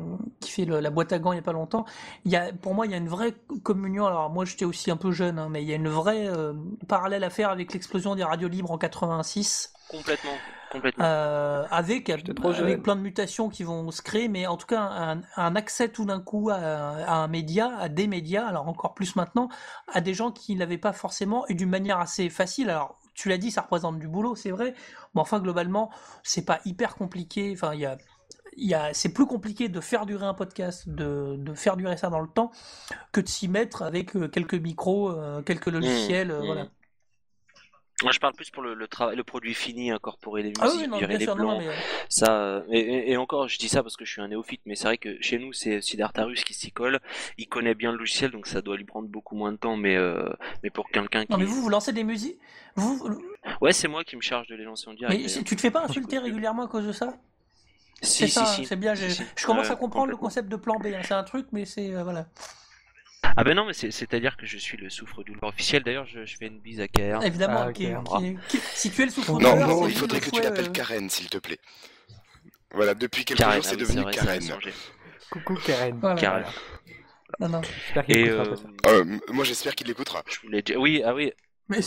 qui 0.41 0.51
fait 0.51 0.65
la 0.65 0.89
boîte 0.89 1.13
à 1.13 1.19
gants 1.19 1.33
il 1.33 1.37
y 1.37 1.41
a 1.41 1.43
pas 1.43 1.53
longtemps. 1.53 1.85
Il 2.25 2.33
y 2.33 2.37
a, 2.37 2.55
pour 2.55 2.73
moi, 2.73 2.87
il 2.87 2.93
y 2.93 2.95
a 2.95 2.99
une 2.99 3.09
vraie 3.09 3.35
communion. 3.63 4.07
Alors 4.07 4.31
moi, 4.31 4.47
j'étais 4.47 4.65
aussi 4.65 4.91
un 4.91 4.97
peu 4.97 5.13
jeune, 5.13 5.39
hein, 5.39 5.49
mais 5.51 5.63
il 5.63 5.69
y 5.69 5.73
a 5.75 5.77
une 5.77 5.89
vraie 5.89 6.31
parallèle 6.89 7.23
à 7.23 7.29
faire 7.29 7.51
avec 7.51 7.75
l'explosion 7.75 8.15
des 8.15 8.25
radios 8.25 8.49
libres 8.49 8.71
en 8.71 8.79
86. 8.79 9.75
Complètement. 9.89 10.37
Euh, 11.01 11.65
avec, 11.71 12.11
avec 12.11 12.83
plein 12.83 12.97
de 12.97 13.01
mutations 13.01 13.49
qui 13.49 13.63
vont 13.63 13.91
se 13.91 14.03
créer, 14.03 14.29
mais 14.29 14.47
en 14.47 14.57
tout 14.57 14.67
cas 14.67 14.81
un, 14.81 15.23
un 15.37 15.57
accès 15.57 15.89
tout 15.89 16.05
d'un 16.05 16.21
coup 16.21 16.51
à, 16.51 16.57
un 16.57 17.29
média, 17.29 17.77
à 17.79 17.89
des 17.89 18.07
médias, 18.09 18.47
alors 18.47 18.69
encore 18.69 18.95
plus 18.95 19.17
maintenant, 19.17 19.49
à 19.93 20.01
des 20.01 20.13
gens 20.13 20.33
qui 20.33 20.57
n'avaient 20.57 20.77
pas 20.77 20.93
forcément 20.93 21.47
et 21.47 21.55
d'une 21.55 21.71
manière 21.71 22.01
assez 22.01 22.29
facile. 22.31 22.69
Alors 22.69 22.99
tu 23.15 23.29
l'as 23.29 23.39
dit, 23.39 23.51
ça 23.51 23.63
représente 23.63 23.99
du 23.99 24.09
boulot, 24.09 24.35
c'est 24.35 24.51
vrai, 24.51 24.75
mais 25.15 25.21
enfin 25.21 25.39
globalement 25.39 25.91
c'est 26.23 26.45
pas 26.45 26.61
hyper 26.65 26.97
compliqué. 26.97 27.53
Enfin 27.55 27.73
il 27.73 27.81
y 27.81 27.87
a 27.87 27.97
il 28.59 28.67
y 28.67 28.75
a, 28.75 28.93
c'est 28.95 29.11
plus 29.11 29.27
compliqué 29.27 29.69
de 29.69 29.81
faire 29.81 30.07
durer 30.07 30.25
un 30.25 30.35
podcast, 30.35 30.89
de, 30.89 31.37
de, 31.39 31.53
faire 31.53 31.77
durer 31.77 31.99
ça 31.99 32.09
dans 32.09 32.21
le 32.21 32.29
temps, 32.29 32.51
que 33.13 33.21
de 33.21 33.29
s'y 33.29 33.49
mettre 33.49 33.83
avec 33.83 34.17
euh, 34.17 34.29
quelques 34.29 34.55
micros, 34.55 35.11
euh, 35.11 35.43
quelques 35.43 35.67
logiciels, 35.67 36.33
mmh, 36.33 36.47
voilà. 36.47 36.67
Moi, 38.03 38.13
je 38.13 38.19
parle 38.21 38.35
plus 38.35 38.51
pour 38.51 38.63
le, 38.63 38.75
le 38.75 38.89
travail, 38.89 39.17
le 39.17 39.25
produit 39.25 39.55
fini, 39.55 39.91
incorporer 39.91 40.43
les 40.43 40.53
ah 40.61 40.67
musiques, 40.67 40.93
virer 40.93 41.17
les 41.17 41.27
plans. 41.27 41.63
Ça, 42.11 42.63
et, 42.71 43.13
et, 43.13 43.17
encore, 43.17 43.49
je 43.49 43.59
dis 43.59 43.69
ça 43.69 43.83
parce 43.83 43.97
que 43.97 44.05
je 44.05 44.13
suis 44.13 44.21
un 44.21 44.29
néophyte, 44.29 44.61
mais 44.67 44.75
c'est 44.75 44.85
vrai 44.85 44.99
que 44.99 45.17
chez 45.23 45.39
nous, 45.39 45.55
c'est 45.55 45.81
Sidartarus 45.81 46.45
qui 46.45 46.53
s'y 46.53 46.71
colle. 46.71 47.01
Il 47.39 47.49
connaît 47.49 47.75
bien 47.75 47.93
le 47.93 47.99
logiciel, 47.99 48.33
donc 48.33 48.47
ça 48.49 48.61
doit 48.61 48.77
lui 48.77 48.85
prendre 48.85 49.09
beaucoup 49.09 49.35
moins 49.35 49.51
de 49.51 49.57
temps. 49.57 49.77
Mais, 49.77 49.97
euh, 49.97 50.29
mais 50.63 50.69
pour 50.69 50.91
quelqu'un 50.91 51.25
qui. 51.25 51.33
Non, 51.33 51.39
mais 51.39 51.47
vous, 51.47 51.63
vous 51.63 51.71
lancez 51.71 51.95
des 51.95 52.05
musiques? 52.05 52.39
Vous... 52.75 53.19
Ouais, 53.63 53.73
c'est 53.73 53.89
moi 53.89 54.05
qui 54.05 54.17
me 54.17 54.21
charge 54.21 54.47
de 54.49 54.57
les 54.57 54.65
lancer 54.65 54.89
en 54.89 54.95
direct. 54.95 55.19
Mais 55.19 55.43
tu 55.43 55.57
te 55.57 55.61
fais 55.61 55.71
pas 55.71 55.85
insulter 55.85 56.19
régulièrement 56.19 56.65
à 56.65 56.69
cause 56.69 56.87
de 56.87 56.93
ça? 56.93 57.15
C'est 58.03 58.29
ça, 58.29 58.45
si, 58.45 58.67
c'est 58.67 58.77
bien. 58.77 58.95
je 58.95 59.47
commence 59.47 59.71
à 59.71 59.77
comprendre 59.77 60.11
le 60.11 60.19
concept 60.19 60.51
de 60.51 60.57
plan 60.57 60.79
B. 60.79 60.89
Hein. 60.89 61.01
C'est 61.03 61.15
un 61.15 61.25
truc, 61.25 61.47
mais 61.53 61.65
c'est. 61.65 61.95
Euh, 61.95 62.05
voilà. 62.05 62.27
Ah 63.37 63.45
ben 63.45 63.55
non, 63.55 63.67
mais 63.67 63.75
c'est-à-dire 63.75 64.37
que 64.37 64.47
je 64.47 64.57
suis 64.57 64.79
le 64.79 64.89
souffre-douleur 64.89 65.45
officiel. 65.45 65.83
D'ailleurs, 65.83 66.07
je, 66.07 66.25
fais 66.25 66.47
une 66.47 66.59
bise 66.59 66.81
à 66.81 66.89
Karen. 66.89 67.23
Évidemment, 67.23 67.67
ah, 67.69 68.19
si 68.73 68.91
tu 68.91 69.03
es 69.03 69.05
le 69.05 69.11
souffre-douleur... 69.11 69.57
Non, 69.57 69.67
non, 69.67 69.89
il 69.89 69.95
faudrait 69.95 70.21
que 70.21 70.31
tu 70.31 70.41
l'appelles 70.41 70.69
euh, 70.69 70.73
Karen, 70.73 71.11
s'il 71.11 71.29
te 71.29 71.39
plaît. 71.39 71.59
Voilà, 72.73 72.95
depuis 72.95 73.25
quelques 73.25 73.43
jours, 73.43 73.65
c'est 73.65 73.75
ah 73.75 73.77
devenu 73.77 74.05
Karen. 74.11 74.43
Coucou 75.31 75.55
Karen. 75.57 76.01
Karen. 76.19 76.45
Non, 77.39 77.49
non. 77.49 77.61
Et 78.09 78.29
euh... 78.29 78.55
Euh, 78.87 79.05
moi, 79.29 79.45
j'espère 79.45 79.75
qu'il 79.75 79.87
l'écoutera. 79.87 80.23
Je 80.29 80.41
voulais 80.41 80.63
dire... 80.63 80.81
Oui, 80.81 81.03
ah 81.05 81.15
oui. 81.15 81.33
Mais 81.69 81.81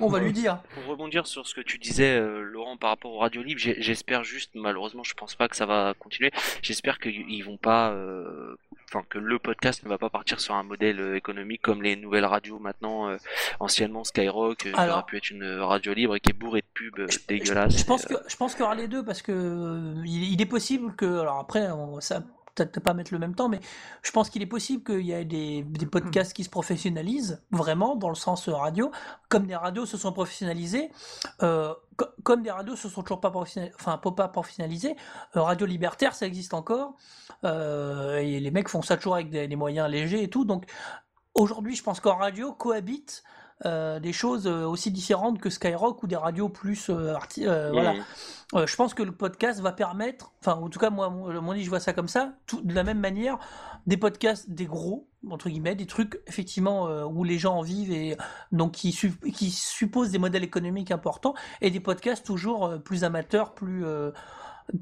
on 0.00 0.08
va 0.08 0.20
lui 0.20 0.32
dire. 0.32 0.62
Pour 0.74 0.86
rebondir 0.86 1.26
sur 1.26 1.46
ce 1.46 1.54
que 1.54 1.60
tu 1.60 1.78
disais, 1.78 2.16
euh, 2.16 2.42
Laurent, 2.42 2.76
par 2.76 2.90
rapport 2.90 3.12
aux 3.12 3.18
radios 3.18 3.42
libres, 3.42 3.60
j'espère 3.60 4.24
juste, 4.24 4.50
malheureusement, 4.54 5.02
je 5.04 5.14
pense 5.14 5.34
pas 5.34 5.48
que 5.48 5.56
ça 5.56 5.66
va 5.66 5.94
continuer. 5.98 6.30
J'espère 6.62 6.98
qu'ils 6.98 7.44
vont 7.44 7.56
pas, 7.56 7.90
euh, 7.92 8.56
enfin, 8.92 9.04
que 9.08 9.18
le 9.18 9.38
podcast 9.38 9.82
ne 9.84 9.88
va 9.88 9.98
pas 9.98 10.10
partir 10.10 10.40
sur 10.40 10.54
un 10.54 10.62
modèle 10.62 11.00
euh, 11.00 11.16
économique 11.16 11.62
comme 11.62 11.82
les 11.82 11.96
nouvelles 11.96 12.24
radios 12.24 12.58
maintenant, 12.58 13.16
anciennement 13.60 14.04
Skyrock, 14.04 14.58
qui 14.58 14.72
aurait 14.72 15.02
pu 15.06 15.16
être 15.16 15.30
une 15.30 15.44
radio 15.60 15.94
libre 15.94 16.16
et 16.16 16.20
qui 16.20 16.30
est 16.30 16.34
bourrée 16.34 16.62
de 16.62 16.90
pubs 16.90 17.08
dégueulasses. 17.28 17.78
Je 17.78 17.84
pense 17.84 18.04
que 18.04 18.14
je 18.26 18.36
pense 18.36 18.54
qu'il 18.54 18.62
y 18.62 18.64
aura 18.64 18.74
les 18.74 18.88
deux 18.88 19.04
parce 19.04 19.22
que 19.22 19.94
il, 20.04 20.40
est 20.40 20.46
possible 20.46 20.94
que, 20.94 21.20
alors 21.20 21.38
après, 21.38 21.68
ça 22.00 22.22
peut-être 22.54 22.80
pas 22.80 22.94
mettre 22.94 23.12
le 23.12 23.18
même 23.18 23.34
temps, 23.34 23.48
mais 23.48 23.60
je 24.02 24.10
pense 24.10 24.30
qu'il 24.30 24.42
est 24.42 24.46
possible 24.46 24.82
qu'il 24.84 25.06
y 25.06 25.12
ait 25.12 25.24
des, 25.24 25.64
podcasts 25.90 26.32
qui 26.32 26.44
se 26.44 26.50
professionnalisent 26.50 27.42
vraiment 27.50 27.96
dans 27.96 28.08
le 28.08 28.14
sens 28.14 28.48
radio, 28.48 28.90
comme 29.28 29.46
des 29.46 29.56
radios 29.56 29.86
se 29.86 29.96
sont 29.96 30.12
professionnalisées, 30.12 30.90
euh, 31.42 31.74
comme 32.22 32.42
des 32.42 32.50
radios 32.50 32.76
se 32.76 32.88
sont 32.88 33.02
toujours 33.02 33.20
pas 33.20 33.30
professionnalisées, 33.30 33.76
enfin 33.78 33.98
pas 33.98 34.28
professionnalisées. 34.28 34.96
Euh, 35.36 35.42
radio 35.42 35.66
libertaire, 35.66 36.14
ça 36.14 36.26
existe 36.26 36.54
encore, 36.54 36.94
euh, 37.44 38.18
et 38.18 38.40
les 38.40 38.50
mecs 38.50 38.68
font 38.68 38.82
ça 38.82 38.96
toujours 38.96 39.14
avec 39.14 39.30
des, 39.30 39.48
des 39.48 39.56
moyens 39.56 39.88
légers 39.90 40.22
et 40.22 40.28
tout. 40.28 40.44
Donc 40.44 40.64
aujourd'hui, 41.34 41.74
je 41.74 41.82
pense 41.82 42.00
qu'en 42.00 42.16
radio 42.16 42.52
cohabitent 42.52 43.22
euh, 43.64 44.00
des 44.00 44.12
choses 44.12 44.46
euh, 44.46 44.64
aussi 44.64 44.90
différentes 44.90 45.38
que 45.40 45.48
Skyrock 45.48 46.02
ou 46.02 46.06
des 46.06 46.16
radios 46.16 46.48
plus 46.48 46.90
euh, 46.90 47.16
voilà. 47.72 47.94
Mmh. 48.52 48.66
je 48.66 48.76
pense 48.76 48.92
que 48.92 49.02
le 49.02 49.12
podcast 49.12 49.60
va 49.60 49.70
permettre, 49.72 50.32
enfin 50.40 50.54
en 50.54 50.68
tout 50.68 50.78
cas 50.78 50.90
moi 50.90 51.10
mon, 51.10 51.56
je 51.56 51.68
vois 51.68 51.78
ça 51.80 51.92
comme 51.92 52.08
ça, 52.08 52.32
tout, 52.46 52.60
de 52.62 52.74
la 52.74 52.82
même 52.82 52.98
manière, 52.98 53.38
des 53.86 53.96
podcasts, 53.96 54.50
des 54.50 54.66
gros 54.66 55.06
entre 55.30 55.48
guillemets, 55.48 55.76
des 55.76 55.86
trucs 55.86 56.20
effectivement 56.26 56.88
où 57.04 57.22
les 57.22 57.38
gens 57.38 57.58
en 57.58 57.62
vivent 57.62 57.92
et 57.92 58.16
donc 58.50 58.72
qui, 58.72 58.98
qui 59.32 59.50
supposent 59.50 60.10
des 60.10 60.18
modèles 60.18 60.42
économiques 60.42 60.90
importants 60.90 61.34
et 61.60 61.70
des 61.70 61.78
podcasts 61.78 62.26
toujours 62.26 62.82
plus 62.82 63.04
amateurs, 63.04 63.54
plus 63.54 63.84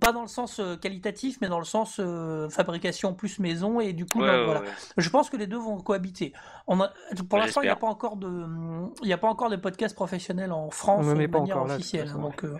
pas 0.00 0.12
dans 0.12 0.22
le 0.22 0.28
sens 0.28 0.60
euh, 0.60 0.76
qualitatif, 0.76 1.38
mais 1.40 1.48
dans 1.48 1.58
le 1.58 1.64
sens 1.64 1.98
euh, 1.98 2.48
fabrication 2.48 3.14
plus 3.14 3.38
maison, 3.38 3.80
et 3.80 3.92
du 3.92 4.06
coup, 4.06 4.18
voilà. 4.18 4.62
Je 4.96 5.10
pense 5.10 5.30
que 5.30 5.36
les 5.36 5.46
deux 5.46 5.58
vont 5.58 5.78
cohabiter. 5.80 6.32
On 6.66 6.80
a, 6.80 6.92
pour 7.28 7.38
l'instant, 7.38 7.62
il 7.62 7.66
n'y 7.66 7.70
a 7.70 7.76
pas 7.76 7.86
encore 7.86 8.16
de, 8.16 8.46
il 9.02 9.06
n'y 9.06 9.12
a 9.12 9.18
pas 9.18 9.28
encore 9.28 9.50
de 9.50 9.56
podcast 9.56 9.94
professionnel 9.94 10.52
en 10.52 10.70
France 10.70 11.06
de 11.06 11.26
manière 11.26 11.62
officielle. 11.62 12.08
Là, 12.08 12.14
donc, 12.14 12.44
euh... 12.44 12.56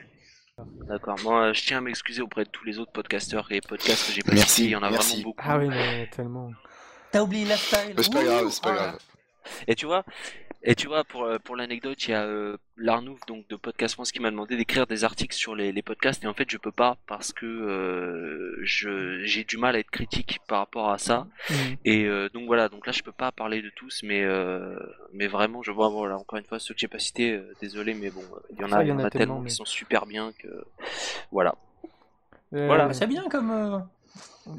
D'accord. 0.89 1.17
Moi, 1.25 1.53
je 1.53 1.65
tiens 1.65 1.79
à 1.79 1.81
m'excuser 1.81 2.21
auprès 2.21 2.45
de 2.45 2.51
tous 2.51 2.65
les 2.65 2.79
autres 2.79 2.93
podcasteurs 2.93 3.51
et 3.51 3.61
podcasts 3.61 4.07
que 4.07 4.13
j'ai 4.13 4.23
pas 4.23 4.33
Merci. 4.33 4.65
Il 4.65 4.71
y 4.71 4.77
en 4.77 4.83
a 4.83 4.91
vraiment 4.91 5.23
beaucoup. 5.23 5.43
Ah 5.43 5.59
oui, 5.59 5.69
mais 5.69 6.09
tellement. 6.15 6.51
T'as 7.13 7.23
oublié 7.23 7.47
la 7.47 7.57
style. 7.57 7.95
C'est 7.97 8.13
pas 8.13 8.25
grave, 8.25 8.49
c'est 8.51 8.63
pas 8.63 8.75
grave. 8.75 8.99
Et 9.67 9.75
tu 9.75 9.87
vois, 9.87 10.05
et 10.63 10.75
tu 10.75 10.89
vois, 10.89 11.05
pour, 11.05 11.25
euh, 11.25 11.39
pour 11.39 11.57
l'anecdote, 11.57 12.07
il 12.07 12.11
y 12.11 12.15
a 12.15 12.25
euh, 12.25 12.57
Larnouf 12.81 13.21
donc 13.27 13.47
de 13.49 13.57
Podcast 13.57 13.95
France 13.95 14.11
qui 14.11 14.21
m'a 14.21 14.31
demandé 14.31 14.57
d'écrire 14.57 14.87
des 14.87 15.05
articles 15.05 15.35
sur 15.35 15.55
les, 15.55 15.71
les, 15.71 15.83
podcasts. 15.83 16.25
Et 16.25 16.27
en 16.27 16.35
fait 16.35 16.51
je 16.51 16.57
peux 16.57 16.73
pas 16.73 16.97
parce 17.07 17.33
que 17.33 17.47
euh, 17.47 18.59
je 18.63 19.23
j'ai 19.25 19.45
du 19.45 19.59
mal 19.59 19.77
à 19.77 19.79
être 19.79 19.91
critique 19.91 20.41
par 20.49 20.59
rapport 20.59 20.91
à 20.91 20.99
ça. 20.99 21.27
Mmh. 21.49 21.55
et 21.85 22.05
euh, 22.07 22.29
donc 22.31 22.47
voilà 22.47 22.69
donc 22.69 22.87
là 22.87 22.93
je 22.93 23.03
peux 23.03 23.13
pas 23.13 23.33
parler 23.33 23.61
de 23.63 23.71
tous 23.71 24.01
mais 24.03 24.23
euh, 24.25 24.79
mais 25.13 25.27
vraiment 25.27 25.63
je 25.63 25.71
vois 25.73 25.89
voilà 25.89 26.17
encore 26.17 26.39
une 26.39 26.45
fois 26.45 26.59
ceux 26.59 26.75
que 26.75 26.81
j'ai 26.81 26.89
pas 26.89 26.99
cités 26.99 27.41
désolé 27.61 27.95
mais 27.95 28.11
bon 28.11 28.25
il 28.51 28.61
y 28.61 28.65
en 28.65 28.73
a, 28.73 28.83
y 28.83 28.93
en 28.93 28.99
a, 28.99 29.11
tellement, 29.11 29.43
qui 29.43 29.51
sont 29.51 29.65
super 29.65 30.07
bien 30.07 30.33
que 30.39 30.49
voilà. 31.31 31.55
Voilà. 32.53 32.93
C'est 32.93 33.07
bien 33.07 33.29
comme 33.29 33.87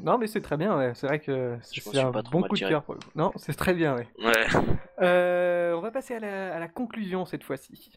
non, 0.02 0.18
mais 0.18 0.26
c'est 0.26 0.40
très 0.40 0.56
bien, 0.56 0.76
ouais. 0.76 0.92
C'est 0.94 1.06
vrai 1.06 1.18
que 1.18 1.58
c'est 1.62 1.98
un 1.98 2.10
bon 2.10 2.42
coup 2.42 2.54
de 2.54 2.68
cœur. 2.68 2.84
Non, 3.14 3.32
c'est 3.36 3.54
très 3.54 3.74
bien, 3.74 3.94
ouais. 3.94 4.08
ouais. 4.24 4.46
Euh, 5.00 5.74
on 5.74 5.80
va 5.80 5.90
passer 5.90 6.14
à 6.14 6.20
la, 6.20 6.54
à 6.54 6.58
la 6.58 6.68
conclusion 6.68 7.26
cette 7.26 7.44
fois-ci. 7.44 7.92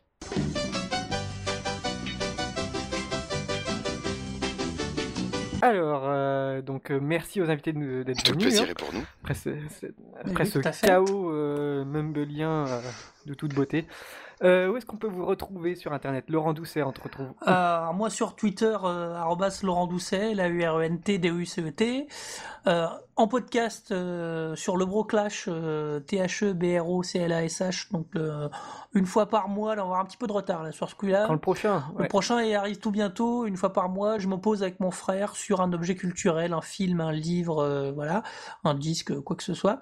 Alors, 5.65 6.03
euh, 6.05 6.61
donc 6.61 6.91
euh, 6.91 6.99
merci 7.01 7.41
aux 7.41 7.49
invités 7.49 7.73
d'être 7.73 7.83
venus. 7.83 8.23
Tout 8.23 8.37
plaisir 8.37 8.67
hein. 8.69 8.73
pour 8.77 8.93
nous. 8.93 9.03
Après, 9.23 10.45
ce, 10.45 10.59
chaos 10.85 11.31
euh, 11.31 11.83
mumbleien 11.85 12.65
de 13.25 13.33
toute 13.33 13.55
beauté. 13.55 13.85
Euh, 14.43 14.69
où 14.69 14.77
est-ce 14.77 14.85
qu'on 14.85 14.97
peut 14.97 15.07
vous 15.07 15.25
retrouver 15.25 15.75
sur 15.75 15.93
Internet 15.93 16.25
Laurent 16.29 16.53
Doucet, 16.53 16.83
on 16.83 16.91
te 16.91 17.01
retrouve 17.01 17.27
euh, 17.47 17.93
Moi 17.93 18.09
sur 18.09 18.35
Twitter, 18.35 18.75
euh, 18.83 19.17
Laurent 19.63 19.87
Doucet, 19.87 20.33
la 20.33 20.47
u 20.49 20.63
r 20.63 20.79
e 20.79 20.83
n 20.83 20.99
t 20.99 21.17
d 21.17 21.29
u 21.29 21.45
c 21.45 21.61
e 21.61 21.71
t 21.71 22.07
euh, 22.67 22.87
en 23.15 23.27
podcast 23.29 23.93
sur 24.55 24.75
le 24.75 24.85
Broclash, 24.85 25.47
T-H-E-B-R-O-C-L-A-S-H, 26.07 27.93
donc 27.93 28.07
une 28.93 29.05
fois 29.05 29.29
par 29.29 29.47
mois, 29.47 29.73
là 29.75 29.83
on 29.85 29.87
va 29.87 29.91
avoir 29.91 30.01
un 30.01 30.05
petit 30.05 30.17
peu 30.17 30.27
de 30.27 30.33
retard 30.33 30.63
là, 30.63 30.73
sur 30.73 30.89
ce 30.89 30.95
coup-là. 30.95 31.23
Quand 31.27 31.33
le 31.33 31.39
prochain 31.39 31.85
Le 31.97 32.09
prochain 32.09 32.41
il 32.41 32.53
arrive 32.53 32.79
tout 32.79 32.91
bientôt, 32.91 33.45
une 33.45 33.55
fois 33.55 33.71
par 33.71 33.87
mois, 33.87 34.19
je 34.19 34.27
m'oppose 34.27 34.63
avec 34.63 34.81
mon 34.81 34.91
frère 34.91 35.37
sur 35.37 35.61
un 35.61 35.71
objet 35.71 35.95
culturel, 35.95 36.51
un 36.51 36.59
film, 36.59 36.99
un 36.99 37.13
livre, 37.13 37.91
voilà, 37.95 38.23
un 38.65 38.73
disque, 38.73 39.17
quoi 39.21 39.37
que 39.37 39.43
ce 39.43 39.53
soit. 39.53 39.79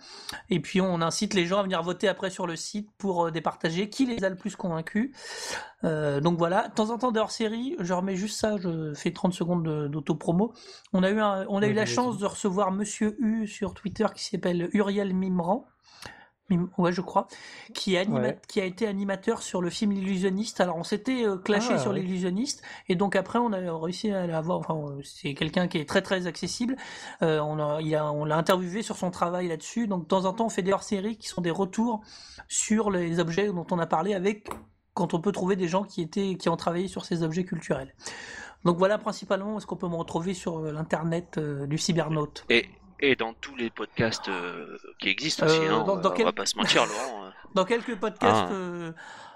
Et 0.52 0.60
puis 0.60 0.80
on 0.80 1.02
incite 1.02 1.34
les 1.34 1.48
gens 1.48 1.58
à 1.58 1.64
venir 1.64 1.82
voter 1.82 2.08
après 2.08 2.30
sur 2.30 2.46
le 2.46 2.56
site 2.56 2.92
pour 3.00 3.32
départager 3.32 3.90
qui 3.90 4.06
les 4.06 4.24
a 4.24 4.30
le 4.30 4.36
plus 4.44 4.58
convaincus. 4.58 5.12
donc 5.84 6.38
voilà, 6.38 6.68
de 6.68 6.74
temps 6.74 6.90
en 6.90 6.98
temps 6.98 7.16
hors 7.16 7.32
série, 7.32 7.78
je 7.80 7.94
remets 7.94 8.18
juste 8.18 8.38
ça, 8.38 8.58
je 8.58 8.94
fais 8.94 9.12
30 9.12 9.34
secondes 9.34 9.88
d'auto-promo. 9.90 10.54
On 10.92 11.02
a 11.02 11.10
eu, 11.10 11.22
on 11.22 11.62
a 11.62 11.68
eu 11.68 11.74
la 11.74 11.86
chance 11.86 12.18
de 12.18 12.26
recevoir 12.26 12.72
Monsieur 12.74 13.16
U 13.20 13.48
sur 13.48 13.74
Twitter 13.74 14.06
qui 14.14 14.26
s'appelle 14.26 14.70
Uriel 14.74 15.14
Mimran. 15.14 15.66
Ouais, 16.78 16.92
je 16.92 17.02
crois, 17.02 17.28
qui, 17.74 17.96
est 17.96 18.08
Ouais. 18.08 18.38
qui 18.48 18.62
a 18.62 18.66
été 18.66 18.88
animateur 18.88 19.42
sur 19.42 19.62
le 19.62 19.70
film 19.70 19.92
L'illusionniste. 19.92 20.62
Alors, 20.62 20.78
on 20.78 20.84
s'était 20.84 21.26
euh, 21.26 21.38
clashé 21.38 21.74
Ah, 21.74 21.80
sur 21.80 21.92
ouais. 21.92 22.00
l'illusionniste, 22.00 22.62
et 22.90 22.96
donc 22.96 23.16
après, 23.16 23.40
on 23.40 23.52
a 23.54 23.78
réussi 23.78 24.12
à 24.12 24.28
l'avoir. 24.28 24.60
Enfin, 24.60 24.76
euh, 24.76 25.02
c'est 25.04 25.34
quelqu'un 25.34 25.68
qui 25.68 25.78
est 25.78 25.88
très 25.88 26.02
très 26.02 26.28
accessible. 26.28 26.76
Euh, 27.22 27.40
on 27.40 27.60
a, 27.60 27.82
il 27.82 27.96
a, 27.96 28.12
on 28.12 28.26
l'a 28.26 28.38
interviewé 28.38 28.82
sur 28.82 28.98
son 28.98 29.12
travail 29.12 29.48
là-dessus. 29.48 29.88
Donc, 29.88 30.04
de 30.04 30.08
temps 30.08 30.26
en 30.26 30.34
temps, 30.34 30.46
on 30.46 30.50
fait 30.50 30.64
des 30.64 30.74
hors-séries 30.74 31.18
qui 31.18 31.28
sont 31.28 31.42
des 31.42 31.52
retours 31.52 32.02
sur 32.48 32.92
les 32.92 33.20
objets 33.20 33.48
dont 33.48 33.66
on 33.72 33.80
a 33.80 33.86
parlé 33.88 34.14
avec 34.14 34.50
quand 34.94 35.14
on 35.14 35.20
peut 35.20 35.32
trouver 35.32 35.56
des 35.56 35.68
gens 35.68 35.84
qui 35.84 36.02
étaient, 36.02 36.36
qui 36.36 36.50
ont 36.50 36.58
travaillé 36.58 36.88
sur 36.88 37.06
ces 37.06 37.24
objets 37.24 37.44
culturels. 37.46 37.94
Donc 38.64 38.78
voilà 38.78 38.98
principalement 38.98 39.60
ce 39.60 39.66
qu'on 39.66 39.76
peut 39.76 39.90
me 39.90 39.96
retrouver 39.96 40.34
sur 40.34 40.60
euh, 40.60 40.72
l'internet 40.72 41.38
euh, 41.38 41.68
du 41.68 41.78
cybernaute. 41.78 42.46
Et, 42.50 42.66
et 43.00 43.16
dans 43.16 43.34
tous 43.34 43.56
les 43.56 43.70
podcasts 43.70 44.30
euh, 44.30 44.78
qui 45.00 45.10
existent 45.10 45.46
Euh, 45.46 45.50
aussi, 45.50 45.68
hein, 45.68 45.84
dans- 45.86 45.94
on, 45.94 45.96
dans 45.98 46.10
va, 46.10 46.16
quel- 46.16 46.26
on 46.26 46.30
va 46.30 46.34
pas 46.34 46.46
se 46.46 46.58
mentir, 46.58 46.86
Laurent. 46.86 47.26
euh. 47.26 47.30
dans 47.56 47.66
quelques 47.66 47.96
podcasts 47.98 48.46
Ah. 48.50 48.54
euh, 48.54 48.92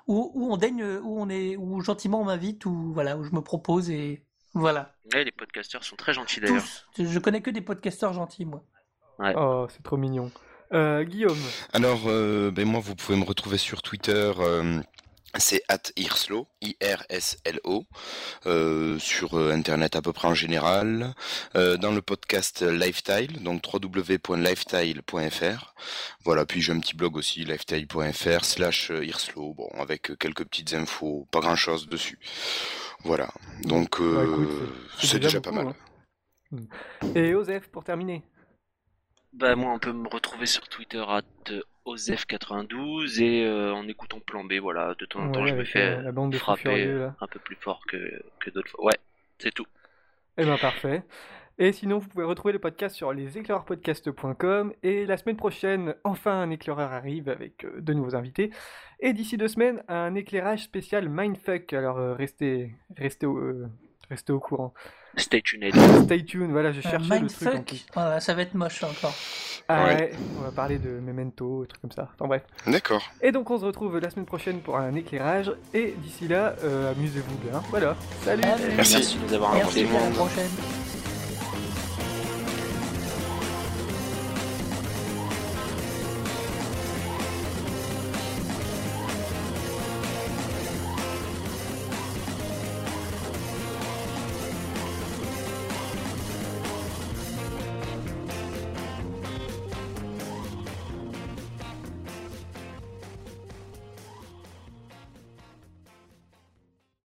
où, 0.08 0.32
où 0.34 0.52
on 0.54 0.58
daigne, 0.58 0.84
où 1.04 1.22
on 1.22 1.30
est, 1.30 1.56
où 1.58 1.82
gentiment 1.82 2.22
on 2.22 2.26
m'invite, 2.26 2.66
où 2.66 2.94
voilà, 2.94 3.18
où 3.18 3.24
je 3.24 3.32
me 3.32 3.42
propose 3.42 3.90
et 3.90 4.24
voilà. 4.54 4.94
Ouais, 5.14 5.24
les 5.24 5.32
podcasteurs 5.32 5.84
sont 5.84 5.96
très 5.96 6.14
gentils 6.14 6.40
d'ailleurs. 6.40 6.64
Tous. 6.96 7.04
Je 7.06 7.20
connais 7.20 7.42
que 7.42 7.50
des 7.52 7.62
podcasteurs 7.62 8.14
gentils, 8.14 8.46
moi. 8.46 8.64
Oh, 9.20 9.68
c'est 9.70 9.84
trop 9.84 9.98
mignon. 9.98 10.32
Euh, 10.74 11.04
Guillaume, 11.04 11.38
Alors, 11.74 12.02
euh, 12.08 12.52
ben 12.52 12.68
moi, 12.68 12.80
vous 12.82 12.96
pouvez 12.96 13.18
me 13.18 13.24
retrouver 13.24 13.58
sur 13.58 13.82
Twitter. 13.82 14.32
euh, 14.40 14.80
c'est 15.38 15.62
at 15.68 15.82
Irslo, 15.98 16.48
I-R-S-L-O, 16.62 17.86
euh, 18.46 18.98
sur 19.00 19.38
euh, 19.38 19.52
Internet 19.52 19.96
à 19.96 20.02
peu 20.02 20.14
près 20.14 20.28
en 20.28 20.34
général, 20.34 21.14
euh, 21.56 21.78
dans 21.78 21.92
le 21.92 22.02
podcast 22.02 22.62
Lifetile, 22.62 23.44
donc 23.44 23.62
www.lifetile.fr. 23.72 25.74
Voilà, 26.24 26.46
puis 26.46 26.62
j'ai 26.62 26.74
un 26.74 26.80
petit 26.80 26.96
blog 26.96 27.18
aussi, 27.18 27.44
lifetile.fr 27.46 28.46
slash 28.46 28.90
Irslo, 28.90 29.54
bon, 29.54 29.70
avec 29.78 30.18
quelques 30.18 30.46
petites 30.46 30.74
infos, 30.74 31.28
pas 31.32 31.40
grand-chose 31.40 31.88
dessus. 31.88 32.20
Voilà, 33.04 33.30
donc 33.64 34.00
euh, 34.02 34.26
Bah, 34.26 34.32
c'est- 35.02 35.20
déjà, 35.20 35.40
pas 35.42 35.52
mal. 35.52 35.68
hein. 35.68 35.76
Et 37.16 37.36
Osef, 37.36 37.68
pour 37.70 37.84
terminer. 37.84 38.24
Bah 39.34 39.56
moi 39.56 39.72
on 39.74 39.80
peut 39.80 39.92
me 39.92 40.08
retrouver 40.08 40.46
sur 40.48 40.68
Twitter 40.70 41.04
à 41.08 41.22
OZEF92 41.96 43.22
et 43.22 43.46
euh, 43.46 43.74
en 43.74 43.88
écoutant 43.88 44.20
Plan 44.20 44.44
B, 44.44 44.54
voilà, 44.62 44.96
de 45.00 45.06
temps 45.06 45.22
en 45.22 45.32
temps 45.32 45.44
Ouais, 45.44 45.50
je 45.50 45.56
me 45.56 45.64
fais 45.64 45.98
euh, 45.98 46.02
la 46.02 46.12
bande 46.12 46.34
fous 46.34 46.40
frapper 46.40 46.62
furieux, 46.64 47.10
un 47.22 47.28
peu 47.28 47.40
plus 47.40 47.56
fort 47.60 47.82
que, 47.88 47.98
que 48.40 48.50
d'autres 48.50 48.70
fois. 48.72 48.86
Ouais, 48.86 48.98
c'est 49.40 49.54
tout. 49.54 49.66
Eh 50.38 50.46
ben 50.46 50.58
parfait. 50.58 51.04
Et 51.60 51.72
sinon, 51.72 51.98
vous 51.98 52.08
pouvez 52.08 52.24
retrouver 52.26 52.54
le 52.54 52.60
podcast 52.60 52.96
sur 52.96 53.12
leséclaireuspodcast.com. 53.14 54.74
Et 54.84 55.06
la 55.08 55.18
semaine 55.18 55.38
prochaine, 55.38 55.96
enfin, 56.04 56.34
un 56.42 56.52
éclaireur 56.52 56.92
arrive 56.92 57.30
avec 57.30 57.66
euh, 57.66 57.82
de 57.82 57.94
nouveaux 57.94 58.16
invités. 58.16 58.52
Et 59.00 59.14
d'ici 59.14 59.38
deux 59.38 59.48
semaines, 59.48 59.84
un 59.88 60.14
éclairage 60.14 60.64
spécial 60.64 61.10
Mindfuck. 61.10 61.74
Alors, 61.74 61.98
euh, 61.98 62.14
restez, 62.14 62.76
restez, 62.96 63.26
au, 63.26 63.38
euh, 63.38 63.68
restez 64.10 64.32
au 64.34 64.40
courant. 64.40 64.74
Stay 65.16 65.42
tuned. 65.42 65.74
Stay 66.04 66.24
tuned, 66.26 66.52
voilà, 66.52 66.72
je 66.72 66.78
Euh, 66.80 66.82
cherchais 66.84 67.20
le 67.20 67.28
truc 67.28 67.48
en 67.48 67.52
Mindfuck, 67.52 67.66
plus. 67.66 67.86
voilà, 67.96 68.20
ça 68.20 68.36
va 68.36 68.44
être 68.44 68.54
moche 68.54 68.84
encore. 68.84 69.16
Ah 69.70 69.84
Ouais. 69.86 69.96
ouais, 69.96 70.12
on 70.40 70.44
va 70.44 70.52
parler 70.52 70.78
de 70.78 70.90
Memento, 70.90 71.62
des 71.64 71.68
trucs 71.68 71.82
comme 71.82 71.92
ça. 71.92 72.10
Enfin 72.16 72.28
bref. 72.28 72.44
D'accord. 72.68 73.02
Et 73.22 73.32
donc, 73.34 73.50
on 73.52 73.60
se 73.60 73.66
retrouve 73.66 74.00
la 74.00 74.10
semaine 74.10 74.26
prochaine 74.26 74.60
pour 74.62 74.78
un 74.78 74.94
éclairage. 74.96 75.52
Et 75.74 75.94
d'ici 75.98 76.28
là, 76.28 76.56
euh, 76.64 76.92
amusez-vous 76.94 77.36
bien. 77.50 77.62
Voilà. 77.70 77.96
Salut 78.24 78.44
Allez, 78.44 78.76
Merci. 78.76 78.94
Merci 78.96 79.18
de 79.18 79.28
nous 79.28 79.34
avoir 79.34 79.54
Merci, 79.56 79.82
invités. 79.82 79.98
à 79.98 80.10
la 80.10 80.16
prochaine. 80.16 80.50